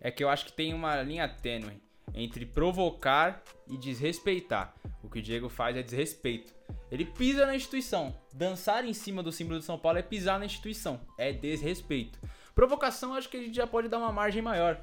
É 0.00 0.10
que 0.10 0.24
eu 0.24 0.28
acho 0.28 0.46
que 0.46 0.52
tem 0.52 0.72
uma 0.72 1.02
linha 1.02 1.28
tênue 1.28 1.80
entre 2.14 2.46
provocar 2.46 3.42
e 3.68 3.76
desrespeitar. 3.76 4.74
O 5.02 5.08
que 5.08 5.18
o 5.18 5.22
Diego 5.22 5.48
faz 5.48 5.76
é 5.76 5.82
desrespeito. 5.82 6.52
Ele 6.90 7.04
pisa 7.04 7.46
na 7.46 7.54
instituição. 7.54 8.14
Dançar 8.32 8.84
em 8.84 8.92
cima 8.92 9.22
do 9.22 9.30
símbolo 9.30 9.58
do 9.58 9.64
São 9.64 9.78
Paulo 9.78 9.98
é 9.98 10.02
pisar 10.02 10.38
na 10.38 10.46
instituição. 10.46 11.00
É 11.16 11.32
desrespeito. 11.32 12.18
Provocação, 12.54 13.14
acho 13.14 13.28
que 13.28 13.36
a 13.36 13.42
gente 13.42 13.54
já 13.54 13.66
pode 13.66 13.88
dar 13.88 13.98
uma 13.98 14.12
margem 14.12 14.42
maior. 14.42 14.80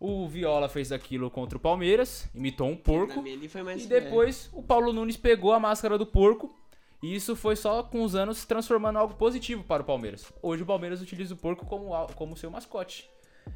O 0.00 0.26
Viola 0.26 0.68
fez 0.68 0.90
aquilo 0.90 1.30
contra 1.30 1.56
o 1.56 1.60
Palmeiras, 1.60 2.28
imitou 2.34 2.68
um 2.68 2.76
porco. 2.76 3.22
E 3.26 3.86
depois 3.86 4.50
o 4.52 4.62
Paulo 4.62 4.92
Nunes 4.92 5.16
pegou 5.16 5.52
a 5.52 5.60
máscara 5.60 5.96
do 5.96 6.06
porco. 6.06 6.56
E 7.02 7.14
isso 7.14 7.36
foi 7.36 7.56
só 7.56 7.82
com 7.82 8.02
os 8.02 8.14
anos 8.14 8.38
se 8.38 8.46
transformando 8.46 8.96
em 8.96 9.00
algo 9.00 9.14
positivo 9.14 9.62
para 9.64 9.82
o 9.82 9.84
Palmeiras. 9.84 10.32
Hoje 10.40 10.62
o 10.62 10.66
Palmeiras 10.66 11.02
utiliza 11.02 11.34
o 11.34 11.36
porco 11.36 11.66
como, 11.66 11.90
como 12.14 12.36
seu 12.36 12.50
mascote. 12.50 13.08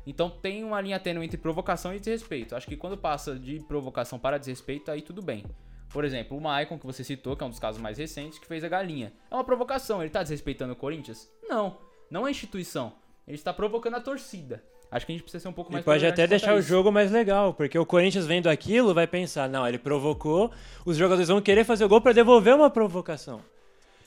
Então 0.06 0.30
tem 0.30 0.64
uma 0.64 0.80
linha 0.80 0.98
tênue 1.00 1.24
entre 1.24 1.36
provocação 1.36 1.94
e 1.94 1.98
desrespeito. 1.98 2.54
Acho 2.54 2.66
que 2.66 2.76
quando 2.76 2.96
passa 2.96 3.38
de 3.38 3.60
provocação 3.60 4.18
para 4.18 4.38
desrespeito, 4.38 4.90
aí 4.90 5.02
tudo 5.02 5.22
bem. 5.22 5.44
Por 5.90 6.04
exemplo, 6.04 6.36
o 6.36 6.40
Maicon, 6.40 6.78
que 6.78 6.86
você 6.86 7.02
citou, 7.02 7.36
que 7.36 7.42
é 7.42 7.46
um 7.46 7.50
dos 7.50 7.58
casos 7.58 7.80
mais 7.80 7.98
recentes, 7.98 8.38
que 8.38 8.46
fez 8.46 8.62
a 8.62 8.68
galinha. 8.68 9.12
É 9.30 9.34
uma 9.34 9.44
provocação. 9.44 10.02
Ele 10.02 10.10
tá 10.10 10.22
desrespeitando 10.22 10.72
o 10.72 10.76
Corinthians? 10.76 11.30
Não. 11.48 11.78
Não 12.10 12.24
é 12.24 12.28
a 12.28 12.30
instituição. 12.30 12.94
Ele 13.26 13.36
está 13.36 13.52
provocando 13.52 13.94
a 13.94 14.00
torcida. 14.00 14.62
Acho 14.90 15.04
que 15.04 15.12
a 15.12 15.14
gente 15.14 15.22
precisa 15.22 15.42
ser 15.42 15.48
um 15.48 15.52
pouco 15.52 15.70
E 15.70 15.74
mais 15.74 15.84
pode 15.84 15.98
tolerante 15.98 16.20
até 16.20 16.28
deixar 16.28 16.54
o 16.54 16.62
jogo 16.62 16.92
mais 16.92 17.10
legal, 17.10 17.52
porque 17.52 17.78
o 17.78 17.84
Corinthians 17.84 18.24
vendo 18.24 18.48
aquilo 18.48 18.94
vai 18.94 19.06
pensar, 19.06 19.48
não, 19.48 19.66
ele 19.66 19.78
provocou, 19.78 20.52
os 20.84 20.96
jogadores 20.96 21.28
vão 21.28 21.40
querer 21.40 21.64
fazer 21.64 21.84
o 21.84 21.88
gol 21.88 22.00
pra 22.00 22.12
devolver 22.12 22.54
uma 22.54 22.70
provocação. 22.70 23.40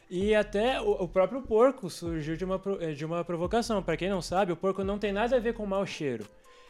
E 0.10 0.34
até 0.34 0.82
o, 0.82 1.04
o 1.04 1.08
próprio 1.08 1.42
porco 1.42 1.90
surgiu 1.90 2.36
de 2.36 2.44
uma, 2.44 2.58
pro- 2.58 2.82
eh, 2.82 2.94
de 2.94 3.06
uma 3.06 3.24
provocação. 3.24 3.82
Pra 3.84 3.96
quem 3.96 4.10
não 4.10 4.22
sabe, 4.22 4.52
o 4.52 4.56
porco 4.56 4.84
não 4.84 4.98
tem 4.98 5.12
nada 5.14 5.36
a 5.36 5.40
ver 5.40 5.54
com 5.54 5.66
mau 5.66 5.86
cheiro. 5.86 6.26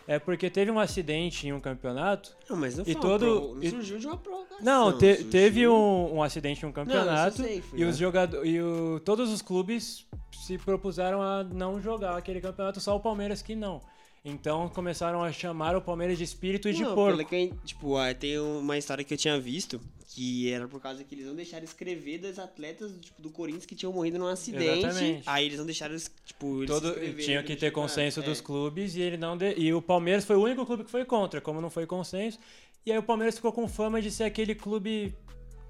É 0.08 0.18
porque 0.18 0.50
teve 0.50 0.72
um 0.72 0.80
acidente 0.80 1.48
em 1.48 1.54
um 1.54 1.60
campeonato. 1.60 2.36
Não, 2.50 2.58
mas 2.58 2.76
não 2.76 2.84
E 2.86 2.94
foi 2.94 3.02
todo- 3.02 3.54
Não 3.56 3.64
e- 3.64 3.70
surgiu 3.70 4.00
de 4.00 4.08
uma 4.08 4.18
provocação. 4.18 4.58
Não, 4.66 4.98
te- 4.98 5.14
surgiu- 5.14 5.30
teve 5.32 5.68
um, 5.68 6.16
um 6.16 6.24
acidente 6.24 6.64
em 6.64 6.66
um 6.66 6.70
Não, 6.70 6.74
campeonato 6.74 7.42
eu 7.42 7.46
sei, 7.46 7.64
e 7.74 7.82
né? 7.84 7.90
os 7.90 7.96
jogadores 7.98 8.50
e 8.52 8.60
o- 8.60 9.00
todos 9.06 9.32
os 9.32 9.42
clubes 9.42 10.06
se 10.34 10.58
propuseram 10.58 11.22
a 11.22 11.44
não 11.44 11.80
jogar 11.80 12.18
aquele 12.18 12.42
campeonato, 12.42 12.82
só 12.82 12.96
o 12.96 13.00
Palmeiras 13.00 13.42
que 13.44 13.56
não. 13.56 13.82
Então 14.30 14.70
começaram 14.70 15.24
a 15.24 15.32
chamar 15.32 15.76
o 15.76 15.82
Palmeiras 15.82 16.18
de 16.18 16.24
espírito 16.24 16.72
de 16.72 16.82
não, 16.84 16.96
porco. 16.96 17.18
pelo 17.18 17.28
que 17.30 17.54
tipo, 17.66 17.94
tem 18.20 18.40
uma 18.40 18.78
história 18.78 19.04
que 19.04 19.14
eu 19.14 19.18
tinha 19.18 19.40
visto 19.40 19.80
que 20.12 20.52
era 20.52 20.68
por 20.68 20.82
causa 20.82 21.04
que 21.04 21.14
eles 21.14 21.26
não 21.28 21.36
deixaram 21.36 21.64
escrever 21.64 22.18
das 22.18 22.40
atletas 22.40 22.92
tipo, 23.00 23.22
do 23.22 23.30
Corinthians 23.30 23.66
que 23.66 23.76
tinham 23.76 23.94
morrido 23.94 24.18
num 24.18 24.26
acidente. 24.28 24.86
Exatamente. 24.86 25.24
Aí 25.26 25.46
eles 25.46 25.60
não 25.60 25.66
deixaram, 25.66 25.96
tipo, 26.26 26.64
eles 26.64 26.70
Todo, 26.70 26.94
tinha 26.94 27.44
que 27.44 27.56
ter 27.56 27.68
campeonato. 27.68 27.74
consenso 27.74 28.20
É. 28.20 28.24
dos 28.24 28.42
clubes 28.42 28.96
e 28.96 29.02
ele 29.02 29.18
não 29.18 29.38
de- 29.38 29.54
e 29.56 29.72
o 29.72 29.82
Palmeiras 29.82 30.26
foi 30.26 30.36
o 30.36 30.42
único 30.44 30.66
clube 30.66 30.84
que 30.84 30.90
foi 30.92 31.06
contra, 31.06 31.40
como 31.40 31.62
não 31.62 31.70
foi 31.70 31.86
consenso. 31.86 32.40
E 32.86 32.92
aí 32.92 32.98
o 32.98 33.04
Palmeiras 33.04 33.36
ficou 33.36 33.52
com 33.54 33.68
fama 33.68 34.02
de 34.02 34.10
ser 34.10 34.24
aquele 34.24 34.56
clube 34.56 35.14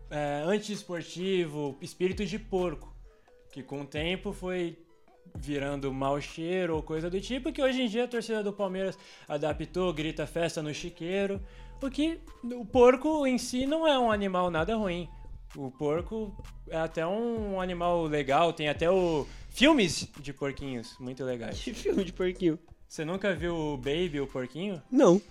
é, 0.10 0.42
anti-esportivo, 0.46 1.78
espírito 1.82 2.26
de 2.26 2.40
porco, 2.40 2.96
que 3.52 3.62
com 3.62 3.82
o 3.82 3.86
tempo 3.86 4.32
foi 4.32 4.78
virando 5.38 5.94
mau 5.94 6.20
cheiro 6.20 6.76
ou 6.76 6.84
coisa 6.84 7.10
do 7.10 7.20
tipo, 7.20 7.52
que 7.52 7.62
hoje 7.62 7.82
em 7.82 7.88
dia 7.88 8.06
a 8.06 8.08
torcida 8.08 8.44
do 8.44 8.54
Palmeiras 8.54 8.98
adaptou, 9.28 9.94
grita 9.94 10.26
festa 10.26 10.62
no 10.62 10.74
chiqueiro, 10.74 11.42
o 11.82 11.90
que 11.90 12.20
o 12.44 12.66
porco 12.66 13.26
em 13.26 13.38
si 13.38 13.66
não 13.66 13.88
é 13.88 13.98
um 13.98 14.12
animal 14.12 14.52
nada 14.52 14.76
ruim. 14.76 15.08
O 15.56 15.72
porco 15.72 16.36
é 16.70 16.78
até 16.78 17.06
um 17.08 17.60
animal 17.60 18.04
legal, 18.04 18.54
tem 18.54 18.70
até 18.70 18.90
o 18.90 19.26
Filmes 19.50 20.08
de 20.22 20.32
porquinhos, 20.32 20.96
muito 21.00 21.24
legais. 21.24 21.60
Que 21.60 21.74
filme 21.76 22.04
de 22.04 22.14
porquinho. 22.14 22.58
Você 22.88 23.04
nunca 23.04 23.36
viu 23.36 23.56
o 23.56 23.78
Baby, 23.78 24.22
o 24.22 24.28
porquinho? 24.28 24.82
Não. 24.90 25.22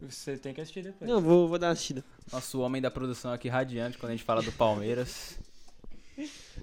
Você 0.00 0.36
tem 0.36 0.54
que 0.54 0.60
assistir 0.60 0.82
depois. 0.82 1.10
Não, 1.10 1.20
vou, 1.20 1.48
vou 1.48 1.58
dar 1.58 1.68
uma 1.68 1.72
assistida. 1.72 2.04
Nosso 2.32 2.60
homem 2.60 2.80
da 2.82 2.90
produção 2.90 3.32
aqui 3.32 3.48
radiante 3.48 3.98
quando 3.98 4.10
a 4.10 4.16
gente 4.16 4.24
fala 4.24 4.42
do 4.42 4.52
Palmeiras. 4.52 5.38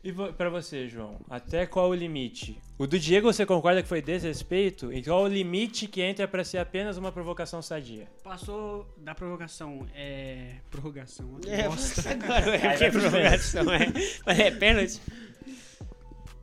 E 0.04 0.12
pra 0.36 0.50
você, 0.50 0.88
João, 0.88 1.20
até 1.30 1.66
qual 1.66 1.90
o 1.90 1.94
limite? 1.94 2.60
O 2.78 2.88
do 2.88 2.98
Diego 2.98 3.32
você 3.32 3.46
concorda 3.46 3.82
que 3.82 3.88
foi 3.88 4.02
desrespeito? 4.02 4.92
E 4.92 5.04
qual 5.04 5.24
o 5.24 5.28
limite 5.28 5.88
que 5.88 6.02
entra 6.02 6.28
pra 6.28 6.44
ser 6.44 6.58
apenas 6.58 6.98
uma 6.98 7.12
provocação 7.12 7.62
sadia? 7.62 8.08
Passou 8.24 8.94
da 8.98 9.14
provocação. 9.14 9.88
É. 9.94 10.56
Prorrogação. 10.72 11.40
É, 11.48 11.68
bosta. 11.70 12.10
agora 12.12 12.56
é 12.56 12.78
que 12.78 12.84
é 12.84 12.92
prorrogação, 12.92 13.72
é. 13.72 13.94
Mas 14.26 14.40
é 14.40 14.52
pênalti. 14.52 15.00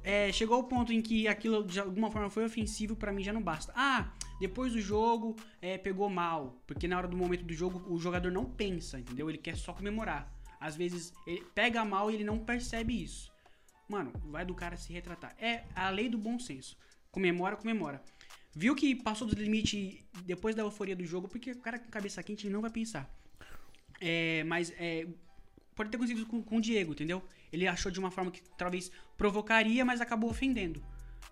É, 0.02 0.32
chegou 0.32 0.56
ao 0.56 0.64
ponto 0.64 0.92
em 0.92 1.02
que 1.02 1.28
aquilo 1.28 1.62
de 1.64 1.78
alguma 1.78 2.10
forma 2.10 2.30
foi 2.30 2.44
ofensivo, 2.44 2.96
pra 2.96 3.12
mim 3.12 3.22
já 3.22 3.32
não 3.32 3.42
basta. 3.42 3.72
Ah, 3.76 4.12
depois 4.40 4.72
do 4.72 4.80
jogo 4.80 5.36
é, 5.60 5.76
pegou 5.76 6.08
mal, 6.08 6.62
porque 6.66 6.88
na 6.88 6.96
hora 6.96 7.06
do 7.06 7.16
momento 7.16 7.44
do 7.44 7.52
jogo 7.52 7.84
o 7.92 7.98
jogador 7.98 8.32
não 8.32 8.46
pensa, 8.46 8.98
entendeu? 8.98 9.28
Ele 9.28 9.38
quer 9.38 9.56
só 9.56 9.72
comemorar. 9.72 10.39
Às 10.60 10.76
vezes 10.76 11.12
ele 11.26 11.42
pega 11.54 11.84
mal 11.84 12.10
e 12.10 12.14
ele 12.14 12.24
não 12.24 12.38
percebe 12.38 13.02
isso. 13.02 13.32
Mano, 13.88 14.12
vai 14.26 14.44
do 14.44 14.54
cara 14.54 14.76
se 14.76 14.92
retratar. 14.92 15.34
É 15.38 15.64
a 15.74 15.90
lei 15.90 16.08
do 16.08 16.18
bom 16.18 16.38
senso. 16.38 16.76
Comemora, 17.10 17.56
comemora. 17.56 18.02
Viu 18.54 18.74
que 18.74 18.94
passou 18.94 19.26
do 19.26 19.34
limite 19.34 20.04
depois 20.24 20.54
da 20.54 20.62
euforia 20.62 20.94
do 20.94 21.04
jogo, 21.04 21.28
porque 21.28 21.52
o 21.52 21.58
cara 21.58 21.78
com 21.78 21.88
cabeça 21.88 22.22
quente 22.22 22.46
ele 22.46 22.52
não 22.52 22.60
vai 22.60 22.70
pensar. 22.70 23.08
É, 24.00 24.44
mas 24.44 24.72
é, 24.76 25.06
pode 25.74 25.90
ter 25.90 25.96
acontecido 25.96 26.26
com, 26.26 26.42
com 26.42 26.56
o 26.58 26.60
Diego, 26.60 26.92
entendeu? 26.92 27.22
Ele 27.52 27.66
achou 27.66 27.90
de 27.90 27.98
uma 27.98 28.10
forma 28.10 28.30
que 28.30 28.42
talvez 28.56 28.90
provocaria, 29.16 29.84
mas 29.84 30.00
acabou 30.00 30.30
ofendendo 30.30 30.82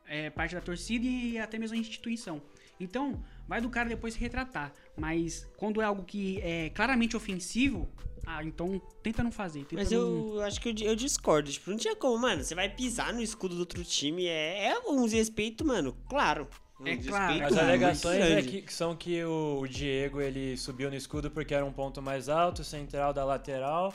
é, 0.09 0.31
parte 0.31 0.55
da 0.55 0.61
torcida 0.61 1.05
e 1.07 1.39
até 1.39 1.59
mesmo 1.59 1.77
a 1.77 1.81
instituição. 1.81 2.43
Então, 2.81 3.23
vai 3.49 3.61
do 3.61 3.71
cara 3.71 3.89
depois 3.89 4.15
se 4.15 4.21
retratar. 4.21 4.73
Mas 4.97 5.49
quando 5.57 5.81
é 5.81 5.85
algo 5.85 6.05
que 6.05 6.41
é 6.43 6.71
claramente 6.71 7.17
ofensivo, 7.17 7.89
ah, 8.27 8.45
então 8.45 8.81
tenta 9.03 9.23
não 9.23 9.33
fazer. 9.33 9.61
Tenta 9.61 9.77
Mas 9.77 9.91
não- 9.91 10.35
eu 10.37 10.43
acho 10.43 10.61
que 10.61 10.69
eu, 10.69 10.75
eu 10.91 10.95
discordo. 10.95 11.51
Tipo, 11.51 11.71
não 11.71 11.79
tinha 11.79 11.97
como, 11.97 12.19
mano. 12.19 12.45
Você 12.45 12.55
vai 12.55 12.69
pisar 12.69 13.13
no 13.13 13.23
escudo 13.23 13.55
do 13.55 13.61
outro 13.61 13.83
time. 13.83 14.27
É, 14.27 14.67
é 14.69 14.79
um 14.87 15.05
desrespeito, 15.05 15.65
mano. 15.65 15.97
Claro. 16.09 16.47
Um 16.79 16.87
É 16.87 16.97
claro. 16.97 17.45
As 17.45 17.57
alegações 17.57 18.21
é 18.23 18.43
que 18.43 18.73
são 18.73 18.95
que 18.95 19.25
o, 19.25 19.61
o 19.63 19.67
Diego 19.67 20.21
ele 20.21 20.57
subiu 20.57 20.91
no 20.91 20.95
escudo 20.97 21.31
porque 21.31 21.55
era 21.55 21.65
um 21.65 21.73
ponto 21.73 22.01
mais 22.03 22.29
alto, 22.29 22.63
central 22.63 23.13
da 23.13 23.25
lateral, 23.25 23.93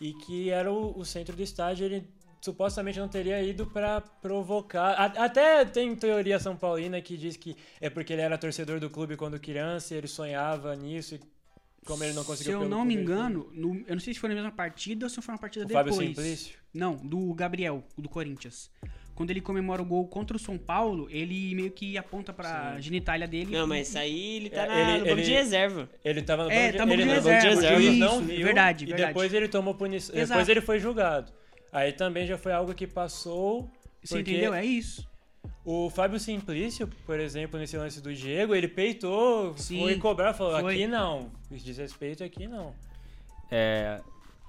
e 0.00 0.14
que 0.14 0.48
era 0.48 0.72
o, 0.72 0.98
o 0.98 1.04
centro 1.04 1.34
do 1.36 1.42
estádio. 1.42 1.84
Ele 1.84 2.08
supostamente 2.42 2.98
não 2.98 3.08
teria 3.08 3.40
ido 3.42 3.64
pra 3.66 4.00
provocar. 4.00 4.90
A- 5.00 5.24
até 5.24 5.64
tem 5.64 5.94
teoria 5.94 6.38
São 6.40 6.56
Paulina 6.56 7.00
que 7.00 7.16
diz 7.16 7.36
que 7.36 7.56
é 7.80 7.88
porque 7.88 8.12
ele 8.12 8.20
era 8.22 8.36
torcedor 8.36 8.80
do 8.80 8.90
clube 8.90 9.16
quando 9.16 9.38
criança, 9.38 9.94
e 9.94 9.98
ele 9.98 10.08
sonhava 10.08 10.74
nisso, 10.74 11.14
e 11.14 11.20
como 11.86 12.02
ele 12.04 12.12
não 12.12 12.22
Se 12.22 12.28
conseguiu 12.28 12.52
eu 12.54 12.58
pelo 12.60 12.70
não 12.70 12.84
me 12.84 12.94
engano, 12.94 13.48
no- 13.54 13.84
eu 13.86 13.94
não 13.94 14.00
sei 14.00 14.12
se 14.12 14.20
foi 14.20 14.28
na 14.28 14.34
mesma 14.34 14.50
partida 14.50 15.06
ou 15.06 15.10
se 15.10 15.22
foi 15.22 15.32
uma 15.34 15.40
partida 15.40 15.64
o 15.64 15.68
depois. 15.68 15.86
Fábio 15.94 16.06
Simplício. 16.08 16.58
Não, 16.74 16.96
do 16.96 17.32
Gabriel, 17.34 17.84
o 17.96 18.02
do 18.02 18.08
Corinthians. 18.08 18.70
Quando 19.14 19.30
ele 19.30 19.42
comemora 19.42 19.82
o 19.82 19.84
gol 19.84 20.08
contra 20.08 20.36
o 20.36 20.40
São 20.40 20.56
Paulo, 20.56 21.06
ele 21.10 21.54
meio 21.54 21.70
que 21.70 21.98
aponta 21.98 22.32
pra 22.32 22.80
genitália 22.80 23.28
dele. 23.28 23.52
Não, 23.56 23.66
mas 23.66 23.88
isso 23.88 23.98
aí 23.98 24.36
ele 24.36 24.50
tá 24.50 24.62
É, 24.64 24.66
na, 24.68 24.74
ele- 24.80 24.92
no 24.92 24.98
banco 25.00 25.08
ele- 25.10 25.22
de 25.22 25.30
reserva. 25.32 25.90
Ele 26.02 26.22
tava 26.22 26.44
no 26.44 26.50
É, 26.50 26.54
banco 26.62 26.72
de, 26.72 26.78
tá 26.78 26.86
no 26.86 26.92
ele 26.92 27.02
banco 27.04 27.14
de 27.14 27.18
no 27.20 27.22
banco 27.30 27.40
de 27.42 27.48
reserva, 27.48 27.82
isso, 27.82 27.98
não 27.98 28.20
viu, 28.22 28.44
verdade, 28.44 28.84
e 28.84 28.88
verdade. 28.88 29.08
depois 29.08 29.34
ele 29.34 29.48
tomou 29.48 29.74
punição. 29.74 30.14
Depois 30.14 30.48
ele 30.48 30.60
foi 30.62 30.78
julgado. 30.80 31.30
Aí 31.72 31.90
também 31.90 32.26
já 32.26 32.36
foi 32.36 32.52
algo 32.52 32.74
que 32.74 32.86
passou. 32.86 33.68
Você 34.04 34.20
entendeu? 34.20 34.52
É 34.52 34.64
isso. 34.64 35.10
O 35.64 35.88
Fábio 35.88 36.20
Simplício, 36.20 36.88
por 37.06 37.18
exemplo, 37.18 37.58
nesse 37.58 37.76
lance 37.76 38.00
do 38.00 38.12
Diego, 38.12 38.54
ele 38.54 38.68
peitou, 38.68 39.56
Sim, 39.56 39.80
foi 39.80 39.96
cobrar, 39.96 40.34
falou: 40.34 40.60
foi. 40.60 40.74
aqui 40.74 40.86
não, 40.86 41.30
desrespeito 41.50 42.22
aqui 42.22 42.46
não. 42.46 42.74
É, 43.50 44.00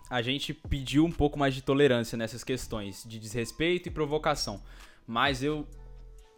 a 0.10 0.22
gente 0.22 0.54
pediu 0.54 1.06
um 1.06 1.12
pouco 1.12 1.38
mais 1.38 1.54
de 1.54 1.62
tolerância 1.62 2.18
nessas 2.18 2.44
questões 2.44 3.04
de 3.06 3.20
desrespeito 3.20 3.88
e 3.90 3.92
provocação. 3.92 4.62
Mas 5.06 5.44
eu, 5.44 5.68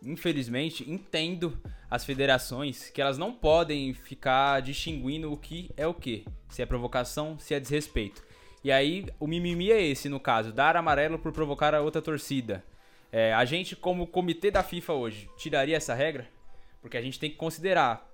infelizmente, 0.04 0.90
entendo 0.90 1.58
as 1.90 2.04
federações 2.04 2.90
que 2.90 3.02
elas 3.02 3.18
não 3.18 3.32
podem 3.32 3.94
ficar 3.94 4.62
distinguindo 4.62 5.32
o 5.32 5.38
que 5.38 5.70
é 5.78 5.88
o 5.88 5.94
que. 5.94 6.26
Se 6.50 6.62
é 6.62 6.66
provocação, 6.66 7.40
se 7.40 7.54
é 7.54 7.60
desrespeito. 7.60 8.25
E 8.66 8.72
aí, 8.72 9.06
o 9.20 9.28
mimimi 9.28 9.72
é 9.72 9.80
esse, 9.80 10.10
no 10.10 10.20
caso, 10.20 10.52
dar 10.52 10.76
amarelo 10.76 11.20
por 11.20 11.32
provocar 11.32 11.76
a 11.76 11.82
outra 11.82 12.02
torcida. 12.02 12.64
É, 13.12 13.32
a 13.32 13.46
gente, 13.46 13.76
como 13.76 14.08
comitê 14.08 14.50
da 14.50 14.64
FIFA 14.64 14.94
hoje, 14.94 15.30
tiraria 15.38 15.78
essa 15.78 15.94
regra? 15.94 16.28
Porque 16.82 16.98
a 16.98 17.02
gente 17.04 17.20
tem 17.20 17.30
que 17.30 17.36
considerar 17.36 18.12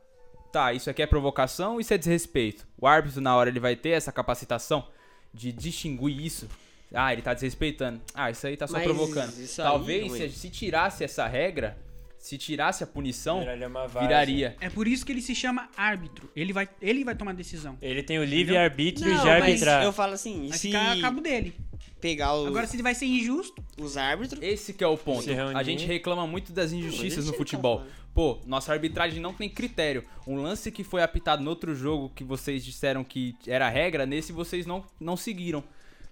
tá, 0.51 0.73
isso 0.73 0.89
aqui 0.89 1.01
é 1.01 1.07
provocação, 1.07 1.79
isso 1.79 1.93
é 1.93 1.97
desrespeito. 1.97 2.67
O 2.77 2.85
árbitro, 2.85 3.21
na 3.21 3.33
hora, 3.33 3.49
ele 3.49 3.61
vai 3.61 3.77
ter 3.77 3.91
essa 3.91 4.11
capacitação 4.11 4.85
de 5.33 5.53
distinguir 5.53 6.19
isso. 6.19 6.49
Ah, 6.93 7.13
ele 7.13 7.21
tá 7.21 7.33
desrespeitando. 7.33 8.01
Ah, 8.13 8.29
isso 8.29 8.45
aí 8.45 8.57
tá 8.57 8.67
só 8.67 8.73
Mas 8.73 8.83
provocando. 8.83 9.33
aí, 9.33 9.47
Talvez, 9.55 10.01
calma 10.01 10.17
se, 10.17 10.23
aí. 10.23 10.31
se 10.31 10.49
tirasse 10.49 11.01
essa 11.05 11.25
regra, 11.27 11.77
se 12.21 12.37
tirasse 12.37 12.83
a 12.83 12.87
punição, 12.87 13.39
Viraria 13.39 13.67
viraria. 13.99 14.55
É 14.61 14.69
por 14.69 14.87
isso 14.87 15.03
que 15.03 15.11
ele 15.11 15.23
se 15.23 15.33
chama 15.33 15.67
árbitro. 15.75 16.29
Ele 16.35 16.53
vai, 16.53 16.69
ele 16.79 17.03
vai 17.03 17.15
tomar 17.15 17.31
a 17.31 17.33
decisão. 17.33 17.79
Ele 17.81 18.03
tem 18.03 18.19
o 18.19 18.23
livre-arbítrio 18.23 19.09
de 19.09 19.17
mas 19.17 19.25
arbitrar. 19.25 19.83
eu 19.83 19.91
falo 19.91 20.13
assim, 20.13 20.47
Vai 20.47 20.57
se 20.57 20.67
ficar 20.67 20.91
a 20.91 21.01
cabo 21.01 21.19
dele. 21.19 21.55
pegar 21.99 22.35
os, 22.35 22.45
Agora, 22.45 22.67
se 22.67 22.75
ele 22.75 22.83
vai 22.83 22.93
ser 22.93 23.07
injusto, 23.07 23.63
os 23.75 23.97
árbitros... 23.97 24.39
Esse 24.43 24.71
que 24.71 24.83
é 24.83 24.87
o 24.87 24.95
ponto. 24.95 25.25
A 25.55 25.63
gente 25.63 25.83
reclama 25.85 26.27
muito 26.27 26.53
das 26.53 26.71
injustiças 26.71 27.25
no 27.25 27.31
mas 27.31 27.33
esse 27.33 27.37
futebol. 27.37 27.79
tá 27.79 27.85
Pô, 28.13 28.39
nossa 28.45 28.71
arbitragem 28.71 29.19
não 29.19 29.33
tem 29.33 29.49
critério. 29.49 30.05
Um 30.27 30.35
lance 30.35 30.71
que 30.71 30.83
foi 30.83 31.01
apitado 31.01 31.41
no 31.43 31.49
outro 31.49 31.73
jogo 31.73 32.11
que 32.15 32.23
vocês 32.23 32.63
disseram 32.63 33.03
que 33.03 33.35
era 33.47 33.67
regra, 33.67 34.05
nesse 34.05 34.31
vocês 34.31 34.67
não, 34.67 34.85
não 34.99 35.17
seguiram. 35.17 35.63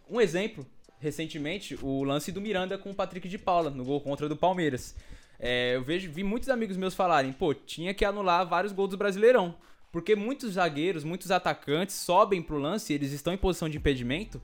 Um 0.10 0.20
exemplo, 0.20 0.66
recentemente, 1.00 1.78
o 1.84 2.04
lance 2.04 2.32
do 2.32 2.42
Miranda 2.42 2.80
com 2.80 2.90
o 2.90 2.96
Patrick 2.96 3.30
de 3.30 3.38
Paula, 3.38 3.70
no 3.70 3.86
gol 3.86 4.02
contra 4.02 4.28
do 4.28 4.36
Palmeiras. 4.36 4.96
É, 5.40 5.76
eu 5.76 5.82
vejo, 5.82 6.12
vi 6.12 6.24
muitos 6.24 6.50
amigos 6.50 6.76
meus 6.76 6.94
falarem, 6.94 7.32
pô, 7.32 7.54
tinha 7.54 7.94
que 7.94 8.04
anular 8.04 8.48
vários 8.48 8.74
gols 8.74 8.90
do 8.90 8.98
Brasileirão. 8.98 9.56
Porque 9.92 10.16
muitos 10.16 10.54
zagueiros, 10.54 11.04
muitos 11.04 11.32
atacantes 11.32 11.96
sobem 11.96 12.42
pro 12.42 12.60
lance, 12.60 12.94
eles 12.94 13.12
estão 13.12 13.34
em 13.34 13.38
posição 13.38 13.68
de 13.68 13.78
impedimento, 13.78 14.40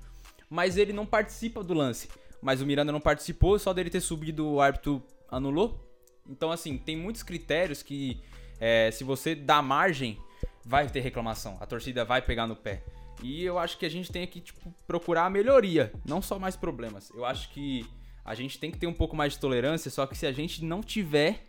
mas 0.49 0.77
ele 0.77 0.93
não 0.93 1.05
participa 1.05 1.63
do 1.63 1.73
lance. 1.73 2.09
Mas 2.41 2.61
o 2.61 2.65
Miranda 2.65 2.91
não 2.91 3.01
participou, 3.01 3.59
só 3.59 3.73
dele 3.73 3.89
ter 3.89 4.01
subido 4.01 4.47
o 4.47 4.61
árbitro 4.61 5.03
anulou. 5.29 5.85
Então, 6.27 6.51
assim, 6.51 6.77
tem 6.77 6.95
muitos 6.95 7.21
critérios 7.21 7.83
que, 7.83 8.19
é, 8.59 8.89
se 8.91 9.03
você 9.03 9.35
dá 9.35 9.61
margem, 9.61 10.17
vai 10.63 10.87
ter 10.89 11.01
reclamação. 11.01 11.57
A 11.59 11.65
torcida 11.65 12.03
vai 12.03 12.21
pegar 12.21 12.47
no 12.47 12.55
pé. 12.55 12.83
E 13.21 13.43
eu 13.43 13.59
acho 13.59 13.77
que 13.77 13.85
a 13.85 13.89
gente 13.89 14.11
tem 14.11 14.25
que 14.27 14.41
tipo, 14.41 14.73
procurar 14.87 15.25
a 15.25 15.29
melhoria, 15.29 15.93
não 16.03 16.21
só 16.21 16.39
mais 16.39 16.55
problemas. 16.55 17.11
Eu 17.11 17.23
acho 17.23 17.49
que 17.49 17.85
a 18.25 18.33
gente 18.35 18.57
tem 18.59 18.71
que 18.71 18.77
ter 18.79 18.87
um 18.87 18.93
pouco 18.93 19.15
mais 19.15 19.33
de 19.33 19.39
tolerância, 19.39 19.89
só 19.91 20.05
que 20.07 20.17
se 20.17 20.25
a 20.25 20.31
gente 20.31 20.63
não 20.65 20.81
tiver, 20.81 21.43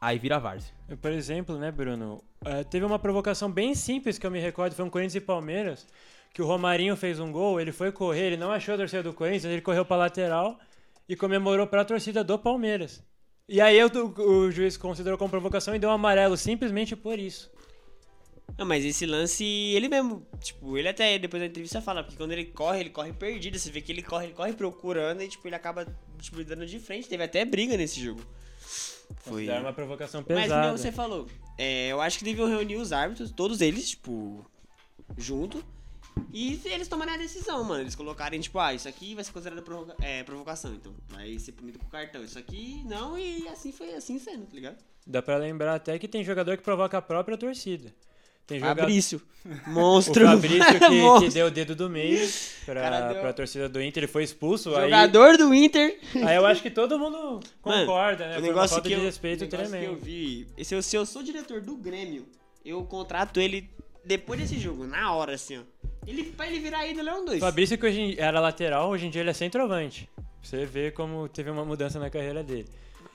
aí 0.00 0.18
vira 0.18 0.38
várzea. 0.38 0.74
Por 1.00 1.12
exemplo, 1.12 1.56
né, 1.56 1.70
Bruno? 1.70 2.22
eh, 2.44 2.64
teve 2.64 2.84
uma 2.84 2.98
provocação 2.98 3.50
bem 3.50 3.74
simples 3.74 4.18
que 4.18 4.26
eu 4.26 4.30
me 4.30 4.40
recordo, 4.40 4.74
foi 4.74 4.84
um 4.84 4.90
Corinthians 4.90 5.14
e 5.14 5.20
Palmeiras, 5.20 5.86
que 6.34 6.42
o 6.42 6.46
Romarinho 6.46 6.96
fez 6.96 7.20
um 7.20 7.30
gol, 7.32 7.60
ele 7.60 7.72
foi 7.72 7.92
correr, 7.92 8.26
ele 8.26 8.36
não 8.36 8.50
achou 8.50 8.74
a 8.74 8.78
torcida 8.78 9.02
do 9.04 9.14
Corinthians, 9.14 9.44
ele 9.44 9.62
correu 9.62 9.84
pra 9.84 9.96
lateral 9.96 10.58
e 11.08 11.14
comemorou 11.14 11.66
pra 11.66 11.84
torcida 11.84 12.24
do 12.24 12.38
Palmeiras. 12.38 13.02
E 13.48 13.60
aí 13.60 13.78
eu- 13.78 13.88
o, 13.88 14.50
juiz 14.50 14.76
considerou 14.76 15.16
como 15.16 15.30
provocação 15.30 15.74
e 15.74 15.78
deu 15.78 15.90
um 15.90 15.92
amarelo 15.92 16.36
simplesmente 16.36 16.96
por 16.96 17.18
isso. 17.18 17.50
Não, 18.56 18.64
mas 18.64 18.84
esse 18.84 19.04
lance, 19.04 19.44
ele 19.44 19.88
mesmo, 19.88 20.26
tipo, 20.40 20.78
ele 20.78 20.88
até 20.88 21.18
depois 21.18 21.40
da 21.42 21.46
entrevista 21.46 21.80
fala, 21.80 22.04
porque 22.04 22.16
quando 22.16 22.32
ele 22.32 22.44
corre, 22.44 22.80
ele 22.80 22.90
corre 22.90 23.12
perdido, 23.12 23.58
você 23.58 23.70
vê 23.70 23.80
que 23.80 23.90
ele 23.90 24.02
corre, 24.02 24.26
ele 24.26 24.34
corre 24.34 24.52
procurando 24.52 25.22
e, 25.22 25.28
tipo, 25.28 25.46
ele 25.48 25.56
acaba, 25.56 25.86
tipo, 26.20 26.42
dando 26.44 26.64
de 26.64 26.78
frente, 26.78 27.08
teve 27.08 27.22
até 27.24 27.44
briga 27.44 27.76
nesse 27.76 28.00
jogo. 28.00 28.20
Foi... 29.16 29.32
Considera 29.32 29.60
uma 29.60 29.72
provocação 29.72 30.24
Mas, 30.28 30.42
pesada. 30.42 30.66
como 30.66 30.78
você 30.78 30.92
falou, 30.92 31.26
é, 31.58 31.88
eu 31.88 32.00
acho 32.00 32.18
que 32.18 32.24
deviam 32.24 32.48
reunir 32.48 32.76
os 32.76 32.92
árbitros, 32.92 33.32
todos 33.32 33.60
eles, 33.60 33.90
tipo, 33.90 34.46
junto, 35.18 35.64
e 36.32 36.60
eles 36.64 36.88
tomarem 36.88 37.14
a 37.14 37.18
decisão, 37.18 37.64
mano. 37.64 37.82
Eles 37.82 37.94
colocarem, 37.94 38.40
tipo, 38.40 38.58
ah, 38.58 38.72
isso 38.72 38.88
aqui 38.88 39.14
vai 39.14 39.24
ser 39.24 39.32
considerado 39.32 39.62
provoca- 39.64 39.96
é, 40.00 40.22
provocação, 40.22 40.74
então 40.74 40.94
vai 41.08 41.38
ser 41.38 41.52
punido 41.52 41.78
com 41.78 41.86
cartão. 41.86 42.22
Isso 42.22 42.38
aqui 42.38 42.82
não, 42.84 43.18
e 43.18 43.48
assim 43.48 43.72
foi 43.72 43.94
assim 43.94 44.18
sendo, 44.18 44.46
tá 44.46 44.54
ligado? 44.54 44.76
Dá 45.06 45.20
pra 45.20 45.36
lembrar 45.36 45.74
até 45.74 45.98
que 45.98 46.08
tem 46.08 46.24
jogador 46.24 46.56
que 46.56 46.62
provoca 46.62 46.98
a 46.98 47.02
própria 47.02 47.36
torcida. 47.36 47.94
Tem 48.46 48.58
jogador... 48.60 48.80
Fabrício, 48.82 49.22
O 49.66 49.70
monstro. 49.70 50.26
Fabrício 50.26 50.78
que, 50.78 50.88
Monstro. 51.00 51.28
que 51.28 51.34
deu 51.34 51.46
o 51.46 51.50
dedo 51.50 51.74
do 51.74 51.88
meio 51.90 52.28
pra, 52.64 53.12
deu- 53.12 53.20
pra 53.20 53.32
torcida 53.32 53.68
do 53.68 53.82
Inter, 53.82 54.04
ele 54.04 54.12
foi 54.12 54.22
expulso. 54.22 54.74
Aí, 54.76 54.84
Jogador 54.84 55.36
do 55.36 55.52
Inter. 55.54 55.98
aí 56.26 56.36
eu 56.36 56.46
acho 56.46 56.62
que 56.62 56.70
todo 56.70 56.98
mundo 56.98 57.16
Mano, 57.64 57.86
concorda, 57.86 58.26
né? 58.28 58.38
O 58.38 58.40
negócio 58.40 58.76
falta 58.76 58.88
que 58.88 58.94
de 58.94 59.00
eu, 59.00 59.04
respeito 59.04 59.42
o 59.42 59.44
negócio 59.44 59.66
que 59.70 59.76
eu 59.76 59.80
tremendo. 59.80 60.00
vi, 60.04 60.46
se 60.64 60.74
eu, 60.74 60.82
se 60.82 60.96
eu 60.96 61.04
sou 61.06 61.22
diretor 61.22 61.60
do 61.60 61.76
Grêmio, 61.76 62.26
eu 62.64 62.82
contrato 62.84 63.40
ele 63.40 63.68
depois 64.04 64.38
desse 64.40 64.58
jogo, 64.58 64.86
na 64.86 65.12
hora, 65.14 65.34
assim, 65.34 65.58
ó. 65.58 65.62
Ele, 66.06 66.24
pra 66.24 66.46
ele 66.46 66.58
virar 66.60 66.86
ídolo 66.86 67.08
é 67.08 67.14
um 67.14 67.24
dois. 67.24 67.40
Fabrício, 67.40 67.78
que 67.78 67.86
hoje 67.86 67.98
em- 68.00 68.14
era 68.18 68.38
lateral, 68.40 68.90
hoje 68.90 69.06
em 69.06 69.10
dia 69.10 69.22
ele 69.22 69.30
é 69.30 69.34
centroavante. 69.34 70.08
Você 70.42 70.66
vê 70.66 70.90
como 70.90 71.26
teve 71.28 71.48
uma 71.50 71.64
mudança 71.64 71.98
na 71.98 72.10
carreira 72.10 72.42
dele. 72.42 72.66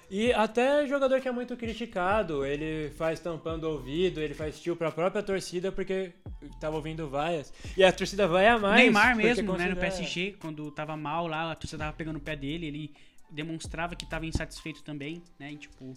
E 0.10 0.34
até 0.34 0.88
jogador 0.88 1.22
que 1.22 1.28
é 1.28 1.32
muito 1.32 1.56
criticado, 1.56 2.44
ele 2.46 2.90
faz 2.92 3.20
tampando 3.20 3.66
o 3.66 3.72
ouvido, 3.74 4.20
ele 4.20 4.34
faz 4.34 4.60
tio 4.60 4.76
pra 4.76 4.92
própria 4.92 5.22
torcida 5.22 5.72
porque 5.72 6.14
tava 6.60 6.76
ouvindo 6.78 7.08
vaias. 7.08 7.54
E 7.78 7.84
a 7.84 7.92
torcida 7.92 8.28
vai 8.28 8.48
a 8.48 8.58
mais. 8.58 8.82
Neymar 8.82 9.16
mesmo, 9.16 9.44
né, 9.44 9.70
no 9.70 9.76
considera- 9.76 9.76
PSG, 9.80 10.36
quando 10.40 10.72
tava 10.72 10.98
mal 10.98 11.28
lá, 11.28 11.52
a 11.52 11.56
torcida 11.56 11.84
tava 11.86 11.96
pegando 11.96 12.16
o 12.18 12.22
pé 12.22 12.36
dele, 12.36 12.66
ele 12.66 12.94
demonstrava 13.30 13.96
que 13.96 14.06
tava 14.06 14.26
insatisfeito 14.26 14.82
também, 14.84 15.22
né? 15.38 15.52
E 15.52 15.58
tipo. 15.58 15.94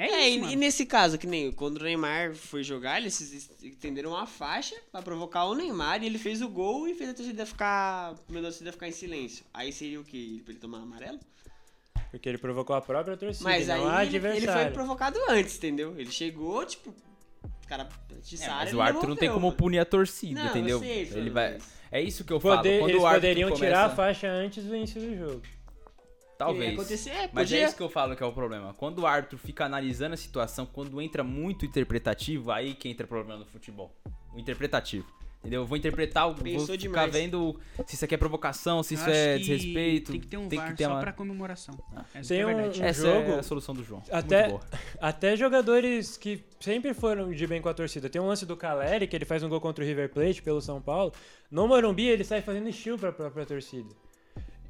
É, 0.00 0.06
É, 0.06 0.28
isso, 0.28 0.46
e, 0.46 0.52
e 0.52 0.56
nesse 0.56 0.86
caso, 0.86 1.18
que 1.18 1.26
nem 1.26 1.50
quando 1.50 1.78
o 1.78 1.82
Neymar 1.82 2.32
foi 2.32 2.62
jogar, 2.62 3.00
eles 3.00 3.20
estenderam 3.60 4.10
uma 4.10 4.26
faixa 4.28 4.76
pra 4.92 5.02
provocar 5.02 5.44
o 5.46 5.56
Neymar 5.56 6.00
e 6.04 6.06
ele 6.06 6.18
fez 6.18 6.40
o 6.40 6.48
gol 6.48 6.86
e 6.86 6.94
fez 6.94 7.10
a 7.10 7.14
torcida 7.14 7.44
ficar. 7.44 8.12
A 8.12 8.40
torcida 8.40 8.70
ficar 8.70 8.86
em 8.86 8.92
silêncio. 8.92 9.44
Aí 9.52 9.72
seria 9.72 10.00
o 10.00 10.04
quê? 10.04 10.40
Pra 10.44 10.52
ele 10.52 10.60
tomar 10.60 10.78
amarelo? 10.78 11.18
Porque 12.10 12.28
ele 12.28 12.38
provocou 12.38 12.74
a 12.74 12.80
própria 12.80 13.16
torcida, 13.16 13.44
Mas 13.48 13.68
aí 13.68 13.80
não 13.80 13.90
a 13.90 14.04
ele, 14.04 14.16
ele 14.16 14.46
foi 14.46 14.66
provocado 14.70 15.18
antes, 15.28 15.56
entendeu? 15.56 15.94
Ele 15.98 16.10
chegou, 16.10 16.64
tipo. 16.64 16.90
O 16.90 17.68
cara 17.68 17.86
É, 18.10 18.14
atiçaram 18.16 18.54
mas 18.56 18.72
o 18.74 18.80
Arthur 18.80 19.08
não 19.08 19.16
tem 19.16 19.30
como 19.30 19.52
punir 19.52 19.78
a 19.78 19.84
torcida, 19.84 20.42
Não, 20.42 20.50
entendeu? 20.50 20.76
eu 20.78 20.80
sei, 20.80 21.02
ele 21.14 21.28
vai. 21.30 21.58
É 21.92 22.00
isso 22.00 22.24
que 22.24 22.32
eu 22.32 22.40
falo. 22.40 22.56
Poder- 22.56 22.78
Quando 22.80 22.90
eles 22.90 23.02
o 23.02 23.06
árbitro 23.06 23.28
poderiam 23.28 23.48
começa... 23.50 23.64
tirar 23.66 23.84
a 23.84 23.90
faixa 23.90 24.26
antes 24.28 24.64
do 24.64 24.74
início 24.74 25.00
do 25.00 25.16
jogo. 25.16 25.42
Talvez. 26.38 26.68
Ia 26.68 26.74
acontecer, 26.74 27.10
é, 27.10 27.30
Mas 27.32 27.50
é 27.52 27.54
podia. 27.56 27.64
isso 27.66 27.76
que 27.76 27.82
eu 27.82 27.88
falo 27.90 28.14
que 28.16 28.22
é 28.22 28.26
o 28.26 28.32
problema. 28.32 28.72
Quando 28.74 29.00
o 29.00 29.06
árbitro 29.06 29.36
fica 29.36 29.64
analisando 29.66 30.14
a 30.14 30.16
situação, 30.16 30.64
quando 30.64 31.00
entra 31.02 31.22
muito 31.24 31.66
interpretativo, 31.66 32.50
aí 32.52 32.74
que 32.74 32.88
entra 32.88 33.04
o 33.04 33.08
problema 33.08 33.40
no 33.40 33.46
futebol. 33.46 33.94
O 34.32 34.38
interpretativo. 34.38 35.06
Entendeu? 35.48 35.62
Eu 35.62 35.66
vou 35.66 35.78
interpretar, 35.78 36.28
eu 36.28 36.34
vou 36.34 36.44
Pensou 36.44 36.66
ficar 36.66 36.76
demais. 36.76 37.12
vendo 37.12 37.58
se 37.86 37.94
isso 37.94 38.04
aqui 38.04 38.14
é 38.14 38.18
provocação, 38.18 38.82
se 38.82 38.94
Eu 38.94 38.98
isso 39.00 39.08
é 39.10 39.38
desrespeito. 39.38 40.12
Tem 40.12 40.20
que 40.20 40.26
ter 40.26 40.36
um 40.36 40.46
tem 40.46 40.58
VAR 40.58 40.68
que 40.72 40.76
ter 40.76 40.84
só 40.84 40.90
uma... 40.90 41.00
pra 41.00 41.12
comemoração. 41.12 41.74
Essa 42.14 42.28
Tem 42.28 42.40
é 42.40 42.44
um- 42.46 42.54
verdade. 42.54 42.82
Essa 42.82 43.00
jogo- 43.02 43.30
é 43.32 43.38
a 43.38 43.42
solução 43.42 43.74
do 43.74 43.82
João. 43.82 44.02
Até-. 44.12 44.58
Até 45.00 45.36
jogadores 45.36 46.16
que 46.18 46.44
sempre 46.60 46.92
foram 46.92 47.30
de 47.32 47.46
bem 47.46 47.62
com 47.62 47.68
a 47.70 47.74
torcida. 47.74 48.10
Tem 48.10 48.20
um 48.20 48.26
lance 48.26 48.44
do 48.44 48.56
Caleri, 48.56 49.06
que 49.06 49.16
ele 49.16 49.24
faz 49.24 49.42
um 49.42 49.48
gol 49.48 49.60
contra 49.60 49.82
o 49.82 49.86
River 49.86 50.10
Plate 50.10 50.42
pelo 50.42 50.60
São 50.60 50.80
Paulo. 50.82 51.12
No 51.50 51.66
Morumbi, 51.66 52.06
ele 52.06 52.24
sai 52.24 52.42
fazendo 52.42 52.68
estilo 52.68 52.98
pra 52.98 53.10
própria 53.10 53.46
torcida. 53.46 53.88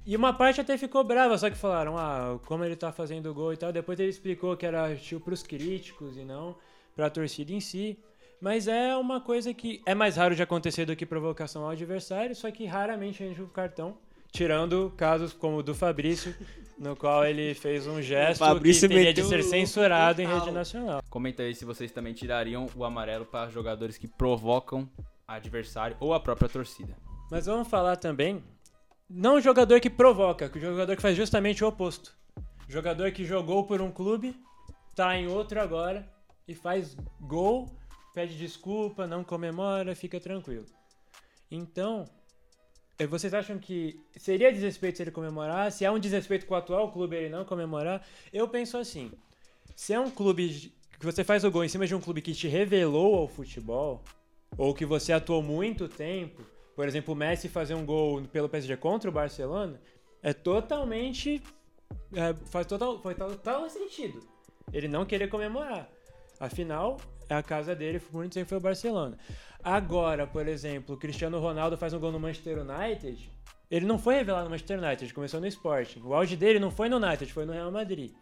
E 0.06 0.14
uma 0.16 0.32
parte 0.32 0.60
até 0.60 0.78
ficou 0.78 1.02
brava, 1.04 1.36
só 1.36 1.50
que 1.50 1.56
falaram, 1.56 1.98
ah, 1.98 2.38
como 2.46 2.64
ele 2.64 2.76
tá 2.76 2.90
fazendo 2.92 3.34
gol 3.34 3.52
e 3.52 3.56
tal. 3.56 3.72
Depois 3.72 3.98
ele 3.98 4.08
explicou 4.08 4.56
que 4.56 4.64
era 4.64 4.92
estilo 4.94 5.20
pros 5.20 5.42
críticos 5.42 6.16
e 6.16 6.24
não 6.24 6.56
pra 6.96 7.10
torcida 7.10 7.52
em 7.52 7.60
si. 7.60 7.98
Mas 8.40 8.68
é 8.68 8.96
uma 8.96 9.20
coisa 9.20 9.52
que 9.52 9.82
é 9.84 9.94
mais 9.94 10.16
raro 10.16 10.34
de 10.34 10.42
acontecer 10.42 10.84
do 10.84 10.94
que 10.94 11.04
provocação 11.04 11.64
ao 11.64 11.70
adversário, 11.70 12.34
só 12.36 12.50
que 12.50 12.64
raramente 12.66 13.22
rende 13.22 13.42
o 13.42 13.48
cartão. 13.48 13.98
Tirando 14.30 14.92
casos 14.96 15.32
como 15.32 15.56
o 15.56 15.62
do 15.62 15.74
Fabrício, 15.74 16.34
no 16.78 16.94
qual 16.94 17.24
ele 17.24 17.54
fez 17.54 17.86
um 17.86 18.00
gesto 18.00 18.38
Fabrício 18.38 18.88
que 18.88 18.94
teria 18.94 19.12
de 19.12 19.24
ser 19.24 19.42
censurado 19.42 20.22
em 20.22 20.26
rede 20.26 20.50
nacional. 20.50 21.02
Comenta 21.10 21.42
aí 21.42 21.54
se 21.54 21.64
vocês 21.64 21.90
também 21.90 22.12
tirariam 22.12 22.68
o 22.76 22.84
amarelo 22.84 23.24
para 23.24 23.50
jogadores 23.50 23.98
que 23.98 24.06
provocam 24.06 24.88
adversário 25.26 25.96
ou 25.98 26.14
a 26.14 26.20
própria 26.20 26.48
torcida. 26.48 26.96
Mas 27.30 27.46
vamos 27.46 27.68
falar 27.68 27.96
também, 27.96 28.42
não 29.08 29.36
o 29.36 29.40
jogador 29.40 29.80
que 29.80 29.90
provoca, 29.90 30.48
que 30.48 30.58
o 30.58 30.60
jogador 30.60 30.94
que 30.94 31.02
faz 31.02 31.16
justamente 31.16 31.64
o 31.64 31.68
oposto. 31.68 32.14
Jogador 32.68 33.10
que 33.12 33.24
jogou 33.24 33.64
por 33.64 33.80
um 33.80 33.90
clube, 33.90 34.36
tá 34.94 35.16
em 35.16 35.26
outro 35.26 35.60
agora 35.60 36.08
e 36.46 36.54
faz 36.54 36.96
gol, 37.20 37.77
pede 38.18 38.36
desculpa, 38.36 39.06
não 39.06 39.22
comemora, 39.22 39.94
fica 39.94 40.18
tranquilo. 40.18 40.66
Então, 41.48 42.04
eh, 42.98 43.06
vocês 43.06 43.32
acham 43.32 43.60
que 43.60 44.04
seria 44.16 44.52
desrespeito 44.52 44.96
se 44.96 45.04
ele 45.04 45.12
comemorar? 45.12 45.70
Se 45.70 45.84
é 45.84 45.90
um 45.90 46.00
desrespeito 46.00 46.44
com 46.44 46.54
o 46.54 46.56
atual 46.56 46.90
clube 46.90 47.14
ele 47.14 47.28
não 47.28 47.44
comemorar? 47.44 48.04
Eu 48.32 48.48
penso 48.48 48.76
assim, 48.76 49.12
se 49.76 49.92
é 49.92 50.00
um 50.00 50.10
clube 50.10 50.72
que 50.98 51.06
você 51.06 51.22
faz 51.22 51.44
o 51.44 51.50
gol 51.50 51.64
em 51.64 51.68
cima 51.68 51.86
de 51.86 51.94
um 51.94 52.00
clube 52.00 52.20
que 52.20 52.34
te 52.34 52.48
revelou 52.48 53.14
ao 53.14 53.28
futebol, 53.28 54.02
ou 54.56 54.74
que 54.74 54.84
você 54.84 55.12
atuou 55.12 55.40
muito 55.40 55.86
tempo, 55.88 56.42
por 56.74 56.88
exemplo, 56.88 57.14
o 57.14 57.16
Messi 57.16 57.48
fazer 57.48 57.74
um 57.74 57.86
gol 57.86 58.22
pelo 58.22 58.48
PSG 58.48 58.76
contra 58.78 59.08
o 59.08 59.12
Barcelona, 59.12 59.80
é 60.20 60.32
totalmente. 60.32 61.40
é, 62.12 62.34
faz 62.46 62.66
total, 62.66 63.00
faz 63.00 63.16
total 63.16 63.70
sentido. 63.70 64.18
Ele 64.72 64.88
não 64.88 65.06
querer 65.06 65.28
comemorar. 65.28 65.88
Afinal, 66.40 66.98
a 67.36 67.42
casa 67.42 67.74
dele, 67.74 67.98
por 68.00 68.14
muito 68.14 68.32
tempo 68.34 68.48
foi 68.48 68.58
o 68.58 68.60
Barcelona. 68.60 69.18
Agora, 69.62 70.26
por 70.26 70.46
exemplo, 70.48 70.94
o 70.94 70.98
Cristiano 70.98 71.38
Ronaldo 71.40 71.76
faz 71.76 71.92
um 71.92 71.98
gol 72.00 72.12
no 72.12 72.20
Manchester 72.20 72.58
United. 72.58 73.30
Ele 73.70 73.84
não 73.84 73.98
foi 73.98 74.14
revelado 74.14 74.44
no 74.44 74.50
Manchester 74.50 74.78
United, 74.82 75.04
ele 75.04 75.12
começou 75.12 75.40
no 75.40 75.46
Sporting. 75.46 76.00
O 76.02 76.14
auge 76.14 76.36
dele 76.36 76.58
não 76.58 76.70
foi 76.70 76.88
no 76.88 76.96
United, 76.96 77.30
foi 77.32 77.44
no 77.44 77.52
Real 77.52 77.70
Madrid. 77.70 78.12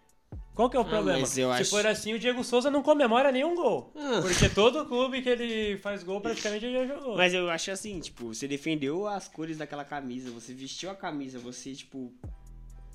Qual 0.54 0.68
que 0.70 0.76
é 0.76 0.80
o 0.80 0.82
Ah, 0.82 0.86
problema? 0.86 1.24
Se 1.26 1.42
acho- 1.42 1.70
for 1.70 1.86
assim, 1.86 2.14
o 2.14 2.18
Diego 2.18 2.42
Souza 2.42 2.70
não 2.70 2.82
comemora 2.82 3.30
nenhum 3.30 3.54
gol. 3.54 3.92
Ah. 3.94 4.20
Porque 4.22 4.48
todo 4.48 4.86
clube 4.86 5.20
que 5.22 5.28
ele 5.28 5.76
faz 5.78 6.02
gol, 6.02 6.20
praticamente 6.20 6.64
ele 6.64 6.86
já 6.88 6.94
jogou. 6.96 7.16
Mas 7.16 7.32
eu 7.34 7.48
acho 7.50 7.70
assim, 7.70 8.00
tipo, 8.00 8.34
você 8.34 8.48
defendeu 8.48 9.07
as 9.07 9.28
cores 9.28 9.59
daquela 9.59 9.84
camisa, 9.84 10.30
você 10.30 10.52
vestiu 10.54 10.90
a 10.90 10.94
camisa, 10.94 11.38
você, 11.38 11.74
tipo, 11.74 12.12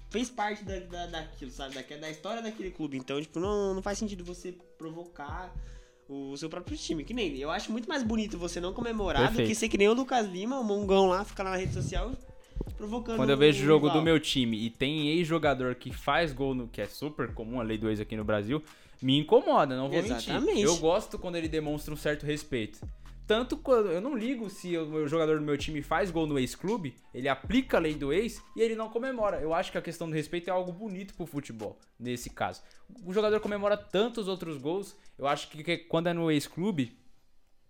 fez 0.10 0.30
parte 0.30 0.64
da, 0.66 0.80
da, 0.80 1.06
daquilo, 1.06 1.52
sabe? 1.52 1.76
Da, 1.76 1.98
da 1.98 2.10
história 2.10 2.42
daquele 2.42 2.72
clube. 2.72 2.98
Então, 2.98 3.22
tipo, 3.22 3.40
não, 3.40 3.76
não 3.76 3.82
faz 3.82 3.98
sentido 4.00 4.26
você 4.26 4.54
provocar 4.78 5.54
o 6.12 6.38
seu 6.38 6.50
próprio 6.50 6.78
time. 6.78 7.04
Que 7.04 7.14
nem, 7.14 7.38
eu 7.38 7.50
acho 7.50 7.72
muito 7.72 7.88
mais 7.88 8.04
bonito 8.04 8.38
você 8.38 8.60
não 8.60 8.74
comemorar 8.74 9.22
do 9.24 9.28
Perfeito. 9.28 9.48
que 9.48 9.56
ser 9.56 9.70
que 9.70 9.78
nem 9.78 9.88
o 9.88 9.94
Lucas 9.94 10.28
Lima, 10.28 10.60
o 10.60 10.64
Mongão 10.64 11.08
lá, 11.08 11.24
ficar 11.24 11.44
lá 11.44 11.52
na 11.52 11.58
rede 11.58 11.74
social 11.74 12.12
provocando 12.78 13.18
Quando 13.18 13.30
eu 13.30 13.38
vejo 13.38 13.64
o 13.64 13.66
jogo 13.66 13.88
rival. 13.88 14.02
do 14.02 14.06
meu 14.06 14.20
time 14.20 14.58
e 14.58 14.70
tem 14.70 15.10
ex-jogador 15.10 15.76
que 15.76 15.92
faz 15.92 16.34
gol, 16.34 16.54
no, 16.54 16.68
que 16.68 16.82
é 16.82 16.88
super 16.88 17.34
comum, 17.34 17.60
a 17.60 17.64
lei 17.64 17.78
do 17.78 17.90
ex 17.90 18.00
aqui 18.00 18.16
no 18.16 18.24
Brasil, 18.24 18.62
me 19.02 19.18
incomoda, 19.18 19.76
não 19.76 19.90
vou 19.90 19.98
Exatamente. 19.98 20.46
mentir. 20.46 20.66
Eu 20.66 20.78
gosto 20.78 21.18
quando 21.18 21.36
ele 21.36 21.48
demonstra 21.48 21.94
um 21.94 21.98
certo 21.98 22.26
respeito. 22.26 22.80
Tanto 23.32 23.56
quando 23.56 23.90
eu 23.90 24.02
não 24.02 24.14
ligo 24.14 24.50
se 24.50 24.78
o 24.78 24.86
meu 24.88 25.08
jogador 25.08 25.40
do 25.40 25.46
meu 25.46 25.58
time 25.58 25.82
faz 25.82 26.12
gol 26.12 26.28
no 26.28 26.38
ex-clube, 26.38 26.94
ele 27.14 27.30
aplica 27.30 27.78
a 27.78 27.80
lei 27.80 27.96
do 27.96 28.12
ex 28.12 28.44
e 28.58 28.62
ele 28.62 28.76
não 28.76 28.90
comemora. 28.90 29.40
Eu 29.40 29.54
acho 29.54 29.72
que 29.72 29.78
a 29.78 29.82
questão 29.82 30.10
do 30.10 30.14
respeito 30.14 30.50
é 30.50 30.52
algo 30.52 30.74
bonito 30.74 31.14
pro 31.14 31.26
futebol, 31.26 31.80
nesse 31.98 32.30
caso. 32.30 32.62
O 33.06 33.14
jogador 33.14 33.40
comemora 33.40 33.78
tantos 33.78 34.28
outros 34.28 34.58
gols, 34.58 34.98
eu 35.18 35.26
acho 35.28 35.48
que, 35.48 35.64
que 35.64 35.78
quando 35.78 36.08
é 36.08 36.14
no 36.14 36.30
ex-clube, 36.30 37.00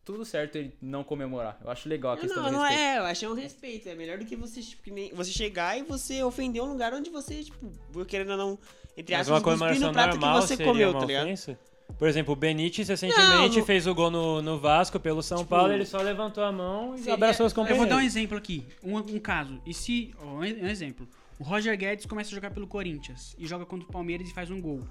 tudo 0.04 0.26
certo 0.26 0.56
ele 0.56 0.76
não 0.82 1.04
comemorar. 1.04 1.60
Eu 1.64 1.70
acho 1.70 1.88
legal 1.88 2.14
a 2.14 2.18
questão 2.18 2.42
Não, 2.42 2.50
do 2.50 2.58
não 2.58 2.64
respeito. 2.64 2.82
é, 2.82 2.98
eu 2.98 3.04
acho 3.04 3.20
que 3.20 3.26
é 3.26 3.30
um 3.30 3.36
respeito. 3.36 3.88
É 3.90 3.94
melhor 3.94 4.18
do 4.18 4.26
que 4.26 4.36
você, 4.36 4.62
tipo, 4.64 4.82
que 4.82 4.90
nem- 4.90 5.14
você 5.14 5.32
chegar 5.32 5.78
e 5.78 5.84
você 5.84 6.24
ofender 6.24 6.60
um 6.64 6.72
lugar 6.72 6.92
onde 6.92 7.12
você, 7.12 7.44
tipo, 7.44 7.72
querendo 8.06 8.32
ou 8.32 8.38
não, 8.38 8.60
entre 8.98 9.14
aspas, 9.14 9.44
cuspir 9.44 9.80
no 9.80 9.92
prato 9.94 10.18
normal 10.18 10.42
que 10.42 10.48
você 10.48 10.56
seria 10.58 10.72
comeu, 10.72 10.90
uma 10.90 11.00
tá 11.02 11.06
ligado? 11.06 11.26
ofensa? 11.26 11.60
Por 11.98 12.08
exemplo, 12.08 12.34
o 12.34 12.36
Benítez 12.36 12.88
recentemente 12.88 13.58
Não, 13.60 13.66
fez 13.66 13.86
o 13.88 13.94
gol 13.96 14.10
no, 14.12 14.42
no 14.42 14.60
Vasco 14.60 15.00
pelo 15.00 15.22
São 15.22 15.40
Tipo, 15.40 15.50
Paulo, 15.50 15.72
ele 15.74 15.86
só 15.86 16.00
levantou 16.02 16.44
a 16.44 16.52
mão 16.52 16.96
e 16.96 17.00
seria- 17.00 17.14
abraçou 17.14 17.46
os 17.46 17.52
Eu 17.52 17.56
vou 17.56 17.64
companheiros. 17.66 17.90
dar 17.90 17.98
um 18.02 18.06
exemplo 18.06 18.38
aqui, 18.38 18.66
um, 18.84 18.98
um 18.98 19.20
caso. 19.20 19.62
E 19.66 19.74
se, 19.74 20.14
ó, 20.20 20.26
um 20.40 20.44
exemplo, 20.44 21.08
o 21.40 21.44
Roger 21.44 21.78
Guedes 21.78 22.06
começa 22.06 22.30
a 22.32 22.34
jogar 22.36 22.52
pelo 22.52 22.68
Corinthians 22.68 23.36
e 23.38 23.48
joga 23.48 23.66
contra 23.66 23.88
o 23.88 23.92
Palmeiras 23.92 24.30
e 24.30 24.34
faz 24.34 24.50
um 24.52 24.60
gol. 24.62 24.82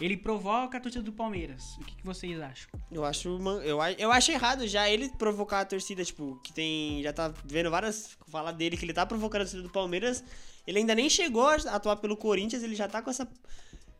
Ele 0.00 0.16
provoca 0.16 0.78
a 0.78 0.80
torcida 0.80 1.04
do 1.04 1.12
Palmeiras. 1.12 1.76
O 1.78 1.84
que, 1.84 1.94
que 1.96 2.06
vocês 2.06 2.40
acham? 2.40 2.70
Eu 2.90 3.04
acho, 3.04 3.36
uma- 3.36 3.60
eu, 3.62 3.78
eu 3.98 4.10
acho 4.10 4.32
errado 4.32 4.66
já 4.66 4.88
ele 4.88 5.10
provocar 5.18 5.60
a 5.60 5.64
torcida, 5.66 6.02
tipo, 6.02 6.40
que 6.42 6.54
tem. 6.54 7.02
Já 7.02 7.12
tá 7.12 7.30
vendo 7.44 7.70
várias. 7.70 8.16
Fala 8.28 8.50
dele 8.50 8.78
que 8.78 8.84
ele 8.86 8.94
tá 8.94 9.04
provocando 9.04 9.42
a 9.42 9.44
torcida 9.44 9.62
do 9.62 9.68
Palmeiras. 9.68 10.24
Ele 10.66 10.78
ainda 10.78 10.94
nem 10.94 11.10
chegou 11.10 11.46
a 11.48 11.54
atuar 11.54 11.96
pelo 11.96 12.16
Corinthians, 12.16 12.62
ele 12.62 12.74
já 12.74 12.88
tá 12.88 13.02
com 13.02 13.10
essa. 13.10 13.28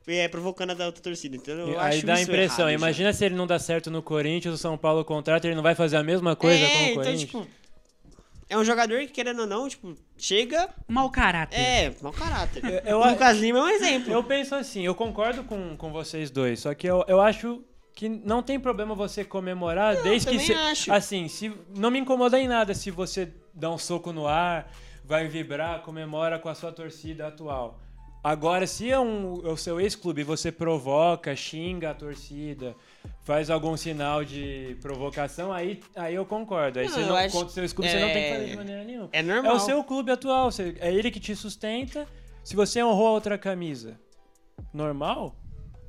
É, 0.07 0.27
provocando 0.29 0.71
a 0.71 0.75
da 0.75 0.87
outra 0.87 1.03
torcida. 1.03 1.37
Então 1.37 1.55
eu 1.55 1.69
E 1.71 1.77
acho 1.77 1.97
Aí 1.97 2.03
dá 2.03 2.15
a 2.15 2.21
impressão, 2.23 2.69
errado 2.69 2.79
já. 2.81 2.87
imagina 2.87 3.13
se 3.13 3.25
ele 3.25 3.35
não 3.35 3.47
dá 3.47 3.59
certo 3.59 3.91
no 3.91 4.03
Corinthians, 4.03 4.55
o 4.55 4.59
São 4.59 4.77
Paulo 4.77 5.05
contrata, 5.05 5.47
ele 5.47 5.55
não 5.55 5.63
vai 5.63 5.75
fazer 5.75 5.97
a 5.97 6.03
mesma 6.03 6.35
coisa 6.35 6.65
é, 6.65 6.69
com 6.69 6.75
o 6.75 6.83
então, 6.83 6.95
Corinthians. 6.95 7.21
tipo. 7.21 7.47
É 8.49 8.59
um 8.59 8.65
jogador 8.65 8.99
que, 9.01 9.09
querendo 9.09 9.43
ou 9.43 9.47
não, 9.47 9.69
tipo, 9.69 9.95
chega. 10.19 10.69
Mau 10.89 11.09
caráter. 11.11 11.57
É, 11.57 11.95
mau 12.03 12.13
caráter. 12.13 12.83
Eu- 12.85 12.99
o 12.99 13.09
Lucas 13.09 13.39
Lima 13.39 13.61
é 13.61 13.63
um 13.63 13.69
exemplo. 13.69 14.13
Eu 14.13 14.25
penso 14.25 14.57
assim, 14.57 14.85
eu 14.85 14.95
concordo 14.95 15.45
com, 15.45 15.77
com 15.77 15.93
vocês 15.93 16.31
dois, 16.33 16.59
só 16.59 16.75
que 16.75 16.87
eu, 16.89 17.05
eu 17.07 17.21
acho 17.21 17.63
que 17.95 18.09
não 18.09 18.43
tem 18.43 18.59
problema 18.59 18.93
você 18.95 19.25
comemorar 19.25 20.03
desde 20.03 20.27
que 20.27 20.33
também 20.33 20.47
se, 20.47 20.53
acho. 20.55 20.93
assim, 20.93 21.29
se 21.29 21.53
não 21.77 21.91
me 21.93 22.01
incomoda 22.01 22.41
em 22.41 22.49
nada 22.49 22.75
se 22.75 22.91
você 22.91 23.33
dá 23.55 23.71
um 23.71 23.79
soco 23.79 24.13
no 24.13 24.27
ar, 24.27 24.73
vai 25.05 25.29
vibrar, 25.29 25.83
comemora 25.83 26.37
com 26.39 26.49
a 26.49 26.55
sua 26.55 26.73
torcida 26.73 27.29
atual. 27.29 27.79
Agora, 28.23 28.67
se 28.67 28.91
é, 28.91 29.01
um, 29.01 29.41
é 29.47 29.51
o 29.51 29.57
seu 29.57 29.81
ex-clube 29.81 30.23
você 30.23 30.53
provoca, 30.53 31.35
xinga 31.35 31.91
a 31.91 31.95
torcida, 31.95 32.77
faz 33.23 33.49
algum 33.49 33.77
sinal 33.79 34.23
de 34.23 34.77
provocação, 34.83 35.51
aí, 35.51 35.81
aí 35.97 36.15
eu 36.17 36.27
concordo. 36.27 36.79
Aí 36.81 36.87
Não, 36.87 36.93
você 36.95 37.01
não, 37.01 37.17
acho- 37.17 37.33
contra 37.33 37.49
o 37.49 37.51
seu 37.51 37.63
ex-clube, 37.63 37.91
você 37.91 37.99
não 37.99 38.09
tem 38.09 38.23
que 38.23 38.31
fazer 38.31 38.45
é- 38.45 38.49
de 38.51 38.57
maneira 38.57 38.85
nenhuma. 38.85 39.09
É 39.13 39.19
É 39.21 39.23
normal. 39.23 39.57
o 39.57 39.61
seu 39.61 39.83
clube 39.83 40.11
atual, 40.13 40.51
é 40.81 40.93
ele 40.93 41.11
que 41.11 41.19
te 41.19 41.35
sustenta. 41.35 42.07
Se 42.45 42.55
você 42.55 42.83
honrou 42.85 43.09
a 43.09 43.13
outra 43.13 43.39
camisa, 43.39 43.99
normal? 44.73 45.35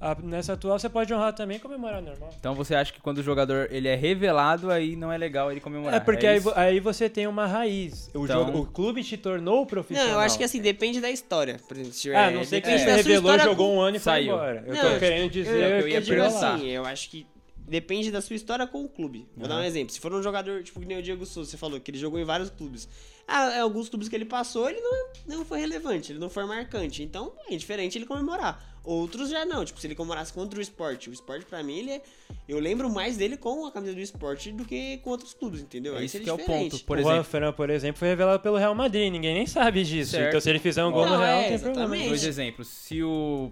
A- 0.02 0.18
nessa 0.24 0.54
atual 0.54 0.80
você 0.80 0.90
pode 0.90 1.14
honrar 1.14 1.32
também 1.34 1.58
e 1.58 1.60
comemorar 1.60 2.02
normal. 2.02 2.34
Então 2.40 2.56
você 2.56 2.74
acha 2.74 2.92
que 2.92 3.00
quando 3.00 3.20
o 3.20 3.24
jogador 3.24 3.68
ele 3.72 3.88
é 3.88 3.94
revelado, 3.94 4.72
aí 4.72 4.96
não 4.96 5.12
é 5.12 5.18
legal 5.18 5.52
ele 5.52 5.62
comemorar? 5.62 5.96
É 5.96 6.00
porque 6.00 6.26
aí, 6.26 6.38
isso? 6.38 6.50
vo- 6.50 6.54
aí 6.56 6.80
você 6.80 7.08
tem 7.08 7.28
uma 7.28 7.46
raiz. 7.46 8.10
O, 8.14 8.26
Então- 8.26 8.46
jogo- 8.48 8.60
o 8.62 8.66
clube 8.66 9.04
te 9.04 9.16
tornou 9.16 9.64
profissional. 9.66 10.08
Não, 10.14 10.16
eu 10.16 10.20
acho 10.22 10.38
que 10.40 10.44
assim, 10.44 10.60
depende 10.60 11.00
da 11.00 11.12
história. 11.12 11.60
Por 11.68 11.78
exemplo, 11.78 11.94
se 11.94 12.02
tiver- 12.02 12.16
Ah, 12.18 12.32
não 12.32 12.44
sei 12.44 12.60
que 12.62 12.68
você 12.68 12.78
da 12.78 12.84
sua 12.86 12.96
revelou, 12.98 13.40
jogou 13.40 13.68
com- 13.68 13.76
um 13.78 13.80
ano 13.80 13.98
e 13.98 14.00
foi 14.00 14.12
Saiu. 14.14 14.34
embora. 14.34 14.64
Eu 14.66 14.74
Não, 14.74 14.82
tô 14.82 14.88
eu- 14.88 15.00
querendo 15.00 15.24
Eu, 15.26 15.30
dizer. 15.30 15.52
eu 15.56 15.80
eu, 15.82 15.88
ia 15.88 16.02
digo 16.02 16.16
perguntar. 16.18 16.56
assim, 16.56 16.68
eu 16.68 16.84
acho 16.86 17.08
que 17.10 17.28
depende 17.68 18.10
da 18.12 18.22
sua 18.22 18.36
história 18.36 18.66
com 18.66 18.84
o 18.84 18.90
clube. 18.90 19.28
Vou 19.38 19.48
dar 19.48 19.58
um 19.58 19.64
exemplo. 19.64 19.94
Se 19.94 20.00
for 20.00 20.12
um 20.14 20.24
jogador, 20.24 20.64
tipo, 20.64 20.80
que 20.80 20.86
nem 20.88 20.98
o 20.98 21.04
Diego 21.04 21.26
Souza, 21.28 21.52
você 21.52 21.58
falou 21.58 21.80
que 21.80 21.92
ele 21.92 22.00
jogou 22.00 22.20
em 22.20 22.26
vários 22.26 22.50
clubes. 22.50 22.90
Ah, 23.28 23.56
em 23.58 23.60
alguns 23.62 23.88
clubes 23.88 24.10
que 24.10 24.16
ele 24.16 24.26
passou, 24.26 24.68
ele 24.68 24.82
não, 24.82 25.38
não 25.38 25.46
foi 25.46 25.60
relevante, 25.60 26.12
ele 26.12 26.20
não 26.20 26.30
foi 26.30 26.44
marcante. 26.46 27.04
Então, 27.04 27.32
é 27.50 27.56
diferente 27.56 27.98
ele 28.00 28.06
comemorar. 28.08 28.71
Outros 28.84 29.30
já 29.30 29.46
não. 29.46 29.64
Tipo, 29.64 29.80
se 29.80 29.86
ele 29.88 29.94
comemorasse 29.96 30.34
contra 30.34 30.58
o 30.58 30.62
esporte. 30.62 31.10
O 31.10 31.14
esporte, 31.14 31.46
pra 31.46 31.62
mim, 31.62 31.78
ele 31.78 31.92
é. 31.92 32.02
Eu 32.50 32.60
lembro 32.60 32.90
mais 32.90 33.16
dele 33.16 33.38
com 33.38 33.66
a 33.66 33.72
camisa 33.72 33.94
do 33.94 34.00
esporte 34.02 34.52
do 34.52 34.66
que 34.66 34.98
com 35.00 35.12
outros 35.12 35.34
clubes, 35.34 35.62
entendeu? 35.62 35.96
É 35.96 36.04
isso 36.04 36.14
seria 36.14 36.26
que 36.26 36.30
é 36.32 36.34
o 36.34 36.38
diferente. 36.38 36.72
ponto. 36.72 36.86
Por 36.86 36.98
o 36.98 37.02
Juan 37.02 37.12
exemplo, 37.14 37.30
Fran, 37.30 37.54
por 37.54 37.70
exemplo, 37.70 38.00
foi 38.00 38.08
revelado 38.08 38.42
pelo 38.42 38.58
Real 38.58 38.74
Madrid. 38.74 39.12
Ninguém 39.12 39.36
nem 39.36 39.46
sabe 39.46 39.84
disso. 39.84 40.12
Certo. 40.12 40.30
Então, 40.30 40.42
se 40.42 40.50
ele 40.50 40.58
fizer 40.60 40.84
um 40.84 40.92
gol 40.92 41.06
Não, 41.06 41.14
no 41.14 41.24
Real, 41.24 41.40
é, 41.42 41.50
tem 41.50 41.60
problema. 41.60 41.96
dois 42.08 42.24
exemplos. 42.24 42.68
Se 42.70 43.04
o, 43.04 43.52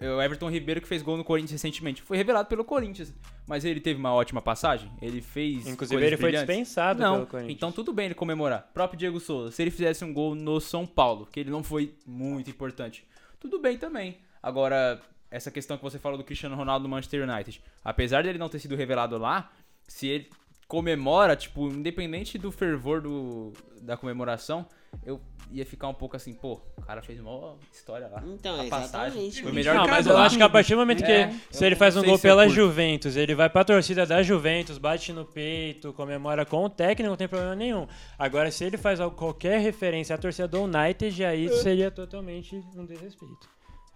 o 0.00 0.20
Everton 0.22 0.50
Ribeiro 0.50 0.82
que 0.82 0.86
fez 0.88 1.00
gol 1.00 1.16
no 1.16 1.24
Corinthians 1.24 1.52
recentemente 1.52 2.02
foi 2.02 2.18
revelado 2.18 2.46
pelo 2.48 2.62
Corinthians, 2.64 3.10
mas 3.46 3.64
ele 3.64 3.80
teve 3.80 3.98
uma 3.98 4.12
ótima 4.12 4.42
passagem, 4.42 4.90
ele 5.00 5.22
fez 5.22 5.66
Inclusive, 5.66 6.04
ele 6.04 6.16
foi 6.18 6.30
brilhantes. 6.30 6.46
dispensado 6.48 7.00
Não, 7.00 7.14
pelo 7.14 7.26
Corinthians. 7.26 7.56
então 7.56 7.72
tudo 7.72 7.90
bem 7.92 8.04
ele 8.06 8.14
comemorar. 8.14 8.68
Próprio 8.74 8.98
Diego 8.98 9.18
Souza, 9.18 9.50
se 9.50 9.62
ele 9.62 9.70
fizesse 9.70 10.04
um 10.04 10.12
gol 10.12 10.34
no 10.34 10.60
São 10.60 10.86
Paulo, 10.86 11.26
que 11.32 11.40
ele 11.40 11.50
não 11.50 11.62
foi 11.62 11.94
muito 12.06 12.50
importante, 12.50 13.06
tudo 13.40 13.58
bem 13.58 13.78
também. 13.78 14.18
Agora, 14.42 15.00
essa 15.30 15.50
questão 15.50 15.76
que 15.76 15.82
você 15.82 15.98
falou 15.98 16.18
do 16.18 16.24
Cristiano 16.24 16.56
Ronaldo 16.56 16.84
no 16.84 16.88
Manchester 16.88 17.28
United, 17.28 17.62
apesar 17.84 18.22
dele 18.22 18.38
não 18.38 18.48
ter 18.48 18.58
sido 18.58 18.74
revelado 18.74 19.16
lá, 19.16 19.50
se 19.86 20.06
ele 20.08 20.30
comemora, 20.66 21.36
tipo, 21.36 21.68
independente 21.68 22.38
do 22.38 22.50
fervor 22.50 23.02
do, 23.02 23.52
da 23.82 23.96
comemoração, 23.96 24.66
eu 25.04 25.20
ia 25.50 25.66
ficar 25.66 25.88
um 25.88 25.94
pouco 25.94 26.16
assim, 26.16 26.32
pô, 26.32 26.60
o 26.78 26.82
cara 26.82 27.02
fez 27.02 27.20
uma 27.20 27.56
história 27.70 28.08
lá. 28.08 28.22
Então, 28.26 28.58
a 28.58 28.64
passagem. 28.64 29.30
Foi 29.30 29.52
melhor 29.52 29.74
Não, 29.74 29.84
que 29.84 29.90
mas 29.90 30.06
eu 30.06 30.16
acho 30.16 30.36
que 30.36 30.42
a 30.42 30.48
partir 30.48 30.72
do 30.72 30.78
momento 30.78 31.04
que 31.04 31.12
É, 31.12 31.30
se 31.50 31.64
ele 31.64 31.76
faz 31.76 31.94
um 31.94 32.02
gol 32.02 32.18
pela 32.18 32.44
curto. 32.44 32.54
Juventus, 32.54 33.16
ele 33.16 33.34
vai 33.34 33.50
pra 33.50 33.64
torcida 33.64 34.06
da 34.06 34.22
Juventus, 34.22 34.78
bate 34.78 35.12
no 35.12 35.26
peito, 35.26 35.92
comemora 35.92 36.46
com 36.46 36.64
o 36.64 36.70
técnico, 36.70 37.10
não 37.10 37.16
tem 37.16 37.28
problema 37.28 37.54
nenhum. 37.54 37.86
Agora, 38.18 38.50
se 38.50 38.64
ele 38.64 38.78
faz 38.78 38.98
qualquer 39.14 39.60
referência 39.60 40.14
à 40.14 40.18
torcida 40.18 40.48
do 40.48 40.62
United, 40.62 41.22
aí 41.24 41.48
seria 41.58 41.90
totalmente 41.90 42.56
um 42.74 42.86
desrespeito. 42.86 43.46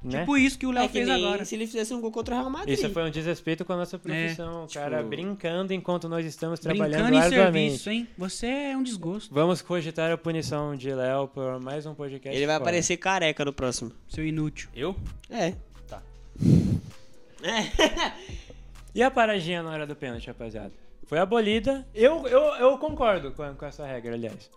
Né? 0.07 0.21
Tipo 0.21 0.37
isso 0.37 0.57
que 0.59 0.67
o 0.67 0.71
Léo 0.71 0.85
É 0.85 0.89
fez 0.89 1.09
agora. 1.09 1.45
se 1.45 1.55
ele 1.57 1.67
fizesse 1.67 1.93
um 1.93 2.01
gol 2.01 2.13
contra 2.13 2.35
o 2.35 2.39
Real 2.39 2.49
Madrid. 2.51 2.79
Isso 2.79 2.89
foi 2.91 3.03
um 3.03 3.11
desrespeito 3.11 3.65
com 3.65 3.73
a 3.73 3.77
nossa 3.77 3.99
profissão, 3.99 4.65
o 4.65 4.73
cara 4.73 4.99
tipo- 4.99 5.09
brincando 5.09 5.73
enquanto 5.75 6.09
nós 6.09 6.25
estamos 6.25 6.61
trabalhando 6.61 7.07
Brincando 7.09 7.15
em 7.17 7.21
arduamente. 7.21 7.79
serviço, 7.79 7.91
hein? 7.91 8.09
Você 8.17 8.47
é 8.47 8.77
um 8.77 8.83
desgosto, 8.85 9.35
Vamos 9.35 9.63
cogitar 9.63 10.13
a 10.13 10.17
punição 10.17 10.77
de 10.77 10.95
Léo 10.95 11.27
por 11.29 11.59
mais 11.61 11.87
um 11.87 11.95
podcast. 11.95 12.37
Ele 12.37 12.47
vai 12.47 12.55
fora. 12.55 12.65
aparecer 12.65 12.97
careca 12.99 13.45
no 13.45 13.53
próximo. 13.53 13.91
seu 14.09 14.25
inútil. 14.25 14.69
Eu? 14.77 14.95
É. 15.29 15.55
Tá. 15.89 16.01
É. 17.43 18.13
E 18.95 19.03
a 19.03 19.11
paradinha 19.11 19.63
na 19.63 19.71
hora 19.71 19.87
do 19.87 19.95
pênalti, 19.95 20.27
rapaziada? 20.27 20.73
Foi 21.07 21.19
abolida. 21.19 21.87
Eu, 21.95 22.27
eu, 22.27 22.41
eu 22.55 22.79
concordo 22.79 23.31
com, 23.33 23.55
com 23.55 23.67
essa 23.67 23.87
regra, 23.87 24.15
aliás. 24.15 24.51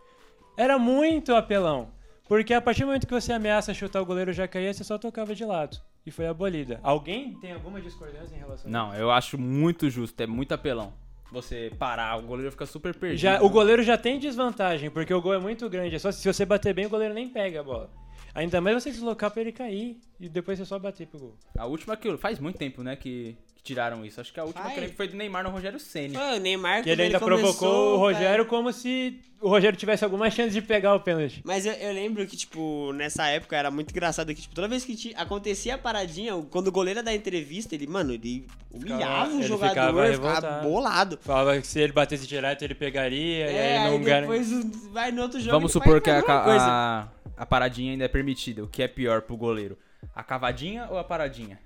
Era 0.57 0.79
muito 0.79 1.35
apelão. 1.35 1.89
Porque 2.29 2.53
a 2.53 2.61
partir 2.61 2.81
do 2.81 2.85
momento 2.85 3.07
que 3.07 3.13
você 3.13 3.33
ameaça 3.33 3.73
chutar 3.73 3.99
o 3.99 4.05
goleiro 4.05 4.31
já 4.31 4.47
caía, 4.47 4.71
você 4.71 4.83
só 4.83 4.99
tocava 4.99 5.33
de 5.33 5.43
lado. 5.43 5.81
E 6.05 6.11
foi 6.11 6.27
abolida. 6.27 6.79
Alguém 6.83 7.33
tem 7.41 7.53
alguma 7.53 7.81
discordância 7.81 8.35
em 8.35 8.37
relação 8.37 8.69
a 8.69 8.71
Não, 8.71 8.93
eu 8.93 9.09
acho 9.09 9.35
muito 9.35 9.89
justo, 9.89 10.21
é 10.21 10.27
muito 10.27 10.51
apelão. 10.53 10.93
Você 11.31 11.73
parar, 11.79 12.19
o 12.19 12.21
goleiro 12.21 12.51
fica 12.51 12.67
super 12.67 12.93
perdido. 12.93 13.19
Já, 13.19 13.41
o 13.41 13.49
goleiro 13.49 13.81
já 13.81 13.97
tem 13.97 14.19
desvantagem, 14.19 14.91
porque 14.91 15.11
o 15.11 15.19
gol 15.19 15.33
é 15.33 15.39
muito 15.39 15.67
grande. 15.67 15.95
É 15.95 15.99
só 15.99 16.11
se 16.11 16.31
você 16.31 16.45
bater 16.45 16.71
bem, 16.71 16.85
o 16.85 16.89
goleiro 16.89 17.15
nem 17.15 17.27
pega 17.27 17.61
a 17.61 17.63
bola. 17.63 17.89
Ainda 18.35 18.61
mais 18.61 18.83
você 18.83 18.91
deslocar 18.91 19.31
pra 19.31 19.41
ele 19.41 19.51
cair 19.51 19.99
e 20.19 20.29
depois 20.29 20.59
você 20.59 20.65
só 20.65 20.77
bater 20.77 21.07
pro 21.07 21.19
gol. 21.19 21.35
A 21.57 21.65
última 21.65 21.97
que 21.97 22.15
faz 22.17 22.39
muito 22.39 22.59
tempo, 22.59 22.83
né, 22.83 22.95
que, 22.95 23.35
que 23.59 23.63
tiraram 23.63 24.05
isso. 24.05 24.19
Acho 24.21 24.31
que 24.33 24.39
a 24.39 24.43
última 24.43 24.63
Faz. 24.63 24.73
que 24.73 24.79
eu 24.79 24.83
lembro 24.83 24.97
foi 24.97 25.07
do 25.07 25.17
Neymar 25.17 25.43
no 25.43 25.49
Rogério 25.49 25.79
Ceni. 25.79 26.13
Pô, 26.15 26.21
o 26.35 26.37
Neymar, 26.39 26.81
Que 26.83 26.89
ele 26.89 27.03
ainda 27.03 27.19
começou, 27.19 27.53
provocou 27.53 27.93
o 27.95 27.97
Rogério 27.97 28.45
cara, 28.45 28.45
como 28.45 28.71
se 28.73 29.19
o 29.41 29.47
Rogério 29.49 29.77
tivesse 29.77 30.03
alguma 30.03 30.29
chance 30.29 30.51
de 30.51 30.61
pegar 30.61 30.93
o 30.95 30.99
pênalti. 30.99 31.41
Mas 31.45 31.65
eu, 31.65 31.73
eu 31.73 31.93
lembro 31.93 32.25
que, 32.27 32.35
tipo, 32.35 32.91
nessa 32.93 33.27
época 33.27 33.55
era 33.55 33.69
muito 33.71 33.91
engraçado 33.91 34.33
que, 34.33 34.41
tipo, 34.41 34.53
toda 34.55 34.67
vez 34.67 34.83
que 34.83 34.95
ti- 34.95 35.13
acontecia 35.15 35.75
a 35.75 35.77
paradinha, 35.77 36.33
quando 36.49 36.67
o 36.67 36.71
goleiro 36.71 36.99
ia 36.99 37.03
dar 37.03 37.13
entrevista, 37.15 37.73
ele, 37.75 37.87
mano, 37.87 38.11
ele 38.13 38.45
humilhava 38.71 39.31
o 39.31 39.39
ele 39.39 39.43
jogador, 39.43 39.69
ficava 40.07 40.35
ficava, 40.35 40.61
bolado. 40.61 41.19
Falava 41.21 41.59
que 41.59 41.67
se 41.67 41.79
ele 41.79 41.93
batesse 41.93 42.27
direto, 42.27 42.63
ele 42.63 42.75
pegaria, 42.75 43.49
e 43.51 43.55
É, 43.55 43.77
aí 43.77 43.77
aí 43.87 43.91
não 43.91 44.03
gar- 44.03 44.21
depois 44.21 44.49
vai 44.91 45.11
no 45.11 45.21
outro 45.21 45.39
jogo 45.39 45.51
Vamos 45.51 45.71
supor 45.71 46.01
que 46.01 46.09
a, 46.09 46.19
a, 46.19 47.07
a 47.37 47.45
paradinha 47.45 47.91
ainda 47.93 48.03
é 48.05 48.09
permitida. 48.09 48.63
O 48.63 48.67
que 48.67 48.83
é 48.83 48.87
pior 48.87 49.21
pro 49.21 49.37
goleiro? 49.37 49.77
A 50.15 50.23
cavadinha 50.23 50.87
ou 50.89 50.97
a 50.97 51.03
paradinha? 51.03 51.59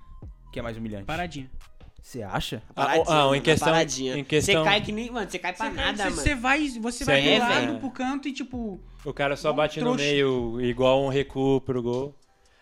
Que 0.52 0.60
é 0.60 0.62
mais 0.62 0.76
humilhante? 0.76 1.04
Paradinha. 1.06 1.50
Você 2.04 2.22
acha? 2.22 2.62
Paradinha, 2.74 3.04
Ah, 3.08 3.14
mano, 3.24 3.34
em 3.34 3.40
questão- 3.40 3.68
paradinha. 3.72 4.18
em 4.18 4.24
questão- 4.24 4.62
Você 4.62 4.68
cai 4.70 4.80
que 4.82 4.92
nem, 4.92 5.10
mano, 5.10 5.28
você 5.28 5.38
cai 5.38 5.54
pra 5.54 5.70
Você- 5.70 5.74
nada, 5.74 5.96
você, 5.96 6.02
mano. 6.10 6.16
Você 6.16 6.34
vai, 6.34 6.68
você 6.68 6.98
Cê 6.98 7.04
vai 7.10 7.26
é, 7.28 7.38
pro 7.40 7.48
lado, 7.48 7.78
pro 7.80 7.90
canto 7.90 8.28
e 8.28 8.32
tipo... 8.32 8.78
O 9.06 9.12
cara 9.14 9.36
só 9.36 9.48
Igual 9.48 9.56
bate 9.56 9.80
no 9.80 9.86
trouxa. 9.86 10.04
meio, 10.04 10.60
igual 10.60 11.02
um 11.02 11.08
recuo 11.08 11.62
pro 11.62 11.82
gol. 11.82 12.14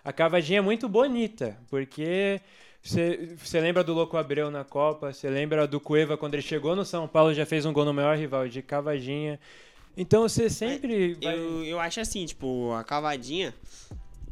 A 0.05 0.13
cavadinha 0.13 0.61
é 0.61 0.63
muito 0.63 0.89
bonita, 0.89 1.59
porque 1.69 2.41
você 2.85 3.61
lembra 3.61 3.83
do 3.83 3.93
Louco 3.93 4.17
Abreu 4.17 4.49
na 4.49 4.63
Copa, 4.63 5.13
você 5.13 5.29
lembra 5.29 5.67
do 5.67 5.81
Cueva 5.81 6.17
quando 6.17 6.35
ele 6.35 6.43
chegou 6.43 6.77
no 6.77 6.85
São 6.85 7.09
Paulo 7.09 7.35
já 7.35 7.45
fez 7.45 7.67
um 7.67 7.73
gol 7.73 7.85
no 7.85 7.93
maior 7.93 8.17
rival 8.17 8.47
de 8.49 8.63
cavadinha. 8.63 9.41
Então 9.97 10.23
você 10.23 10.49
sempre 10.49 11.15
vai... 11.21 11.35
Eu, 11.37 11.65
eu 11.65 11.81
acho 11.81 12.01
assim, 12.01 12.25
tipo, 12.27 12.73
a 12.75 12.85
cavadinha 12.85 13.53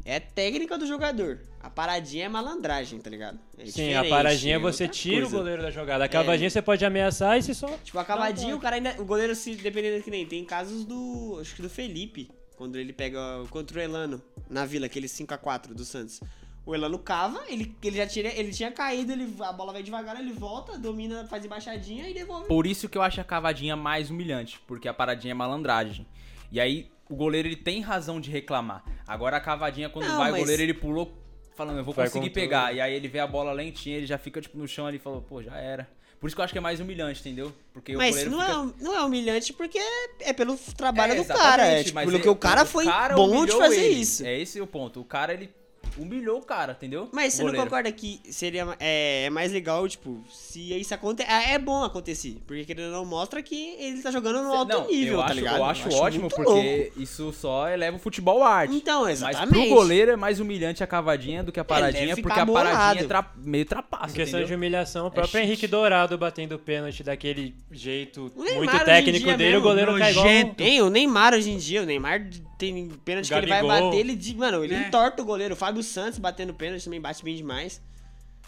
é 0.05 0.19
técnica 0.19 0.77
do 0.77 0.85
jogador. 0.85 1.39
A 1.59 1.69
paradinha 1.69 2.25
é 2.25 2.29
malandragem, 2.29 2.99
tá 2.99 3.09
ligado? 3.09 3.39
É 3.57 3.65
Sim, 3.67 3.93
a 3.93 4.03
paradinha 4.03 4.55
é 4.55 4.59
você 4.59 4.87
tira 4.87 5.21
coisa. 5.21 5.35
o 5.35 5.39
goleiro 5.39 5.61
da 5.61 5.69
jogada. 5.69 6.03
A 6.03 6.09
cavadinha 6.09 6.49
você 6.49 6.61
pode 6.61 6.83
ameaçar 6.83 7.37
e 7.37 7.43
se 7.43 7.53
só. 7.53 7.67
Tipo, 7.83 7.99
a 7.99 8.05
cavadinha, 8.05 8.55
o 8.55 8.59
cara 8.59 8.77
ainda. 8.77 8.95
O 8.99 9.05
goleiro, 9.05 9.35
se 9.35 9.55
dependendo 9.55 10.03
que 10.03 10.09
nem. 10.09 10.25
Tem 10.25 10.43
casos 10.43 10.85
do. 10.85 11.37
Acho 11.39 11.55
que 11.55 11.61
do 11.61 11.69
Felipe. 11.69 12.31
Quando 12.57 12.77
ele 12.77 12.93
pega 12.93 13.19
contra 13.49 13.79
o 13.79 13.81
Elano 13.81 14.21
na 14.49 14.65
vila, 14.65 14.85
aquele 14.85 15.07
5x4 15.07 15.73
do 15.73 15.85
Santos. 15.85 16.19
O 16.63 16.75
Elano 16.75 16.99
cava, 16.99 17.41
ele, 17.47 17.75
ele 17.81 17.97
já 17.97 18.05
tira, 18.05 18.29
ele 18.29 18.51
tinha 18.51 18.71
caído, 18.71 19.11
ele, 19.11 19.33
a 19.39 19.51
bola 19.51 19.73
vai 19.73 19.81
devagar, 19.81 20.19
ele 20.19 20.31
volta, 20.31 20.77
domina, 20.77 21.25
faz 21.25 21.43
embaixadinha 21.43 22.07
e 22.07 22.13
devolve. 22.13 22.47
Por 22.47 22.67
isso 22.67 22.87
que 22.87 22.95
eu 22.95 23.01
acho 23.01 23.19
a 23.19 23.23
cavadinha 23.23 23.75
mais 23.75 24.11
humilhante, 24.11 24.59
porque 24.67 24.87
a 24.87 24.93
paradinha 24.93 25.31
é 25.31 25.33
malandragem. 25.33 26.05
E 26.51 26.59
aí 26.59 26.87
o 27.11 27.15
goleiro 27.15 27.47
ele 27.47 27.55
tem 27.55 27.81
razão 27.81 28.19
de 28.21 28.31
reclamar. 28.31 28.83
Agora 29.05 29.37
a 29.37 29.41
cavadinha 29.41 29.89
quando 29.89 30.07
Não, 30.07 30.17
vai 30.17 30.31
mas- 30.31 30.39
o 30.39 30.43
goleiro 30.43 30.61
ele 30.63 30.73
pulou 30.73 31.11
falando 31.55 31.77
eu 31.79 31.83
vou 31.83 31.93
Vai 31.93 32.07
conseguir 32.07 32.29
pegar. 32.31 32.67
tudo. 32.67 32.77
E 32.77 32.81
aí 32.81 32.93
ele 32.93 33.07
vê 33.07 33.19
a 33.19 33.27
bola 33.27 33.51
lentinha, 33.51 33.97
ele 33.97 34.05
já 34.05 34.17
fica 34.17 34.39
tipo 34.41 34.57
no 34.57 34.67
chão 34.67 34.87
ali 34.87 34.97
e 34.97 34.99
falou, 34.99 35.21
pô, 35.21 35.43
já 35.43 35.55
era. 35.57 35.87
Por 36.19 36.27
isso 36.27 36.35
que 36.35 36.39
eu 36.39 36.43
acho 36.45 36.53
que 36.53 36.57
é 36.59 36.61
mais 36.61 36.79
humilhante, 36.79 37.19
entendeu? 37.19 37.51
Porque 37.73 37.95
o 37.95 37.97
Mas 37.97 38.09
goleiro 38.11 38.31
não, 38.31 38.39
fica... 38.69 38.79
é, 38.79 38.83
não 38.83 38.95
é 38.95 39.03
humilhante 39.03 39.53
porque 39.53 39.79
é 40.19 40.31
pelo 40.33 40.55
trabalho 40.77 41.13
É, 41.13 41.15
do 41.15 41.25
cara. 41.25 41.65
É 41.65 41.83
tipo, 41.83 41.95
mas 41.95 42.05
pelo 42.05 42.17
é- 42.17 42.21
que 42.21 42.29
o 42.29 42.35
cara 42.35 42.63
foi 42.63 42.85
cara 42.85 43.15
bom 43.15 43.43
de 43.45 43.51
fazer 43.53 43.83
ele. 43.85 43.99
isso. 43.99 44.23
É 44.25 44.39
esse 44.39 44.61
o 44.61 44.67
ponto. 44.67 45.01
O 45.01 45.03
cara 45.05 45.33
ele 45.33 45.49
humilhou 45.97 46.39
o 46.39 46.41
cara, 46.41 46.73
entendeu? 46.73 47.09
Mas 47.11 47.33
você 47.33 47.43
não 47.43 47.53
concorda 47.53 47.91
que 47.91 48.19
seria 48.29 48.67
é, 48.79 49.25
é 49.25 49.29
mais 49.29 49.51
legal, 49.51 49.87
tipo, 49.87 50.23
se 50.31 50.73
isso 50.79 50.93
acontecer. 50.93 51.29
É, 51.29 51.53
é 51.53 51.59
bom 51.59 51.83
acontecer. 51.83 52.37
Porque 52.47 52.65
querendo 52.65 52.87
ou 52.87 52.91
não 52.91 53.05
mostra 53.05 53.41
que 53.43 53.75
ele 53.79 54.01
tá 54.01 54.11
jogando 54.11 54.41
no 54.43 54.53
alto 54.53 54.71
não, 54.71 54.87
nível, 54.87 55.13
eu 55.13 55.19
tá 55.19 55.25
acho, 55.25 55.35
ligado? 55.35 55.57
Eu 55.57 55.65
acho, 55.65 55.93
ótimo 55.95 56.21
muito 56.21 56.35
porque 56.35 56.91
isso 56.97 57.31
só 57.33 57.67
eleva 57.69 57.97
o 57.97 57.99
futebol 57.99 58.43
à 58.43 58.49
arte. 58.49 58.75
Então, 58.75 59.01
Mas 59.03 59.21
exatamente. 59.21 59.67
pro 59.67 59.75
goleiro 59.75 60.11
é 60.11 60.15
mais 60.15 60.39
humilhante 60.39 60.83
a 60.83 60.87
cavadinha 60.87 61.43
do 61.43 61.51
que 61.51 61.59
a 61.59 61.65
paradinha, 61.65 62.15
porque 62.15 62.39
a 62.39 62.45
paradinha 62.45 63.03
é 63.03 63.07
tra- 63.07 63.31
meio 63.37 63.61
Em 63.63 63.65
trapaça, 63.65 64.13
questão 64.13 64.39
de 64.39 64.45
entendeu? 64.45 64.57
humilhação, 64.57 65.07
o 65.07 65.11
próprio 65.11 65.31
chique. 65.39 65.43
Henrique 65.45 65.67
Dourado 65.67 66.17
batendo 66.17 66.57
pênalti 66.57 67.03
daquele 67.03 67.53
jeito 67.71 68.31
Neymar 68.35 68.55
muito 68.57 68.75
em 68.75 68.79
técnico 68.85 69.25
dele, 69.25 69.43
mesmo, 69.43 69.59
o 69.59 69.61
goleiro 69.61 69.97
cai 69.97 70.11
igual. 70.11 70.25
Tem 70.55 70.81
o 70.81 70.89
Neymar 70.89 71.33
hoje 71.33 71.49
em 71.51 71.57
dia, 71.57 71.81
o 71.81 71.85
Neymar 71.85 72.27
tem 72.57 72.89
pênalti 73.03 73.27
que 73.27 73.33
ele 73.33 73.47
vai 73.47 73.63
bater, 73.63 73.97
ele, 73.97 74.15
de- 74.15 74.35
mano, 74.35 74.63
ele 74.63 74.75
É. 74.75 74.87
entorta 74.87 75.21
o 75.21 75.25
goleiro. 75.25 75.53
O 75.55 75.57
Fábio 75.71 75.83
Santos 75.83 76.19
batendo 76.19 76.53
pênalti 76.53 76.83
também 76.83 76.99
bate 76.99 77.23
bem 77.23 77.33
demais. 77.33 77.81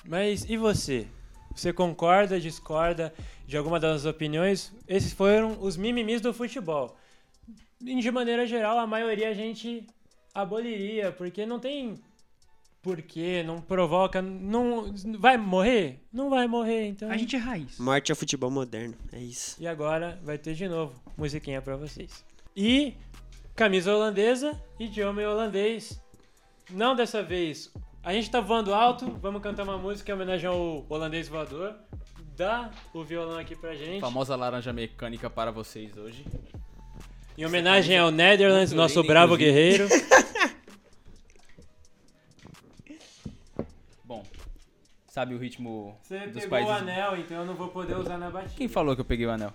Mas 0.03 0.43
e 0.49 0.57
você? 0.57 1.07
Você 1.55 1.71
concorda, 1.71 2.37
discorda 2.37 3.13
de 3.47 3.55
alguma 3.55 3.79
das 3.79 4.03
opiniões? 4.03 4.73
Esses 4.85 5.13
foram 5.13 5.57
os 5.61 5.77
mimimis 5.77 6.19
do 6.19 6.33
futebol. 6.33 6.97
E, 7.79 7.97
De 8.01 8.11
maneira 8.11 8.45
geral, 8.45 8.77
a 8.77 8.85
maioria 8.85 9.29
a 9.29 9.33
gente 9.33 9.87
aboliria, 10.35 11.13
porque 11.13 11.45
não 11.45 11.59
tem 11.61 11.95
porquê, 12.81 13.41
não 13.41 13.61
provoca, 13.61 14.21
não 14.21 14.93
vai 15.17 15.37
morrer? 15.37 16.05
Não 16.11 16.29
vai 16.29 16.45
morrer, 16.45 16.87
então. 16.87 17.09
A 17.09 17.15
gente 17.15 17.37
é 17.37 17.39
raiz. 17.39 17.79
Morte 17.79 18.11
é 18.11 18.15
futebol 18.15 18.51
moderno, 18.51 18.95
é 19.13 19.19
isso. 19.19 19.55
E 19.61 19.65
agora 19.65 20.19
vai 20.21 20.37
ter 20.37 20.55
de 20.55 20.67
novo 20.67 20.93
musiquinha 21.17 21.61
pra 21.61 21.77
vocês. 21.77 22.25
E 22.53 22.97
camisa 23.55 23.95
holandesa, 23.95 24.61
idioma 24.77 25.21
holandês. 25.21 26.02
Não 26.69 26.95
dessa 26.95 27.21
vez 27.21 27.71
A 28.03 28.13
gente 28.13 28.29
tá 28.29 28.39
voando 28.41 28.73
alto, 28.73 29.09
vamos 29.21 29.41
cantar 29.41 29.63
uma 29.63 29.77
música 29.77 30.11
em 30.11 30.15
homenagem 30.15 30.47
ao 30.49 30.85
holandês 30.89 31.27
voador. 31.27 31.73
Dá 32.35 32.71
o 32.93 33.03
violão 33.03 33.37
aqui 33.37 33.55
pra 33.55 33.75
gente. 33.75 34.01
Famosa 34.01 34.35
laranja 34.35 34.73
mecânica 34.73 35.29
para 35.29 35.51
vocês 35.51 35.95
hoje. 35.97 36.25
Em 37.37 37.45
homenagem 37.45 37.97
ao 37.97 38.11
Netherlands, 38.11 38.73
muito 38.73 38.81
nosso 38.81 39.03
bravo 39.03 39.35
inclusive. 39.35 39.53
guerreiro. 39.53 39.87
Bom, 44.03 44.23
sabe 45.07 45.33
o 45.33 45.37
ritmo 45.37 45.97
Você 46.03 46.27
dos 46.27 46.43
pegou 46.43 46.49
países... 46.49 46.71
o 46.71 46.75
anel, 46.75 47.17
então 47.17 47.37
eu 47.37 47.45
não 47.45 47.55
vou 47.55 47.69
poder 47.69 47.95
usar 47.97 48.17
na 48.17 48.29
batida. 48.29 48.53
Quem 48.57 48.67
falou 48.67 48.95
que 48.95 49.01
eu 49.01 49.05
peguei 49.05 49.25
o 49.25 49.31
anel? 49.31 49.53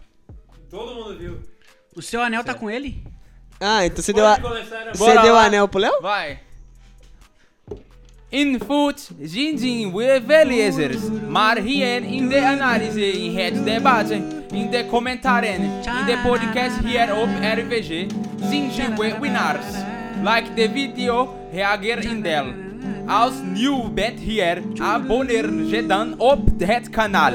Todo 0.71 0.95
mundo 0.95 1.19
viu. 1.19 1.41
O 1.95 2.03
seu 2.03 2.21
anel 2.23 2.43
tá 2.45 2.55
com 2.55 2.71
ele? 2.71 3.05
Ah, 3.61 3.85
então 3.85 4.03
você 4.03 4.13
deu, 4.13 4.27
a... 4.27 4.41
Começar 4.41 4.89
a... 4.89 4.95
você 4.95 4.99
Bora 5.05 5.23
deu 5.23 5.33
o 5.33 5.37
lá. 5.37 5.45
anel 5.45 5.69
pro 5.69 5.81
Léo? 5.81 6.01
Vai! 6.01 6.41
In 8.31 8.61
foot, 8.61 9.11
Jinjin 9.18 9.93
with 9.93 10.22
Velezers, 10.26 11.01
maar 11.29 11.57
hier 11.57 12.03
in 12.03 12.29
de 12.29 12.41
analyse, 12.41 13.12
in 13.12 13.37
het 13.37 13.64
debat, 13.64 14.11
in 14.11 14.70
de 14.70 14.87
commentaren, 14.91 15.55
in 15.55 16.07
de 16.07 16.20
podcast 16.22 16.79
hier 16.85 17.16
op 17.16 17.29
RVG, 17.29 18.07
Jinjin 18.51 18.97
with 18.97 19.18
winners. 19.18 19.66
Like 20.22 20.55
de 20.55 20.70
video, 20.70 21.35
reageer 21.53 22.05
in 22.05 22.22
del. 22.22 22.53
Als 23.07 23.33
nieuw 23.43 23.93
bent 23.93 24.20
hier, 24.20 24.62
abonneer 24.79 25.53
je 25.53 25.87
dan 25.87 26.18
op 26.18 26.41
het 26.59 26.91
kanaal. 26.91 27.33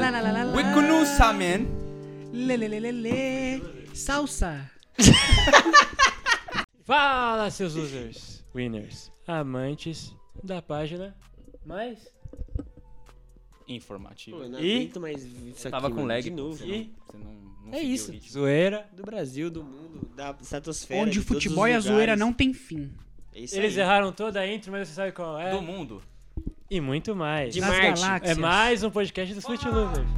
We 0.52 0.70
kunnen 0.74 1.06
samen 1.06 1.66
Lelelelele. 2.32 3.60
Salsa. 3.92 4.70
Fala, 6.86 7.50
seus 7.50 7.74
losers, 7.74 8.42
winners, 8.52 9.10
amantes 9.26 10.14
da 10.42 10.60
página 10.62 11.14
mais 11.64 11.98
informativo. 13.66 14.36
Pô, 14.38 14.42
eu 14.44 14.48
não 14.50 14.60
E- 14.60 14.90
mais 14.98 15.22
isso 15.24 15.68
aqui, 15.68 15.70
Tava 15.70 15.88
com 15.88 15.96
mano, 15.96 16.08
lag. 16.08 16.22
De 16.22 16.30
novo. 16.30 16.56
Você 16.56 16.66
não, 16.66 16.74
E- 16.74 16.90
você 17.06 17.16
não, 17.18 17.32
não 17.64 17.72
É 17.72 17.76
seguiu 17.78 17.90
o 17.90 17.94
isso. 17.94 18.32
zoeira. 18.32 18.86
Do 18.92 19.02
Brasil, 19.02 19.50
do 19.50 19.64
mundo, 19.64 20.10
da 20.14 20.36
estratosfera. 20.40 21.02
Onde 21.02 21.18
o 21.18 21.22
futebol 21.22 21.66
e 21.66 21.72
a 21.72 21.80
zoeira 21.80 22.14
não 22.16 22.32
tem 22.32 22.52
fim. 22.52 22.92
É 23.32 23.40
isso 23.40 23.56
Eles 23.56 23.74
aí. 23.76 23.80
erraram 23.82 24.12
toda 24.12 24.40
a 24.40 24.46
intro, 24.52 24.70
mas 24.70 24.88
você 24.88 24.94
sabe 24.94 25.12
qual 25.12 25.38
é. 25.40 25.50
Do 25.50 25.62
mundo. 25.62 26.02
E 26.70 26.80
muito 26.80 27.14
mais. 27.16 27.54
De 27.54 27.60
Das 27.60 27.68
Marte. 27.70 28.00
galáxias. 28.00 28.38
É 28.38 28.40
mais 28.40 28.82
um 28.84 28.90
podcast 28.90 29.34
dos 29.34 29.44
Foot 29.44 29.66
Losers. 29.68 30.08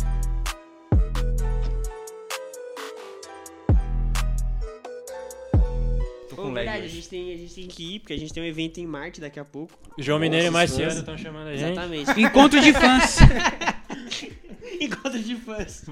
Lag 6.64 6.66
verdade, 6.66 6.86
a 6.86 6.88
gente, 6.88 7.08
tem, 7.08 7.32
a 7.32 7.36
gente 7.36 7.54
tem 7.54 7.68
que 7.68 7.94
ir, 7.94 7.98
porque 8.00 8.12
a 8.12 8.18
gente 8.18 8.32
tem 8.32 8.42
um 8.42 8.46
evento 8.46 8.78
em 8.78 8.86
Marte 8.86 9.20
daqui 9.20 9.38
a 9.38 9.44
pouco. 9.44 9.74
João 9.98 10.18
Mineiro 10.18 10.46
e 10.46 10.50
Marciano 10.50 10.92
estão 10.92 11.16
chamando 11.16 11.48
a 11.48 11.56
gente. 11.56 11.72
Exatamente. 11.72 12.10
Encontro 12.20 12.60
de 12.60 12.72
fãs. 12.72 13.18
Encontro 14.80 15.18
de 15.18 15.36
fãs. 15.36 15.84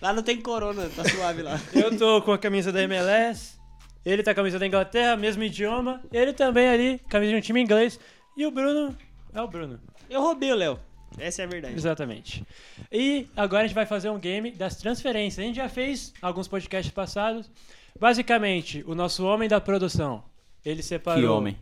Lá 0.00 0.12
não 0.12 0.22
tem 0.22 0.40
corona, 0.40 0.88
tá 0.94 1.04
suave 1.04 1.42
lá. 1.42 1.60
Eu 1.74 1.96
tô 1.96 2.22
com 2.22 2.32
a 2.32 2.38
camisa 2.38 2.72
da 2.72 2.82
MLS, 2.82 3.58
ele 4.04 4.22
tá 4.22 4.32
com 4.32 4.40
a 4.40 4.42
camisa 4.42 4.58
da 4.58 4.66
Inglaterra, 4.66 5.16
mesmo 5.16 5.42
idioma, 5.42 6.02
ele 6.12 6.32
também 6.32 6.68
ali, 6.68 7.00
camisa 7.08 7.32
de 7.32 7.38
um 7.38 7.40
time 7.40 7.60
inglês, 7.60 8.00
e 8.36 8.46
o 8.46 8.50
Bruno 8.50 8.96
é 9.32 9.42
o 9.42 9.46
Bruno. 9.46 9.80
Eu 10.08 10.22
roubei 10.22 10.52
o 10.52 10.56
Léo. 10.56 10.78
Essa 11.18 11.42
é 11.42 11.44
a 11.44 11.48
verdade. 11.48 11.74
Exatamente. 11.74 12.44
E 12.90 13.26
agora 13.36 13.64
a 13.64 13.66
gente 13.66 13.74
vai 13.74 13.86
fazer 13.86 14.10
um 14.10 14.18
game 14.18 14.50
das 14.52 14.76
transferências. 14.76 15.38
A 15.38 15.46
gente 15.46 15.56
já 15.56 15.68
fez 15.68 16.12
alguns 16.22 16.46
podcasts 16.46 16.92
passados. 16.92 17.50
Basicamente, 17.98 18.84
o 18.86 18.94
nosso 18.94 19.24
homem 19.24 19.48
da 19.48 19.60
produção, 19.60 20.24
ele 20.64 20.82
separou. 20.82 21.20
Que 21.20 21.26
homem. 21.26 21.56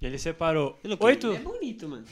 Ele 0.00 0.18
separou 0.18 0.78
que 0.82 0.96
oito. 1.00 1.28
Ele 1.28 1.36
é 1.36 1.40
bonito, 1.40 1.88
mano. 1.88 2.04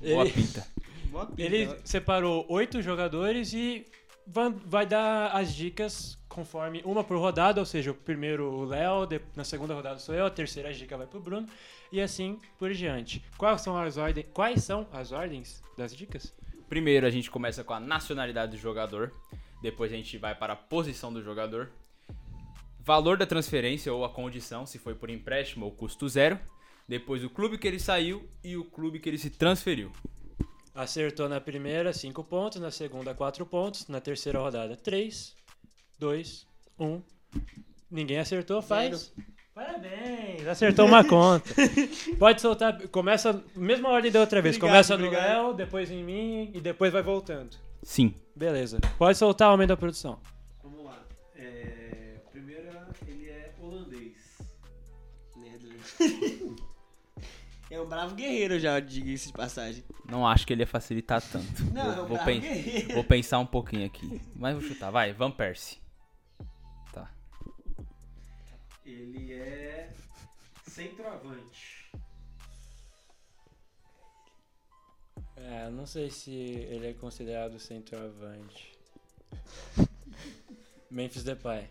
Boa 0.00 0.24
Ele, 0.24 0.32
pinta. 0.32 0.66
Boa 1.10 1.26
pinta. 1.26 1.42
ele 1.42 1.76
separou 1.84 2.44
oito 2.48 2.82
jogadores 2.82 3.52
e 3.52 3.86
vai, 4.26 4.86
dar 4.86 5.28
as 5.28 5.54
dicas 5.54 6.18
conforme 6.28 6.82
uma 6.84 7.04
por 7.04 7.16
rodada, 7.18 7.60
ou 7.60 7.66
seja, 7.66 7.92
o 7.92 7.94
primeiro 7.94 8.50
o 8.50 8.64
Léo, 8.64 9.08
na 9.36 9.44
segunda 9.44 9.74
rodada 9.74 10.00
sou 10.00 10.14
eu, 10.14 10.26
a 10.26 10.30
terceira 10.30 10.72
dica 10.72 10.96
vai 10.96 11.06
pro 11.06 11.20
Bruno 11.20 11.46
e 11.92 12.00
assim 12.00 12.40
por 12.58 12.72
diante. 12.72 13.22
Quais 13.38 13.60
são 13.60 13.76
as 13.76 13.96
ordens? 13.96 14.26
Quais 14.32 14.64
são 14.64 14.88
as 14.92 15.12
ordens 15.12 15.62
das 15.76 15.94
dicas? 15.94 16.34
Primeiro 16.68 17.06
a 17.06 17.10
gente 17.10 17.30
começa 17.30 17.62
com 17.62 17.72
a 17.72 17.78
nacionalidade 17.78 18.52
do 18.52 18.58
jogador. 18.58 19.12
Depois 19.62 19.92
a 19.92 19.96
gente 19.96 20.18
vai 20.18 20.34
para 20.34 20.54
a 20.54 20.56
posição 20.56 21.12
do 21.12 21.22
jogador. 21.22 21.70
Valor 22.84 23.16
da 23.16 23.24
transferência 23.24 23.92
ou 23.92 24.04
a 24.04 24.10
condição, 24.10 24.66
se 24.66 24.78
foi 24.78 24.94
por 24.94 25.08
empréstimo 25.08 25.64
ou 25.64 25.72
custo 25.72 26.06
zero. 26.06 26.38
Depois 26.86 27.24
o 27.24 27.30
clube 27.30 27.56
que 27.56 27.66
ele 27.66 27.80
saiu 27.80 28.28
e 28.42 28.58
o 28.58 28.64
clube 28.64 29.00
que 29.00 29.08
ele 29.08 29.16
se 29.16 29.30
transferiu. 29.30 29.90
Acertou 30.74 31.26
na 31.26 31.40
primeira, 31.40 31.94
5 31.94 32.22
pontos. 32.24 32.60
Na 32.60 32.70
segunda, 32.70 33.14
4 33.14 33.46
pontos. 33.46 33.88
Na 33.88 34.02
terceira 34.02 34.38
rodada, 34.38 34.76
3, 34.76 35.34
2, 35.98 36.46
1. 36.78 37.02
Ninguém 37.90 38.18
acertou, 38.18 38.60
faz. 38.60 39.14
Parabéns, 39.54 40.46
acertou 40.46 40.84
uma 40.84 41.04
conta. 41.04 41.54
Pode 42.18 42.40
soltar, 42.40 42.88
começa, 42.88 43.42
mesma 43.54 43.88
ordem 43.88 44.10
da 44.10 44.20
outra 44.20 44.42
vez. 44.42 44.56
Obrigado, 44.56 44.72
começa 44.72 44.96
no 44.98 45.06
obrigado. 45.06 45.28
Léo, 45.28 45.54
depois 45.54 45.90
em 45.90 46.02
mim 46.02 46.50
e 46.52 46.60
depois 46.60 46.92
vai 46.92 47.02
voltando. 47.02 47.56
Sim. 47.82 48.14
Beleza. 48.34 48.80
Pode 48.98 49.16
soltar 49.16 49.50
o 49.50 49.54
homem 49.54 49.66
da 49.66 49.76
produção. 49.76 50.20
É 57.70 57.80
um 57.80 57.86
bravo 57.88 58.14
guerreiro 58.14 58.58
já, 58.60 58.78
diga-se 58.78 59.28
de 59.28 59.32
passagem. 59.32 59.82
Não 60.08 60.26
acho 60.26 60.46
que 60.46 60.52
ele 60.52 60.62
ia 60.62 60.66
facilitar 60.66 61.20
tanto. 61.22 61.64
Não, 61.72 61.82
é 61.92 61.94
vou, 61.96 62.04
um 62.04 62.08
vou 62.08 62.16
bravo 62.16 62.24
pen- 62.24 62.40
guerreiro. 62.40 62.94
vou 62.94 63.04
pensar 63.04 63.38
um 63.40 63.46
pouquinho 63.46 63.86
aqui. 63.86 64.20
Mas 64.36 64.54
vou 64.54 64.62
chutar. 64.62 64.90
Vai, 64.90 65.12
Van 65.12 65.30
Persie. 65.30 65.78
Tá. 66.92 67.10
Ele 68.84 69.32
é 69.32 69.90
centroavante. 70.68 71.90
É, 75.36 75.68
não 75.70 75.86
sei 75.86 76.10
se 76.10 76.30
ele 76.32 76.86
é 76.88 76.92
considerado 76.92 77.58
centroavante. 77.58 78.72
Memphis 80.90 81.24
Depay. 81.24 81.68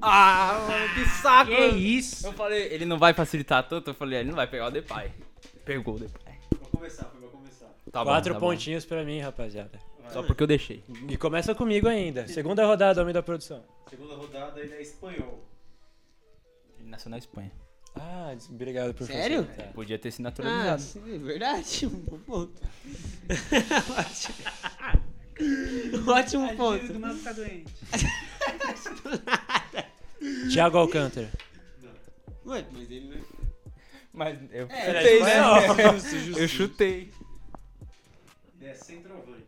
Ah, 0.00 0.66
que 0.94 1.04
saco! 1.08 1.50
que 1.50 1.66
isso? 1.76 2.26
Eu 2.26 2.32
falei, 2.32 2.62
ele 2.72 2.84
não 2.84 2.98
vai 2.98 3.12
facilitar 3.14 3.66
tanto. 3.68 3.90
Eu 3.90 3.94
falei, 3.94 4.20
ele 4.20 4.28
não 4.28 4.36
vai 4.36 4.46
pegar 4.46 4.66
o 4.66 4.70
Depay. 4.70 5.10
Pegou 5.64 5.94
o 5.94 5.98
Depay. 5.98 6.34
Vou 6.58 6.68
começar, 6.70 7.10
vou 7.20 7.30
começar. 7.30 7.66
Tá 7.90 8.02
Quatro 8.04 8.34
bom, 8.34 8.40
tá 8.40 8.46
bom. 8.46 8.52
pontinhos 8.52 8.84
pra 8.84 9.02
mim, 9.04 9.20
rapaziada. 9.20 9.78
Só 10.12 10.22
porque 10.22 10.42
eu 10.42 10.46
deixei. 10.46 10.84
E 11.08 11.16
começa 11.16 11.54
comigo 11.54 11.88
ainda. 11.88 12.26
Segunda 12.28 12.64
rodada, 12.66 13.00
homem 13.02 13.14
da 13.14 13.22
produção. 13.22 13.64
Segunda 13.88 14.14
rodada, 14.14 14.60
ele 14.60 14.74
é 14.74 14.82
espanhol. 14.82 15.42
Ele 16.78 16.88
nasceu 16.90 17.10
na 17.10 17.18
Espanha. 17.18 17.50
Ah, 17.96 18.34
obrigado 18.50 18.92
por 18.92 19.06
Sério? 19.06 19.44
facilitar. 19.44 19.72
Podia 19.72 19.98
ter 19.98 20.10
se 20.10 20.20
Ah, 20.20 20.24
naturalizado. 20.24 20.82
sim, 20.82 21.14
é 21.14 21.18
verdade. 21.18 21.86
Um 21.86 21.90
bom 21.90 22.18
ponto. 22.18 22.62
Ótimo 26.06 26.54
ponto. 26.56 26.92
do 26.92 27.14
ficar 27.14 27.32
doente. 27.32 27.72
Thiago 30.52 30.78
Alcântara. 30.78 31.30
Ué, 32.46 32.64
mas 32.72 32.90
ele 32.90 33.08
não 33.08 33.14
é... 33.16 33.20
Mas 34.12 34.38
eu 34.52 34.66
É, 34.70 34.86
chutei, 34.86 35.18
é 35.18 35.24
né? 35.24 35.66
espanhol. 35.66 35.92
Justo, 35.94 36.18
justo. 36.18 36.40
Eu 36.40 36.48
chutei. 36.48 37.12
Ele 38.60 38.70
é 38.70 38.74
centroavante. 38.74 39.44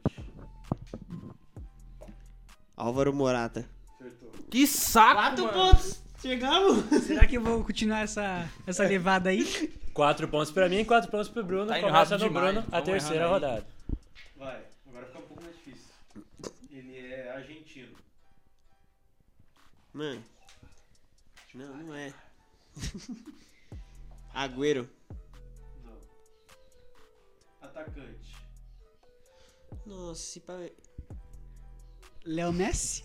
Álvaro 2.77 3.13
Morata. 3.13 3.69
Acertou. 3.95 4.31
Que 4.51 4.67
saco, 4.67 5.15
Quatro 5.15 5.45
mano. 5.45 5.59
pontos. 5.71 6.03
Chegamos. 6.21 6.85
Será 7.05 7.27
que 7.27 7.37
eu 7.37 7.43
vou 7.43 7.63
continuar 7.63 8.01
essa, 8.01 8.49
essa 8.67 8.83
levada 8.89 9.31
aí? 9.31 9.45
Quatro 9.95 10.27
pontos 10.29 10.51
pra 10.51 10.69
mim, 10.69 10.85
quatro 10.85 11.11
pontos 11.11 11.29
pro 11.29 11.45
Bruno. 11.45 11.67
Tá 11.69 11.79
indo 11.79 11.87
Começa 11.87 12.17
rápido 12.17 12.23
no 12.25 12.29
demais. 12.29 12.53
Bruno 12.55 12.67
a 12.69 12.71
Vamos 12.81 12.85
terceira 12.87 13.25
errando 13.25 13.47
aí. 13.47 13.51
rodada. 13.53 13.67
Vai, 14.37 14.63
agora 14.89 15.07
fica 15.07 15.19
um 15.19 15.23
pouco 15.23 15.43
mais 15.43 15.55
difícil. 15.57 15.91
Ele 16.71 16.99
é 16.99 17.31
argentino. 17.33 17.97
Mano. 19.95 20.23
Não, 21.57 21.75
não 21.75 21.95
é. 21.95 22.13
Agüero. 24.35 24.87
Não. 25.83 25.99
Atacante. 27.63 28.37
Nossa, 29.87 30.21
se 30.21 30.41
pá... 30.41 30.53
Léo 32.27 32.53
Messi? 32.53 33.05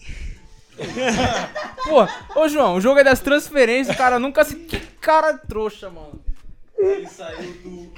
Pô, 1.86 2.40
ô 2.42 2.50
João, 2.50 2.76
o 2.76 2.82
jogo 2.82 3.00
é 3.00 3.06
das 3.06 3.22
transferências, 3.22 3.96
cara. 3.96 4.20
Nunca 4.20 4.44
se. 4.44 4.56
Que 4.56 4.80
cara 4.98 5.38
trouxa, 5.38 5.90
mano. 5.90 6.22
Ele 6.78 7.08
saiu 7.08 7.54
do. 7.62 7.94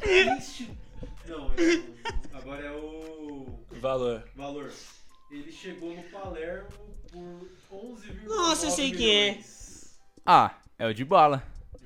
Não, 1.27 1.53
ele 1.55 1.95
agora 2.31 2.67
é 2.67 2.71
o. 2.71 3.47
Valor. 3.71 4.23
Valor. 4.35 4.71
Ele 5.31 5.51
chegou 5.51 5.95
no 5.95 6.03
Palermo 6.03 6.67
por 7.11 7.49
11,9 7.71 8.23
Nossa, 8.25 8.67
eu 8.67 8.71
sei 8.71 8.91
quem 8.91 9.29
é. 9.29 9.39
Ah, 10.25 10.55
é 10.79 10.87
o 10.87 10.93
de 10.93 11.03
bala. 11.05 11.43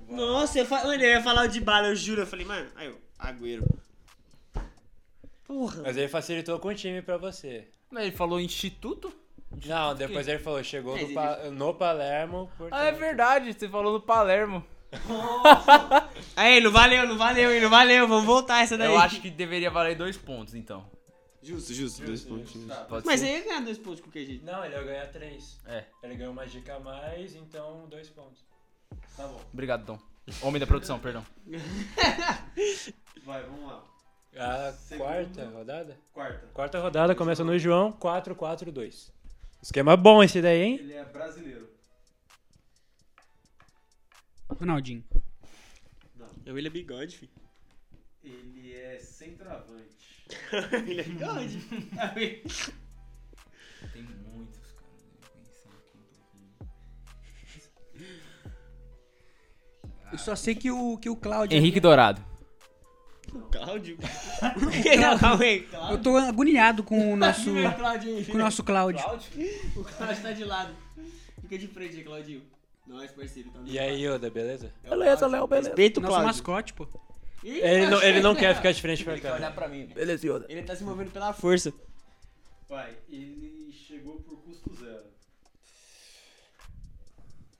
Nossa, 0.07 0.59
eu 0.59 0.65
fa... 0.65 0.83
mano, 0.83 1.01
eu 1.03 1.09
ia 1.09 1.21
falar 1.23 1.43
o 1.45 1.47
de 1.47 1.59
bala, 1.59 1.87
eu 1.87 1.95
juro. 1.95 2.21
Eu 2.21 2.27
falei, 2.27 2.45
mano, 2.45 2.69
aí 2.75 2.87
eu. 2.87 2.97
Agüero. 3.19 3.65
Porra. 5.45 5.81
Mas 5.83 5.97
ele 5.97 6.07
facilitou 6.07 6.59
com 6.59 6.67
o 6.67 6.75
time 6.75 7.01
pra 7.01 7.17
você. 7.17 7.67
Mas 7.89 8.03
ele 8.03 8.15
falou 8.15 8.39
instituto? 8.39 9.11
Não, 9.65 9.95
depois 9.95 10.27
ele 10.27 10.39
falou, 10.39 10.63
chegou 10.63 10.93
Mas 10.93 11.01
no, 11.03 11.07
ele- 11.07 11.13
Pa- 11.15 11.37
no 11.51 11.73
Palermo. 11.73 12.51
Ah, 12.59 12.85
é 12.85 12.91
portanto- 12.91 12.99
verdade, 12.99 13.53
você 13.53 13.67
falou 13.69 13.93
no 13.93 14.01
Palermo. 14.01 14.63
Aí, 16.35 16.59
não 16.61 16.71
valeu, 16.71 17.07
não 17.07 17.17
valeu, 17.17 17.51
hein, 17.51 17.61
não 17.61 17.69
valeu. 17.69 18.07
Vamos 18.07 18.25
voltar 18.25 18.61
essa 18.63 18.77
daí. 18.77 18.87
Eu 18.87 18.97
acho 18.99 19.19
que 19.21 19.29
deveria 19.29 19.69
valer 19.71 19.95
dois 19.95 20.17
pontos, 20.17 20.53
então. 20.53 20.85
Justo, 21.41 21.73
justo, 21.73 22.03
dois 22.05 22.23
pontos. 22.23 22.51
justo. 22.51 22.67
Tá, 22.67 22.85
Pode 22.85 23.05
Mas 23.05 23.19
ser? 23.19 23.27
aí 23.27 23.33
ia 23.37 23.43
ganhar 23.45 23.59
dois 23.61 23.77
pontos 23.77 23.97
de 23.97 24.01
qualquer 24.03 24.25
jeito. 24.25 24.45
Não, 24.45 24.65
ele 24.65 24.75
ia 24.75 24.83
ganhar 24.83 25.07
três. 25.11 25.59
É, 25.65 25.85
Ele 26.03 26.15
ganhou 26.15 26.33
uma 26.33 26.45
dica 26.47 26.75
a 26.75 26.79
mais, 26.79 27.35
então 27.35 27.87
dois 27.87 28.09
pontos. 28.09 28.43
tá 29.15 29.27
bom. 29.27 29.39
obrigado, 29.53 29.85
Dom. 29.85 29.99
Homem 30.41 30.59
da 30.59 30.67
produção, 30.67 30.99
perdão. 30.99 31.25
Vai, 33.23 33.43
vamos 33.43 33.65
lá. 33.65 33.83
A 34.35 34.71
Segundo. 34.73 35.05
quarta 35.07 35.45
rodada? 35.49 35.97
Quarta. 36.13 36.47
Quarta 36.53 36.79
rodada 36.79 37.15
começa 37.15 37.43
no 37.43 37.57
João, 37.57 37.91
4-4-2. 37.93 39.11
Esquema 39.61 39.95
bom 39.97 40.21
esse 40.23 40.41
daí, 40.41 40.61
hein? 40.61 40.75
Ele 40.79 40.93
é 40.93 41.05
brasileiro. 41.05 41.67
Ronaldinho. 44.49 45.03
Não. 46.15 46.29
É 46.45 46.51
o 46.51 46.55
William 46.55 46.71
Bigode, 46.71 47.17
filho. 47.17 47.31
Ele 48.23 48.73
é 48.73 48.99
centroavante. 48.99 49.96
Ele 50.87 51.01
é 51.01 51.03
bigode. 51.03 51.59
Tem 53.93 54.03
muitos, 54.03 54.71
cara. 54.73 54.91
Aqui 57.43 57.57
um 57.57 57.69
pouquinho. 57.73 58.21
Eu 60.11 60.17
só 60.17 60.35
sei 60.35 60.55
que 60.55 60.71
o, 60.71 60.97
que 60.97 61.09
o 61.09 61.15
Cláudio. 61.15 61.57
Henrique 61.57 61.79
Dourado. 61.79 62.21
O 63.33 63.39
Cláudio. 63.41 63.97
Não, 64.99 65.17
calma 65.19 65.43
aí. 65.43 65.67
Eu 65.91 66.01
tô 66.01 66.15
agoniado 66.17 66.83
com 66.83 67.13
o 67.13 67.15
nosso. 67.17 67.51
Com 68.29 68.33
o 68.33 68.37
nosso 68.37 68.63
Cláudio. 68.63 69.03
O 69.75 69.83
Cláudio 69.83 70.21
tá 70.21 70.31
de 70.31 70.43
lado. 70.45 70.73
Fica 71.41 71.57
de 71.57 71.67
frente 71.67 71.97
aí, 71.97 72.03
Claudinho. 72.03 72.41
Nós, 72.85 73.11
parceiro. 73.11 73.49
Tá 73.51 73.59
E 73.65 73.77
aí, 73.77 74.05
Yoda, 74.05 74.29
beleza? 74.29 74.73
Beleza, 74.81 75.27
Léo, 75.27 75.45
beleza. 75.45 75.67
Respeita 75.69 75.99
o 75.99 76.03
Nosso 76.03 76.13
Cláudio. 76.13 76.27
mascote, 76.27 76.73
pô. 76.73 76.87
Ih, 77.43 77.59
Ele 77.59 77.87
não, 77.87 78.01
ele 78.03 78.19
não 78.21 78.35
quer 78.35 78.55
ficar 78.55 78.71
de 78.71 78.81
frente 78.81 79.03
pra 79.03 79.19
cá. 79.19 79.51
pra 79.51 79.67
mim. 79.67 79.85
Beleza, 79.87 80.25
Yoda. 80.27 80.45
Ele 80.49 80.63
tá 80.63 80.75
se 80.75 80.83
movendo 80.83 81.11
pela 81.11 81.33
força. 81.33 81.73
Vai, 82.67 82.97
ele 83.09 83.71
chegou 83.71 84.19
por 84.21 84.41
custo 84.43 84.73
zero. 84.75 85.05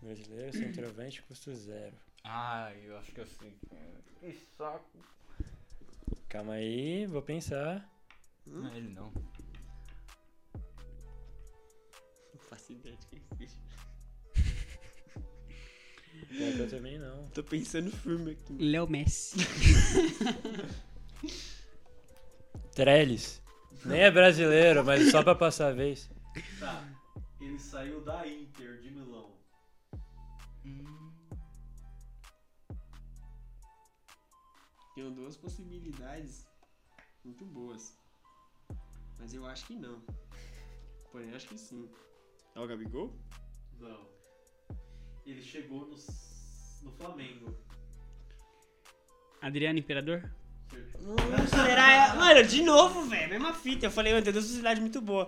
Brasileiro, 0.01 0.51
centroavante, 0.57 1.21
custo 1.23 1.53
zero. 1.55 1.95
Ai, 2.23 2.77
eu 2.85 2.97
acho 2.97 3.11
que 3.11 3.21
eu 3.21 3.27
sei. 3.27 3.53
Que 4.19 4.37
saco. 4.57 4.85
Calma 6.27 6.53
aí, 6.53 7.05
vou 7.05 7.21
pensar. 7.21 7.87
Não 8.45 8.67
é 8.73 8.77
ele 8.77 8.89
não. 8.89 9.11
Não 12.33 12.41
faço 12.49 12.73
ideia 12.73 12.95
de 12.95 13.05
quem 13.07 13.21
seja. 13.37 13.55
Que 16.25 16.59
Eu 16.59 16.69
também 16.69 16.97
não. 16.97 17.27
Tô 17.29 17.43
pensando 17.43 17.91
firme 17.91 18.31
aqui. 18.31 18.53
Léo 18.57 18.87
Messi. 18.87 19.37
Trellis. 22.75 23.41
Nem 23.85 24.01
é 24.01 24.11
brasileiro, 24.11 24.83
mas 24.83 25.11
só 25.11 25.23
pra 25.23 25.35
passar 25.35 25.69
a 25.69 25.73
vez. 25.73 26.09
Tá. 26.59 26.87
Ele 27.39 27.59
saiu 27.59 28.01
da 28.01 28.27
Inter 28.27 28.79
de 28.79 28.91
Milão. 28.91 29.37
Tenho 34.97 35.11
duas 35.11 35.37
possibilidades 35.37 36.47
muito 37.23 37.45
boas. 37.45 37.95
Mas 39.19 39.33
eu 39.33 39.45
acho 39.45 39.65
que 39.67 39.75
não. 39.75 40.01
Porém, 41.11 41.33
acho 41.35 41.47
que 41.47 41.57
sim. 41.57 41.89
É 42.55 42.59
o 42.59 42.67
Gabigol? 42.67 43.15
Não. 43.79 44.16
Ele 45.27 45.41
chegou 45.41 45.81
no, 45.87 45.95
no 46.83 46.91
Flamengo. 46.93 47.53
Adriano 49.41 49.77
Imperador? 49.77 50.29
Será? 51.49 52.15
Mano, 52.15 52.43
de 52.43 52.61
novo, 52.63 53.03
velho. 53.03 53.29
Mesma 53.29 53.53
fita. 53.53 53.85
Eu 53.85 53.91
falei, 53.91 54.13
eu 54.13 54.21
tenho 54.21 54.33
duas 54.33 54.45
possibilidades 54.45 54.81
muito 54.81 55.01
boas. 55.01 55.27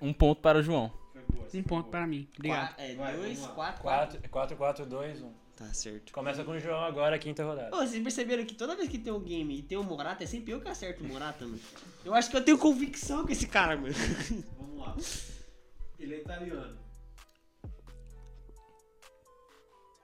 Um 0.00 0.12
ponto 0.12 0.40
para 0.40 0.58
o 0.58 0.62
João. 0.62 0.92
Boa. 1.32 1.46
Um 1.54 1.62
ponto 1.62 1.82
boa. 1.82 1.90
para 1.90 2.06
mim. 2.06 2.28
Obrigado. 2.36 2.74
Qua- 2.74 2.82
É, 2.84 2.94
Vai, 2.94 3.16
dois, 3.16 3.38
vamos 3.38 3.48
lá. 3.48 3.54
quatro, 3.54 3.82
quatro. 3.82 4.28
4, 4.28 4.56
4, 4.56 4.86
2, 4.86 5.22
1. 5.22 5.32
Tá 5.56 5.66
certo. 5.74 6.12
Começa 6.12 6.42
com 6.44 6.52
o 6.52 6.58
João 6.60 6.80
agora, 6.82 7.18
quinta 7.18 7.44
rodada. 7.44 7.74
Ô, 7.76 7.80
vocês 7.86 8.02
perceberam 8.02 8.44
que 8.44 8.54
toda 8.54 8.74
vez 8.74 8.88
que 8.88 8.98
tem 8.98 9.12
um 9.12 9.20
game 9.20 9.58
e 9.58 9.62
tem 9.62 9.78
um 9.78 9.82
Morata, 9.82 10.24
é 10.24 10.26
sempre 10.26 10.52
eu 10.52 10.60
que 10.60 10.68
acerto 10.68 11.04
o 11.04 11.06
Morata, 11.08 11.44
mano. 11.44 11.60
Eu 12.04 12.14
acho 12.14 12.30
que 12.30 12.36
eu 12.36 12.44
tenho 12.44 12.58
convicção 12.58 13.24
com 13.24 13.32
esse 13.32 13.46
cara, 13.46 13.76
mano. 13.76 13.94
Vamos 14.58 14.78
lá. 14.78 14.96
Ele 15.98 16.14
é 16.14 16.18
italiano. 16.18 16.78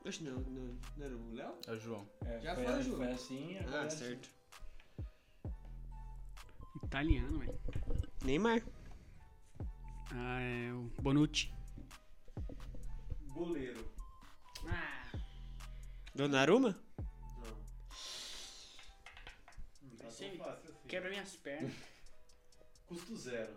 Oxe, 0.04 0.22
não, 0.22 0.40
não, 0.40 0.78
não 0.96 1.04
era 1.06 1.16
o 1.16 1.34
Léo? 1.34 1.58
É 1.66 1.72
o 1.72 1.78
João. 1.78 2.08
É, 2.24 2.40
Já 2.40 2.54
foi, 2.54 2.64
foi, 2.64 2.82
João. 2.82 2.96
foi 2.98 3.12
assim, 3.12 3.58
agora 3.58 3.80
Ah, 3.80 3.84
é 3.84 3.86
assim. 3.86 3.96
certo. 3.98 4.30
Italiano, 6.84 7.38
velho. 7.40 7.60
Neymar. 8.24 8.62
Ah, 10.12 10.40
é 10.40 10.72
o 10.72 10.90
Bonucci. 11.02 11.52
Goleiro. 13.28 13.92
Donnarumma? 16.14 16.70
Não. 17.38 17.58
Não 19.82 19.96
tá 19.96 20.02
tão 20.04 20.10
Sim. 20.10 20.36
fácil 20.38 20.70
assim. 20.70 20.88
Quebra 20.88 21.10
minhas 21.10 21.36
pernas. 21.36 21.72
Custo 22.86 23.16
zero. 23.16 23.54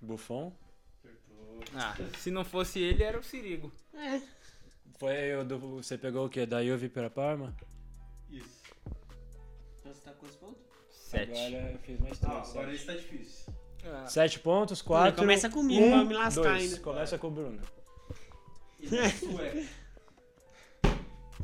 Buffon. 0.00 0.52
Ah, 1.74 1.94
se 2.18 2.30
não 2.30 2.44
fosse 2.44 2.80
ele, 2.80 3.02
era 3.02 3.18
o 3.18 3.22
Sirigo. 3.22 3.72
É. 3.94 4.20
Foi 4.98 5.34
o 5.36 5.44
do, 5.44 5.58
você 5.58 5.96
pegou 5.98 6.26
o 6.26 6.28
quê? 6.28 6.44
Da 6.46 6.64
Juve 6.64 6.88
pra 6.88 7.08
Parma? 7.10 7.54
Isso. 8.30 8.62
Então 9.80 9.92
você 9.94 10.00
tá 10.02 10.10
com 10.12 10.18
quantos 10.20 10.36
pontos? 10.36 10.62
Sete. 10.90 11.30
Agora 11.32 11.70
eu 11.72 11.78
fiz 11.78 11.98
mais 12.00 12.22
Ah, 12.24 12.28
três. 12.28 12.50
agora 12.50 12.66
sete. 12.66 12.74
esse 12.76 12.86
tá 12.86 12.94
difícil. 12.94 13.54
Sete 14.06 14.38
pontos, 14.38 14.80
quatro. 14.80 15.20
começa 15.20 15.50
comigo, 15.50 15.82
um, 15.84 15.90
pra 15.90 16.04
me 16.04 16.14
lascar 16.14 16.42
dois. 16.42 16.62
ainda. 16.62 16.80
Começa 16.80 17.18
com 17.18 17.26
o 17.26 17.30
Bruno. 17.30 17.60
É. 18.84 19.66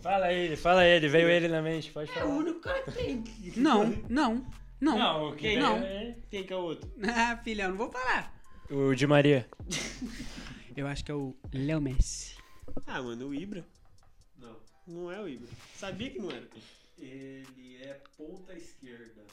Fala 0.00 0.32
ele, 0.32 0.56
fala 0.56 0.84
ele, 0.86 1.08
veio 1.08 1.28
ele 1.28 1.48
na 1.48 1.60
mente, 1.60 1.90
pode 1.90 2.10
É 2.10 2.14
o 2.14 2.16
falar. 2.18 2.30
único 2.36 2.60
cara 2.60 2.82
que 2.82 2.92
tem. 2.92 3.24
Não, 3.56 3.86
não, 4.08 4.46
não. 4.80 4.96
Não, 4.98 5.28
o 5.30 5.32
que 5.34 5.40
Quem? 5.48 5.58
Não. 5.58 5.76
é 5.78 6.14
Quem 6.30 6.44
que 6.44 6.52
é 6.52 6.56
o 6.56 6.60
outro? 6.60 6.88
Ah, 7.04 7.36
filhão, 7.42 7.70
não 7.70 7.76
vou 7.76 7.90
falar. 7.90 8.32
O 8.70 8.94
Di 8.94 9.06
Maria. 9.06 9.48
Eu 10.76 10.86
acho 10.86 11.04
que 11.04 11.10
é 11.10 11.14
o 11.14 11.34
Léo 11.52 11.80
Messi. 11.80 12.36
Ah, 12.86 13.02
mano, 13.02 13.28
o 13.28 13.34
Ibra. 13.34 13.66
Não. 14.36 14.56
Não 14.86 15.10
é 15.10 15.20
o 15.20 15.28
Ibra. 15.28 15.48
Sabia 15.74 16.10
que 16.10 16.18
não 16.18 16.30
era. 16.30 16.48
Ele 16.98 17.76
é 17.82 18.00
ponta 18.16 18.52
esquerda. 18.54 19.24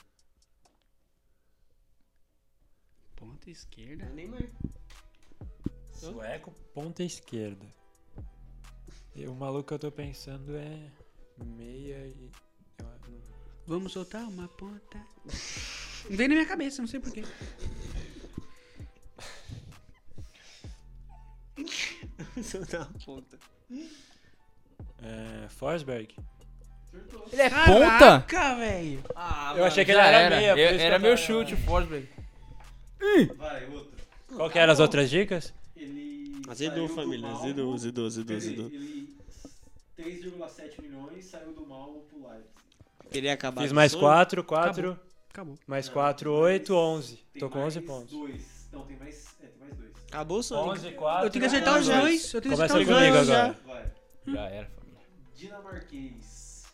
Ponta 3.15 3.49
É 3.49 3.51
esquerda. 3.51 4.05
o 4.05 4.13
Neymar. 4.13 4.43
Sueco, 5.91 6.51
ponta 6.73 7.03
esquerda. 7.03 7.65
E 9.15 9.25
o 9.27 9.33
maluco 9.33 9.67
que 9.69 9.73
eu 9.73 9.79
tô 9.79 9.91
pensando 9.91 10.55
é 10.57 10.91
meia 11.43 12.07
e. 12.07 12.31
eu 12.79 12.85
não- 13.09 13.21
Vamos 13.65 13.93
soltar 13.93 14.27
uma 14.27 14.47
ponta. 14.47 14.97
Não 16.09 16.17
veio 16.17 16.29
na 16.29 16.35
minha 16.35 16.45
cabeça, 16.45 16.81
não 16.81 16.87
sei 16.87 16.99
porquê. 16.99 17.23
Uma 22.17 22.89
ponta. 23.05 23.37
É, 25.01 25.47
Forsberg. 25.49 26.15
Ele 27.31 27.41
é 27.41 27.49
ponta? 27.49 28.21
Caraca, 28.21 28.55
velho. 28.55 29.03
Ah, 29.15 29.53
Eu 29.57 29.65
achei 29.65 29.83
que 29.83 29.91
já 29.93 30.07
ele 30.07 30.15
era 30.15 30.35
meia, 30.35 30.53
por 30.53 30.59
Eu- 30.59 30.65
isso 30.69 30.77
que 30.77 30.83
era 30.83 30.95
eu 30.95 30.99
meu 30.99 31.15
tava- 31.15 31.21
chute, 31.27 31.53
o 31.53 31.57
Forsberg. 31.57 32.09
Vai, 33.35 33.65
outro. 33.69 33.91
Qual 34.35 34.49
que 34.49 34.57
eram 34.59 34.73
as 34.73 34.79
outras 34.79 35.09
dicas? 35.09 35.53
Ele. 35.75 36.41
Azedou, 36.47 36.87
saiu 36.87 36.87
do 36.87 36.93
família. 36.95 37.27
Malmo. 37.27 37.43
Azedou, 37.43 37.73
azedou, 37.73 38.05
azedou, 38.07 38.35
Ele, 38.35 38.45
azedou. 38.45 38.65
ele 38.67 39.15
3,7 39.97 40.81
milhões 40.81 41.25
saiu 41.25 41.53
do 41.53 41.65
Malmo 41.65 42.01
pro 42.09 42.27
Leipzig. 42.27 42.49
Queria 43.11 43.33
acabar 43.33 43.61
Fiz 43.61 43.71
mais 43.71 43.91
o 43.93 43.97
sonho? 43.99 44.05
quatro, 44.09 44.43
quatro, 44.43 44.99
Acabou. 45.29 45.57
mais 45.67 45.87
Não, 45.87 45.93
quatro, 45.93 46.31
tem 46.31 46.39
oito, 46.41 46.73
mais- 46.73 46.83
onze. 46.85 47.15
tem 47.33 47.39
Tô 47.39 47.49
com 47.49 47.59
onze 47.59 47.79
mais 47.79 47.89
pontos. 47.91 48.11
Dois. 48.11 48.67
Não, 48.71 48.85
tem 48.85 48.97
mais. 48.97 49.34
Acabou 50.15 50.39
o 50.39 50.43
sonho. 50.43 50.71
Onze, 50.71 50.91
quatro. 50.93 51.25
Eu 51.27 51.29
tenho 51.29 51.41
que 51.41 51.47
acertar 51.47 51.77
os 51.77 51.87
dois. 51.87 52.33
Eu 52.33 52.41
tenho 52.41 52.55
que 52.55 52.57
Começa 52.57 52.73
acertar 52.77 52.95
os 52.95 52.99
comigo 52.99 53.15
dois. 53.15 53.27
já. 53.27 53.45
agora. 53.47 53.61
Vai. 54.25 54.33
Já 54.33 54.41
era, 54.47 54.69
família. 54.69 54.99
Dinamarquês. 55.35 56.65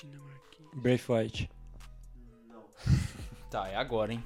Dinamarquês. 0.00 0.68
Braithwaite. 0.74 1.50
Não. 2.48 2.64
Tá, 3.48 3.68
é 3.68 3.76
agora, 3.76 4.12
hein? 4.14 4.24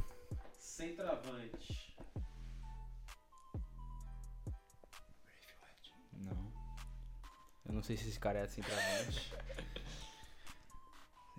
Centroavante. 0.57 1.95
Não. 6.13 6.53
Eu 7.67 7.75
não 7.75 7.83
sei 7.83 7.97
se 7.99 8.09
esse 8.09 8.19
cara 8.19 8.39
é 8.39 8.47
pra 8.47 9.03
gente. 9.03 9.35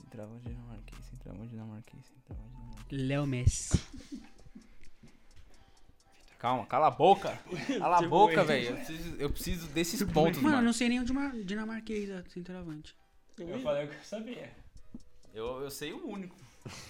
Centroavante 0.02 0.44
dinamarquês, 0.50 1.06
centroavante 1.06 1.50
dinamarquês, 1.50 2.06
centroavante 2.06 2.54
dinamarquês. 2.56 3.02
Léo 3.08 3.26
Messi. 3.26 3.82
Calma, 6.40 6.66
cala 6.68 6.88
a 6.88 6.92
boca. 6.92 7.38
Cala 7.80 7.98
a 7.98 8.02
boca, 8.04 8.44
velho. 8.44 8.70
Eu 8.70 8.76
preciso, 8.76 9.16
eu 9.18 9.30
preciso 9.30 9.68
desses 9.70 10.04
pontos, 10.04 10.38
Mano, 10.42 10.48
eu 10.48 10.52
mano. 10.58 10.62
não 10.66 10.74
sei 10.74 10.90
nem 10.90 11.00
onde 11.00 11.12
uma 11.12 11.30
dinamarquês 11.44 12.10
é 12.10 12.24
centroavante. 12.30 12.96
Eu 13.38 13.60
falei 13.62 13.86
o 13.86 13.90
que 13.90 13.96
eu 13.96 14.04
sabia. 14.04 14.52
Eu, 15.34 15.62
eu 15.62 15.72
sei 15.72 15.94
o 15.94 16.08
único. 16.08 16.36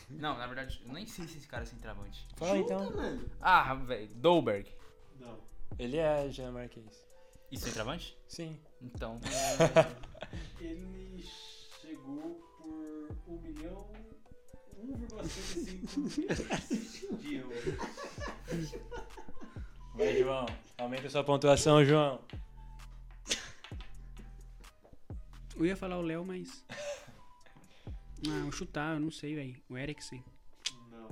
Não, 0.09 0.37
na 0.37 0.47
verdade, 0.47 0.81
eu 0.85 0.91
nem 0.91 1.05
sei 1.05 1.25
se 1.27 1.37
esse 1.37 1.47
cara 1.47 1.63
é 1.63 1.65
centroavante. 1.65 2.27
Fala 2.35 2.57
então. 2.57 2.91
Ah, 3.39 3.73
velho, 3.75 4.09
Dolberg. 4.15 4.67
Não. 5.19 5.37
Ele 5.77 5.97
é 5.97 6.27
dinamarquês. 6.27 7.05
Isso 7.51 7.65
é 7.65 7.67
centroavante? 7.67 8.17
Sim. 8.27 8.59
Então. 8.81 9.19
Ele 10.59 11.23
chegou 11.81 12.41
por 12.57 13.15
1 13.27 13.37
milhão. 13.41 13.85
1,55 14.87 17.17
de 17.19 17.35
euro. 17.35 17.77
Vai, 19.97 20.15
João. 20.15 20.45
Aumenta 20.77 21.09
sua 21.09 21.23
pontuação, 21.23 21.83
João. 21.83 22.21
Eu 25.55 25.65
ia 25.65 25.75
falar 25.75 25.97
o 25.97 26.03
Léo, 26.03 26.23
mas. 26.23 26.63
Ah, 28.27 28.41
vou 28.41 28.51
chutar, 28.51 28.95
eu 28.95 28.99
não 28.99 29.11
sei, 29.11 29.35
velho. 29.35 29.55
O 29.69 29.77
Eriksen. 29.77 30.23
Não. 30.89 31.07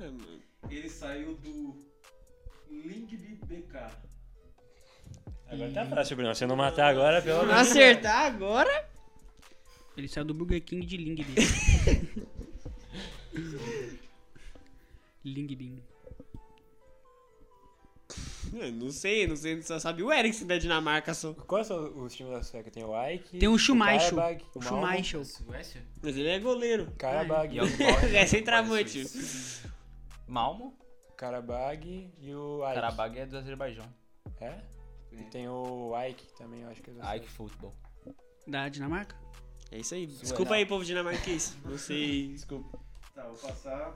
Mano. 0.00 0.40
Ele 0.68 0.90
saiu 0.90 1.36
do 1.36 1.76
Lingby 2.68 3.38
BK. 3.46 3.76
Agora 5.46 5.70
tá 5.72 5.86
fácil, 5.86 6.16
Bruno. 6.16 6.34
Se 6.34 6.42
eu 6.42 6.48
não 6.48 6.56
matar 6.56 6.88
agora, 6.88 7.22
pelo 7.22 7.46
menos. 7.46 7.54
acertar 7.54 8.26
agora? 8.26 8.90
Ele 9.96 10.08
saiu 10.08 10.24
do 10.24 10.34
Burger 10.34 10.60
King 10.60 10.84
de 10.84 10.96
Lingby. 10.96 11.34
Lingby. 15.24 15.84
Não 18.52 18.90
sei, 18.90 19.26
não 19.26 19.36
sei, 19.36 19.60
só 19.62 19.78
sabe 19.78 20.02
o 20.02 20.12
Eriksen 20.12 20.46
da 20.46 20.58
Dinamarca 20.58 21.12
só. 21.14 21.32
Quais 21.32 21.66
são 21.66 22.04
os 22.04 22.14
times 22.14 22.32
da 22.32 22.42
Suécia? 22.42 22.70
Tem 22.70 22.84
o 22.84 23.08
Ike. 23.08 23.38
Tem 23.38 23.48
o 23.48 23.58
Schumacher. 23.58 24.14
O 24.54 24.62
Schumacher. 24.62 25.22
Mas 26.02 26.16
ele 26.16 26.28
é 26.28 26.38
goleiro. 26.38 26.92
Karabag, 26.98 27.58
Bauer, 27.58 28.14
É 28.14 28.26
centroavante. 28.26 28.98
Bauer 28.98 29.08
suíço. 29.08 29.72
Malmo? 30.26 30.76
Karabag 31.16 32.12
e 32.20 32.34
o 32.34 32.64
Ike. 32.64 32.74
Karabag 32.74 33.18
é 33.18 33.26
do 33.26 33.38
Azerbaijão. 33.38 33.86
É? 34.40 34.58
E 35.12 35.22
tem 35.24 35.48
o 35.48 35.92
Ike 36.08 36.26
também, 36.36 36.62
eu 36.62 36.68
acho 36.68 36.82
que 36.82 36.90
é 36.90 36.94
da 36.94 37.14
Ike 37.16 37.28
Football. 37.28 37.74
Da 38.46 38.68
Dinamarca? 38.68 39.16
É 39.70 39.78
isso 39.78 39.94
aí. 39.94 40.06
Desculpa 40.06 40.54
aí, 40.54 40.66
povo 40.66 40.84
dinamarquês. 40.84 41.56
Não 41.64 41.78
sei. 41.78 42.28
Desculpa. 42.28 42.78
Tá, 43.14 43.24
vou 43.24 43.36
passar. 43.36 43.94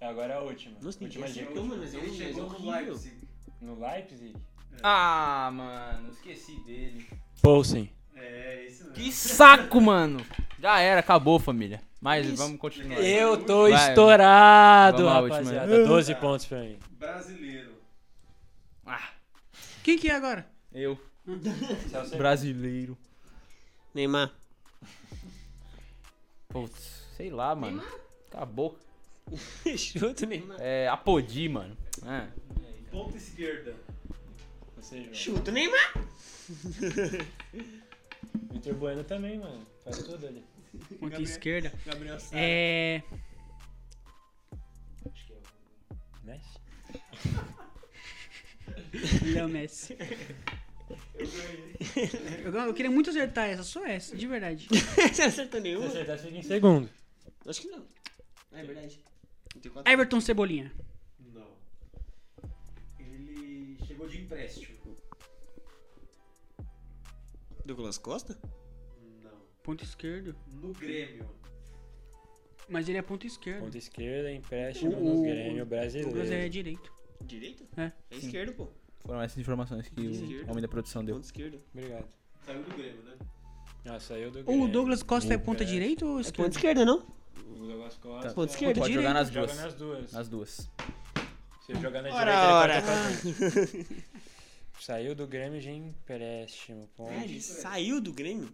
Agora 0.00 0.34
é 0.34 0.36
a 0.36 0.40
última. 0.40 0.78
Nossa, 0.80 1.02
última 1.02 1.28
dica. 1.28 1.50
Mas 1.62 1.94
é 1.94 1.98
Ele 1.98 2.16
chegou 2.16 2.46
é 2.46 2.58
no. 2.58 2.70
Leipzig. 2.70 3.25
No 3.60 3.78
Leipzig? 3.78 4.34
Ah, 4.82 5.50
mano, 5.52 6.10
esqueci 6.10 6.60
dele. 6.60 7.06
Poulsen. 7.42 7.90
É, 8.14 8.64
esse 8.66 8.82
mesmo. 8.84 8.94
Que 8.94 9.12
saco, 9.12 9.80
mano. 9.80 10.24
Já 10.60 10.80
era, 10.80 11.00
acabou, 11.00 11.38
família. 11.38 11.80
Mas 12.00 12.26
Isso. 12.26 12.36
vamos 12.36 12.58
continuar. 12.60 13.00
Eu 13.00 13.42
tô 13.44 13.68
Vai. 13.70 13.88
estourado, 13.88 15.04
Vamos 15.04 15.30
rapaziada. 15.30 15.86
12 15.86 16.14
pontos 16.16 16.46
pra 16.46 16.60
mim. 16.60 16.78
Brasileiro. 16.90 17.72
Ah, 18.84 19.10
Quem 19.82 19.98
que 19.98 20.08
é 20.08 20.14
agora? 20.14 20.46
eu. 20.72 20.98
Brasileiro. 22.16 22.96
Neymar. 23.94 24.30
Putz, 26.48 27.06
sei 27.16 27.30
lá, 27.30 27.54
mano. 27.54 27.82
Acabou. 28.30 28.78
Chuta, 29.76 30.26
Neymar. 30.26 30.58
É, 30.60 30.86
Apodi, 30.88 31.48
mano. 31.48 31.76
É. 32.06 32.28
Ponta 32.96 33.18
esquerda. 33.18 33.76
Você, 34.74 35.02
João. 35.02 35.12
Chuta, 35.12 35.52
Neymar. 35.52 35.92
Vitor 38.52 38.72
Bueno 38.72 39.04
também, 39.04 39.38
mano. 39.38 39.66
Faz 39.84 39.98
tudo 39.98 40.26
ali. 40.26 40.42
Ponta 40.72 41.10
Gabriel. 41.10 41.22
esquerda. 41.22 41.74
Gabriel 41.84 42.18
Sara. 42.18 42.40
É. 42.40 43.02
Messi? 46.24 46.58
Léo 49.34 49.48
Messi. 49.50 49.94
Eu 51.18 51.26
ganhei. 51.26 51.76
Eu, 52.46 52.52
eu 52.54 52.72
queria 52.72 52.90
muito 52.90 53.10
acertar 53.10 53.46
essa, 53.50 53.62
só 53.62 53.84
essa, 53.84 54.16
de 54.16 54.26
verdade. 54.26 54.68
Você 54.72 55.20
não 55.20 55.28
acertou 55.28 55.60
Se 55.60 55.64
nenhum? 55.64 55.86
acertar, 55.86 56.18
fica 56.18 56.34
em 56.38 56.42
segundo. 56.42 56.88
Acho 57.46 57.60
que 57.60 57.68
não. 57.68 57.86
É 58.52 58.64
verdade. 58.64 58.98
Tem 59.60 59.70
quatro. 59.70 59.92
Everton 59.92 60.18
Cebolinha. 60.18 60.72
Empréstimo. 64.26 64.76
Douglas 67.64 67.98
Costa? 67.98 68.36
Não. 69.22 69.30
Ponta 69.62 69.84
esquerda. 69.84 70.34
No 70.52 70.72
Grêmio. 70.72 71.28
Mas 72.68 72.88
ele 72.88 72.98
é 72.98 73.02
ponta 73.02 73.26
esquerda. 73.26 73.60
Ponta 73.60 73.78
esquerda, 73.78 74.30
empréstimo 74.32 74.96
O- 74.96 75.00
no 75.04 75.20
o- 75.20 75.22
Grêmio 75.22 75.64
Douglas 75.64 75.94
é 75.94 76.02
brasileiro. 76.04 76.50
direito. 76.50 76.92
Direita? 77.24 77.64
É. 77.76 77.92
É 78.10 78.16
esquerdo, 78.16 78.52
pô. 78.54 78.68
Foram 79.04 79.22
essas 79.22 79.38
informações 79.38 79.88
que 79.88 80.00
Esquerda. 80.04 80.46
o 80.46 80.50
homem 80.50 80.62
da 80.62 80.68
produção 80.68 81.04
deu. 81.04 81.14
Ponto 81.16 81.24
esquerdo. 81.24 81.60
Obrigado. 81.72 82.06
Saiu 82.44 82.62
do 82.62 82.76
Grêmio, 82.76 83.02
né? 83.04 83.16
Ah, 83.84 84.00
saiu 84.00 84.30
do 84.32 84.42
Grêmio. 84.42 84.64
O 84.64 84.68
Douglas 84.68 85.02
Costa 85.02 85.32
é 85.32 85.38
ponta 85.38 85.64
direita 85.64 86.04
ou 86.04 86.12
É 86.12 86.14
ponto 86.16 86.26
esquerda? 86.26 86.50
esquerda, 86.56 86.84
não? 86.84 87.06
O 87.48 87.54
Douglas 87.66 87.96
Costa. 87.98 88.32
Ponta 88.34 88.52
esquerda. 88.52 88.80
Pode 88.80 88.92
jogar 88.92 89.14
nas 89.14 89.28
Joga 89.28 89.46
duas. 89.46 89.58
nas 89.58 89.74
duas. 89.74 90.12
Nas 90.12 90.28
duas. 90.28 90.70
Se 91.64 91.72
ele 91.72 91.80
jogar 91.80 92.02
na 92.02 92.14
Ora, 92.14 92.80
direita, 92.80 92.92
ora. 92.92 93.66
ele. 93.74 94.04
Saiu 94.80 95.14
do 95.14 95.26
Grêmio 95.26 95.60
de 95.60 95.70
empréstimo. 95.70 96.88
Ah, 96.92 96.96
Ponto. 96.96 97.12
ele 97.12 97.40
saiu 97.40 98.00
do 98.00 98.12
Grêmio? 98.12 98.48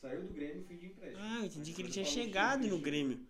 Saiu 0.00 0.22
do 0.22 0.34
Grêmio, 0.34 0.64
fim 0.66 0.76
de 0.76 0.86
empréstimo. 0.86 1.22
Ah, 1.22 1.38
eu 1.40 1.44
entendi 1.46 1.72
que 1.72 1.82
ele 1.82 1.90
tinha 1.90 2.04
chegado 2.04 2.66
no. 2.66 2.78
Grêmio. 2.78 3.20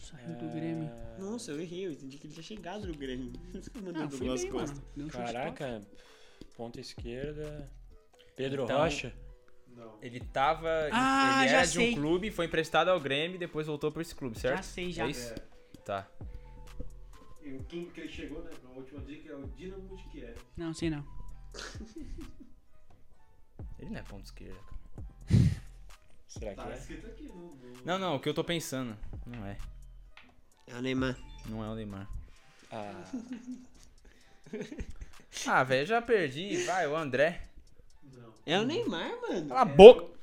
Saiu 0.00 0.36
do 0.36 0.48
Grêmio. 0.54 0.90
Ah, 0.92 1.16
Nossa, 1.18 1.50
eu 1.50 1.60
errei, 1.60 1.86
eu 1.86 1.92
entendi 1.92 2.18
que 2.18 2.26
ele 2.26 2.34
tinha 2.34 2.44
chegado 2.44 2.86
no 2.86 2.94
Grêmio. 2.94 3.32
Ah, 3.96 4.08
fui 4.08 4.18
Douglas 4.28 4.44
Costa. 4.44 4.76
um 4.96 5.08
top. 5.08 5.10
Caraca, 5.24 5.80
ponta 6.56 6.80
esquerda. 6.80 7.70
Pedro 8.36 8.64
Então- 8.64 8.78
Rocha. 8.78 9.12
Não. 9.68 9.98
Ele 10.00 10.20
tava. 10.20 10.68
Ah, 10.92 11.40
ele 11.40 11.48
já 11.50 11.56
era 11.58 11.66
de 11.66 11.72
sei. 11.72 11.90
um 11.90 11.94
clube, 11.94 12.30
foi 12.30 12.46
emprestado 12.46 12.88
ao 12.90 13.00
Grêmio 13.00 13.34
e 13.34 13.38
depois 13.38 13.66
voltou 13.66 13.90
pra 13.90 14.02
esse 14.02 14.14
clube, 14.14 14.38
certo? 14.38 14.58
Já 14.58 14.62
sei, 14.62 14.92
já. 14.92 15.04
É 15.06 15.10
isso? 15.10 15.32
É. 15.32 15.78
Tá. 15.84 16.08
E 17.44 17.52
o 17.52 17.62
clube 17.64 17.90
que 17.92 18.00
ele 18.00 18.08
chegou, 18.08 18.42
né? 18.42 18.50
Na 18.62 18.70
última 18.70 19.00
dica 19.02 19.30
é 19.32 19.36
o 19.36 19.46
Dinamo 19.48 19.96
de 19.96 20.02
Kiev. 20.04 20.36
Não, 20.56 20.72
sei 20.72 20.88
não. 20.90 21.04
Ele 23.78 23.90
não 23.90 23.98
é 23.98 24.02
ponto 24.02 24.24
esquerda, 24.24 24.58
cara. 24.58 24.74
Será 26.28 26.50
que 26.50 26.56
Tá 26.56 26.70
é? 26.70 26.74
escrito 26.74 27.06
aqui 27.06 27.24
no. 27.28 27.54
no- 27.54 27.84
Não, 27.84 27.98
não, 27.98 28.16
o 28.16 28.20
que 28.20 28.28
eu 28.28 28.34
tô 28.34 28.42
pensando. 28.42 28.96
Não 29.26 29.44
é. 29.46 29.58
É 30.66 30.74
o 30.76 30.80
Neymar. 30.82 31.16
Não 31.46 31.62
é 31.64 31.68
o 31.68 31.74
Neymar. 31.74 32.08
Ah, 32.72 33.04
Ah, 35.46 35.64
velho, 35.64 35.86
já 35.86 36.00
perdi. 36.00 36.64
Vai, 36.64 36.86
o 36.86 36.96
André. 36.96 37.42
Não. 38.12 38.32
É 38.46 38.58
o 38.58 38.64
Neymar, 38.64 39.10
mano. 39.20 39.48
Cala 39.48 39.60
a 39.60 39.64
boca! 39.64 40.14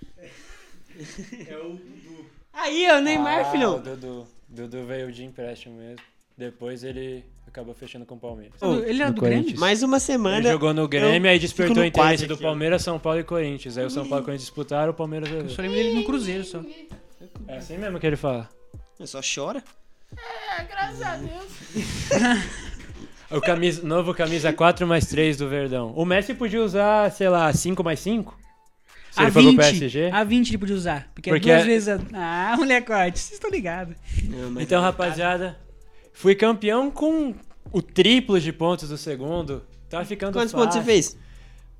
É 1.47 1.57
o 1.57 1.73
Dudu. 1.75 2.29
Aí, 2.53 2.85
é 2.85 2.97
o 2.97 3.01
Neymar, 3.01 3.41
ah, 3.45 3.51
filhão. 3.51 3.75
O 3.77 3.81
Dudu. 3.81 4.27
Dudu 4.47 4.85
veio 4.85 5.11
de 5.11 5.23
empréstimo 5.23 5.77
mesmo. 5.77 6.05
Depois 6.41 6.83
ele 6.83 7.23
acabou 7.47 7.71
fechando 7.75 8.03
com 8.03 8.15
o 8.15 8.19
Palmeiras. 8.19 8.59
Ô, 8.59 8.79
ele 8.79 8.99
era 8.99 9.09
no 9.11 9.15
do 9.15 9.21
Grêmio? 9.21 9.59
Mais 9.59 9.83
uma 9.83 9.99
semana. 9.99 10.39
Ele 10.39 10.49
jogou 10.49 10.73
no 10.73 10.87
Grêmio, 10.87 11.27
eu 11.27 11.31
aí 11.31 11.37
despertou 11.37 11.83
o 11.83 11.85
interesse 11.85 12.25
do. 12.25 12.35
Palmeiras, 12.35 12.81
São 12.81 12.97
Paulo 12.97 13.19
e 13.19 13.23
Corinthians. 13.23 13.77
Aí 13.77 13.85
o 13.85 13.91
São 13.91 14.09
Paulo 14.09 14.23
e 14.23 14.25
Corinthians 14.25 14.47
disputaram, 14.47 14.89
o 14.89 14.93
Palmeiras 14.95 15.29
Eu 15.29 15.35
levou. 15.37 15.51
só 15.51 15.61
lembro 15.61 15.77
dele 15.77 15.99
no 15.99 16.03
Cruzeiro 16.03 16.43
só. 16.43 16.63
É 17.47 17.57
assim 17.57 17.77
mesmo 17.77 17.99
que 17.99 18.07
ele 18.07 18.15
fala. 18.15 18.49
É 18.99 19.05
Só 19.05 19.21
chora. 19.21 19.63
O 23.29 23.39
camisa, 23.39 23.81
novo 23.87 24.13
camisa 24.13 24.51
4 24.51 24.85
mais 24.85 25.05
3 25.05 25.37
do 25.37 25.47
Verdão. 25.47 25.93
O 25.95 26.03
Messi 26.03 26.33
podia 26.33 26.61
usar, 26.61 27.09
sei 27.11 27.29
lá, 27.29 27.53
5 27.53 27.81
mais 27.81 28.01
5? 28.01 28.37
Se 29.09 29.19
a 29.19 29.23
ele 29.23 29.31
for 29.31 29.41
20, 29.41 29.55
pro 29.55 29.63
PSG? 29.63 30.09
a 30.11 30.23
20 30.25 30.49
ele 30.49 30.57
podia 30.57 30.75
usar. 30.75 31.09
Porque, 31.13 31.29
Porque 31.29 31.49
é 31.49 31.55
duas 31.55 31.65
é- 31.65 31.69
vezes 31.69 31.87
a... 31.87 31.99
Ah, 32.13 32.57
molecote, 32.57 33.19
vocês 33.19 33.31
estão 33.33 33.49
ligados. 33.49 33.95
Então, 34.59 34.81
é- 34.81 34.83
rapaziada, 34.83 35.57
fui 36.21 36.35
campeão 36.35 36.91
com 36.91 37.33
o 37.71 37.81
triplo 37.81 38.39
de 38.39 38.53
pontos 38.53 38.89
do 38.89 38.97
segundo. 38.97 39.63
Tá 39.89 40.05
ficando 40.05 40.33
Quantos 40.33 40.51
fácil. 40.51 40.65
pontos 40.67 40.77
você 40.77 40.83
fez? 40.83 41.17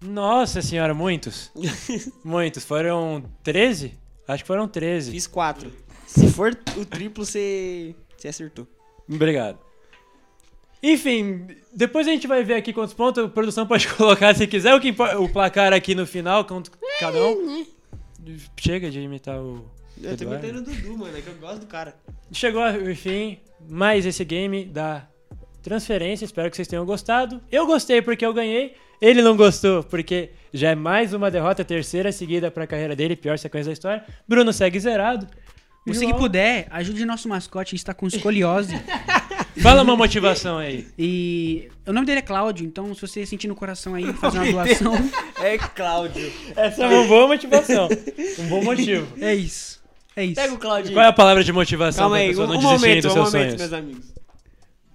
Nossa 0.02 0.62
senhora, 0.62 0.94
muitos. 0.94 1.52
muitos. 2.26 2.66
Foram 2.66 3.24
13? 3.44 3.94
Acho 4.28 4.44
que 4.44 4.48
foram 4.48 4.68
13. 4.68 5.12
Fiz 5.12 5.28
quatro. 5.28 5.72
Se 6.08 6.28
for 6.32 6.58
o 6.76 6.86
triplo, 6.86 7.24
você, 7.26 7.96
você 8.18 8.28
acertou. 8.30 8.68
Obrigado. 9.10 9.60
Enfim, 10.84 11.46
depois 11.74 12.08
a 12.08 12.12
gente 12.12 12.26
vai 12.28 12.44
ver 12.44 12.56
aqui 12.56 12.74
quantos 12.74 12.94
pontos 12.94 13.24
a 13.24 13.28
produção 13.30 13.68
pode 13.68 13.88
colocar 13.96 14.36
se 14.36 14.48
quiser. 14.48 14.74
O, 14.74 14.80
que 14.82 14.90
impo- 14.90 15.04
o 15.18 15.30
placar 15.30 15.72
aqui 15.74 15.94
no 15.94 16.08
final, 16.08 16.44
quanto 16.46 16.72
cada 17.00 17.24
um. 17.24 17.66
Chega 18.60 18.90
de 18.90 19.00
imitar 19.00 19.40
o. 19.40 19.70
Eu 20.02 20.18
tô 20.18 20.24
Eduardo. 20.24 20.48
imitando 20.48 20.68
o 20.68 20.74
Dudu, 20.74 20.98
mano, 20.98 21.16
é 21.16 21.22
que 21.22 21.28
eu 21.28 21.36
gosto 21.36 21.60
do 21.60 21.68
cara. 21.68 21.96
Chegou 22.32 22.64
o 22.64 22.96
fim, 22.96 23.38
mais 23.70 24.06
esse 24.06 24.24
game 24.26 24.66
da 24.66 25.08
transferência. 25.62 26.26
Espero 26.26 26.50
que 26.50 26.56
vocês 26.56 26.68
tenham 26.68 26.86
gostado. 26.86 27.42
Eu 27.52 27.66
gostei 27.66 28.02
porque 28.02 28.26
eu 28.26 28.34
ganhei. 28.34 28.74
Ele 29.02 29.22
não 29.22 29.36
gostou 29.36 29.84
porque 29.84 30.30
já 30.54 30.70
é 30.70 30.76
mais 30.76 31.14
uma 31.14 31.32
derrota, 31.32 31.64
terceira 31.66 32.12
seguida 32.12 32.52
pra 32.52 32.68
carreira 32.68 32.96
dele, 32.96 33.16
pior 33.16 33.38
sequência 33.38 33.70
da 33.70 33.74
história. 33.74 34.04
Bruno 34.28 34.54
segue 34.54 34.80
zerado. 34.80 35.28
Você 35.88 36.02
que 36.02 36.12
João, 36.12 36.20
puder, 36.20 36.68
ajude 36.70 37.04
nosso 37.06 37.28
mascote, 37.28 37.74
a 37.74 37.76
gente 37.76 37.86
tá 37.86 37.94
com 37.94 38.06
escoliose. 38.06 38.80
Fala 39.62 39.82
uma 39.82 39.98
motivação 39.98 40.60
aí. 40.60 40.88
e 40.98 41.68
o 41.88 41.92
nome 41.92 42.06
dele 42.06 42.20
é 42.20 42.22
Cláudio, 42.22 42.66
então 42.66 42.94
se 42.94 43.02
você 43.02 43.26
sentir 43.26 43.48
no 43.48 43.56
coração 43.56 43.96
aí, 43.96 44.14
fazer 44.14 44.38
uma 44.38 44.52
doação, 44.52 44.94
É 45.42 45.58
Cláudio. 45.58 46.32
Essa 46.56 46.84
é 46.84 46.88
uma 46.88 47.08
boa 47.08 47.28
motivação. 47.28 47.90
Um 48.40 48.48
bom 48.48 48.64
motivo. 48.64 49.08
é 49.20 49.34
isso. 49.34 49.81
É 50.16 50.26
isso. 50.26 50.36
Pega 50.36 50.54
o 50.54 50.58
Claudinho. 50.58 50.94
Qual 50.94 51.06
é 51.06 51.08
a 51.10 51.14
palavra 51.14 51.44
de 51.44 51.52
motivação 51.54 52.04
Calma 52.04 52.16
pra 52.18 52.22
aí, 52.24 52.30
pessoa 52.30 52.46
um, 52.48 52.50
não 52.50 52.56
um 52.58 52.60
desistirem 52.60 52.90
momento, 52.96 53.04
dos 53.04 53.12
um 53.12 53.16
seus 53.16 53.34
momento, 53.34 53.48
sonhos? 53.58 53.62
meus 53.72 53.74
amigos. 53.74 54.12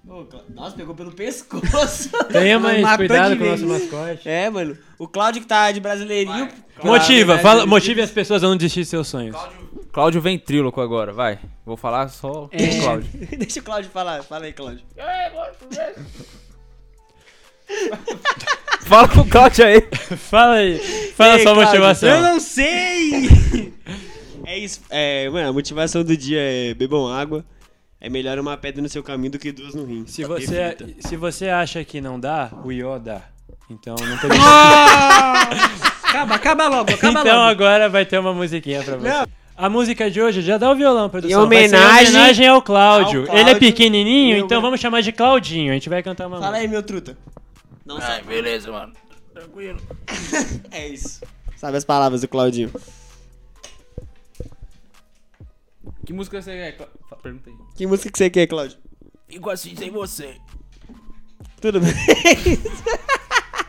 Ô, 0.09 0.25
Cla- 0.25 0.45
Nossa, 0.55 0.77
pegou 0.77 0.95
pelo 0.95 1.13
pescoço. 1.13 2.11
Tenha 2.33 2.59
mais 2.61 2.81
Matou 2.83 2.99
cuidado 2.99 3.31
de 3.33 3.37
com 3.39 3.45
o 3.45 3.47
vez. 3.49 3.61
nosso 3.63 3.83
mascote. 3.83 4.29
é, 4.29 4.49
mano. 4.51 4.79
O 4.99 5.09
Cláudio 5.09 5.43
que 5.43 5.49
tá 5.49 5.73
de 5.73 5.81
brasileirinho. 5.81 6.49
Motiva, 6.83 7.39
Claro, 7.39 7.43
fala, 7.43 7.67
motive 7.67 8.03
as 8.03 8.11
pessoas 8.11 8.45
a 8.45 8.49
não 8.49 8.57
desistir 8.57 8.81
dos 8.81 8.89
seus 8.91 9.09
sonhos. 9.09 9.37
Cláudio 9.93 10.21
Ventríloco 10.21 10.81
agora, 10.81 11.13
vai. 11.13 11.39
Vou 11.65 11.77
falar 11.77 12.09
só 12.09 12.49
É. 12.53 12.59
com 12.69 12.75
o 12.79 12.83
Cláudio. 12.83 13.11
Deixa 13.39 13.61
o 13.61 13.63
Cláudio 13.63 13.91
falar. 13.91 14.23
Fala 14.23 14.45
aí, 14.45 14.53
Cláudio. 14.53 14.85
Fala 18.83 19.09
com 19.09 19.21
o 19.21 19.29
Cláudio 19.29 19.65
aí. 19.67 19.81
Fala 20.17 20.55
aí, 20.57 20.79
fala 21.17 21.35
Ei, 21.37 21.43
sua 21.43 21.53
Cláudio, 21.55 21.65
motivação. 21.67 22.09
Eu 22.09 22.21
não 22.23 22.39
sei! 22.41 23.66
É 24.57 24.59
isso. 24.59 24.81
É, 24.89 25.29
mano, 25.29 25.51
a 25.51 25.53
motivação 25.53 26.03
do 26.03 26.17
dia 26.17 26.41
é 26.41 26.73
bebam 26.75 27.07
água. 27.13 27.45
É 28.01 28.09
melhor 28.09 28.39
uma 28.39 28.57
pedra 28.57 28.81
no 28.81 28.89
seu 28.89 29.03
caminho 29.03 29.33
do 29.33 29.39
que 29.39 29.53
duas 29.53 29.75
no 29.75 29.85
rim. 29.85 30.07
Se 30.07 30.25
você, 30.25 30.77
se 31.01 31.15
você 31.17 31.49
acha 31.49 31.85
que 31.85 32.01
não 32.01 32.19
dá, 32.19 32.51
o 32.65 32.73
Iô 32.73 32.99
dá. 32.99 33.21
Então 33.69 33.95
não 34.01 34.17
tem 34.19 34.31
acaba, 36.09 36.35
acaba 36.37 36.69
logo, 36.69 36.91
acaba 36.93 37.21
Então 37.21 37.37
logo. 37.37 37.51
agora 37.51 37.89
vai 37.89 38.07
ter 38.07 38.19
uma 38.19 38.33
musiquinha 38.33 38.83
pra 38.83 38.97
você. 38.97 39.09
Não. 39.09 39.27
A 39.57 39.69
música 39.69 40.11
de 40.11 40.21
hoje, 40.21 40.41
já 40.43 40.57
dá 40.59 40.71
o 40.71 40.75
violão, 40.77 41.09
produção. 41.11 41.41
Em 41.41 41.45
homenagem 41.45 42.07
em 42.07 42.11
homenagem 42.17 42.47
ao 42.49 42.63
Cláudio. 42.63 43.21
ao 43.21 43.27
Cláudio. 43.27 43.43
Ele 43.43 43.51
é 43.51 43.55
pequenininho, 43.59 44.39
então 44.39 44.61
vamos 44.63 44.81
chamar 44.81 45.01
de 45.03 45.13
Claudinho. 45.13 45.71
A 45.71 45.75
gente 45.75 45.89
vai 45.89 46.03
cantar 46.03 46.27
uma 46.29 46.37
Fala 46.37 46.49
música. 46.53 46.63
aí, 46.63 46.69
meu 46.69 46.83
truta. 46.83 47.17
Não 47.85 47.99
Ai, 47.99 48.23
beleza, 48.23 48.71
mano. 48.71 48.93
Tranquilo. 49.35 49.79
É 50.71 50.89
isso. 50.89 51.21
Sabe 51.57 51.77
as 51.79 51.85
palavras 51.85 52.21
do 52.21 52.29
Claudinho. 52.29 52.71
Que 56.07 56.13
música 56.13 56.41
você 56.41 56.53
quer? 56.53 56.73
Clá- 56.77 56.89
Fa- 57.11 57.17
Pergunta 57.17 57.51
aí. 57.51 57.57
Que 57.77 57.87
música 57.87 58.11
que 58.11 58.17
você 58.17 58.31
quer, 58.31 58.47
Claudio? 58.47 58.79
Fico 59.29 59.51
assim 59.51 59.75
sem 59.77 59.91
você. 59.91 60.37
Tudo 61.61 61.81
bem. 61.81 61.93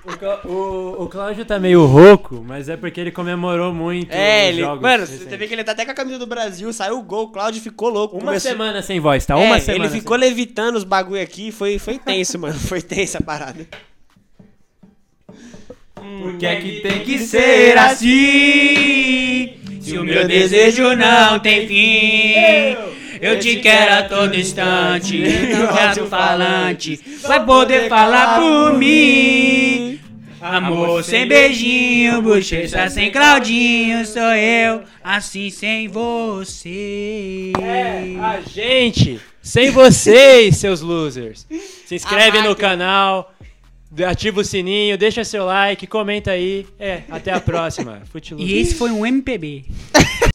O, 0.05 0.17
Clá- 0.17 0.41
o- 0.45 1.03
o 1.03 1.07
Cláudio 1.09 1.43
tá 1.45 1.59
meio 1.59 1.85
rouco, 1.85 2.41
mas 2.47 2.69
é 2.69 2.77
porque 2.77 3.01
ele 3.01 3.11
comemorou 3.11 3.73
muito 3.73 4.11
É, 4.13 4.43
os 4.43 4.49
ele. 4.49 4.61
jogos 4.61 4.81
Mano, 4.81 4.99
recentes. 5.03 5.23
você 5.27 5.35
vê 5.35 5.47
que 5.47 5.53
ele 5.53 5.63
tá 5.65 5.73
até 5.73 5.83
com 5.83 5.91
a 5.91 5.95
camisa 5.95 6.17
do 6.19 6.25
Brasil, 6.27 6.71
saiu 6.71 6.99
o 6.99 7.03
gol, 7.03 7.25
o 7.25 7.31
Claudio 7.31 7.61
ficou 7.61 7.89
louco. 7.89 8.15
Uma 8.15 8.25
começou- 8.27 8.51
semana 8.51 8.81
sem 8.81 8.99
voz, 9.01 9.25
tá? 9.25 9.33
É, 9.33 9.37
Uma 9.45 9.59
semana. 9.59 9.85
Ele 9.85 9.93
ficou 9.99 10.15
levitando 10.15 10.75
os 10.77 10.83
bagulho 10.85 11.21
aqui, 11.21 11.51
foi, 11.51 11.77
foi 11.79 11.97
tenso, 11.99 12.37
mano. 12.39 12.53
Foi 12.57 12.81
tensa 12.81 13.17
a 13.17 13.21
parada. 13.21 13.67
Por 15.95 16.37
que 16.37 16.45
é 16.45 16.61
que 16.61 16.79
tem 16.81 17.03
que 17.03 17.19
ser 17.19 17.77
assim. 17.77 19.57
Se 19.79 19.97
o 19.97 20.03
meu 20.03 20.27
desejo 20.27 20.95
não 20.95 21.39
tem 21.39 21.67
fim, 21.67 22.33
eu 23.21 23.39
te 23.39 23.57
quero 23.57 23.93
a 23.93 24.03
todo 24.03 24.35
instante. 24.35 25.17
No 25.17 25.69
alto-falante, 25.69 26.99
vai 27.23 27.45
poder 27.45 27.89
falar 27.89 28.39
por 28.39 28.77
mim. 28.77 29.99
Amor 30.39 31.03
sem 31.03 31.27
beijinho, 31.27 32.21
bochecha 32.21 32.89
sem 32.89 33.11
Claudinho, 33.11 34.05
sou 34.05 34.33
eu, 34.33 34.83
assim 35.03 35.49
sem 35.49 35.87
você. 35.87 37.51
É, 37.59 38.15
a 38.21 38.39
gente, 38.41 39.19
sem 39.41 39.71
vocês, 39.71 40.57
seus 40.57 40.81
losers. 40.81 41.47
Se 41.85 41.95
inscreve 41.95 42.41
no 42.41 42.55
canal, 42.55 43.33
ativa 44.07 44.41
o 44.41 44.43
sininho, 44.43 44.97
deixa 44.97 45.23
seu 45.23 45.45
like, 45.45 45.87
comenta 45.87 46.31
aí. 46.31 46.65
É, 46.79 47.03
até 47.09 47.31
a 47.31 47.39
próxima. 47.39 48.01
Fute 48.11 48.35
E 48.37 48.57
esse 48.57 48.75
foi 48.75 48.91
um 48.91 49.05
MPB. 49.05 49.65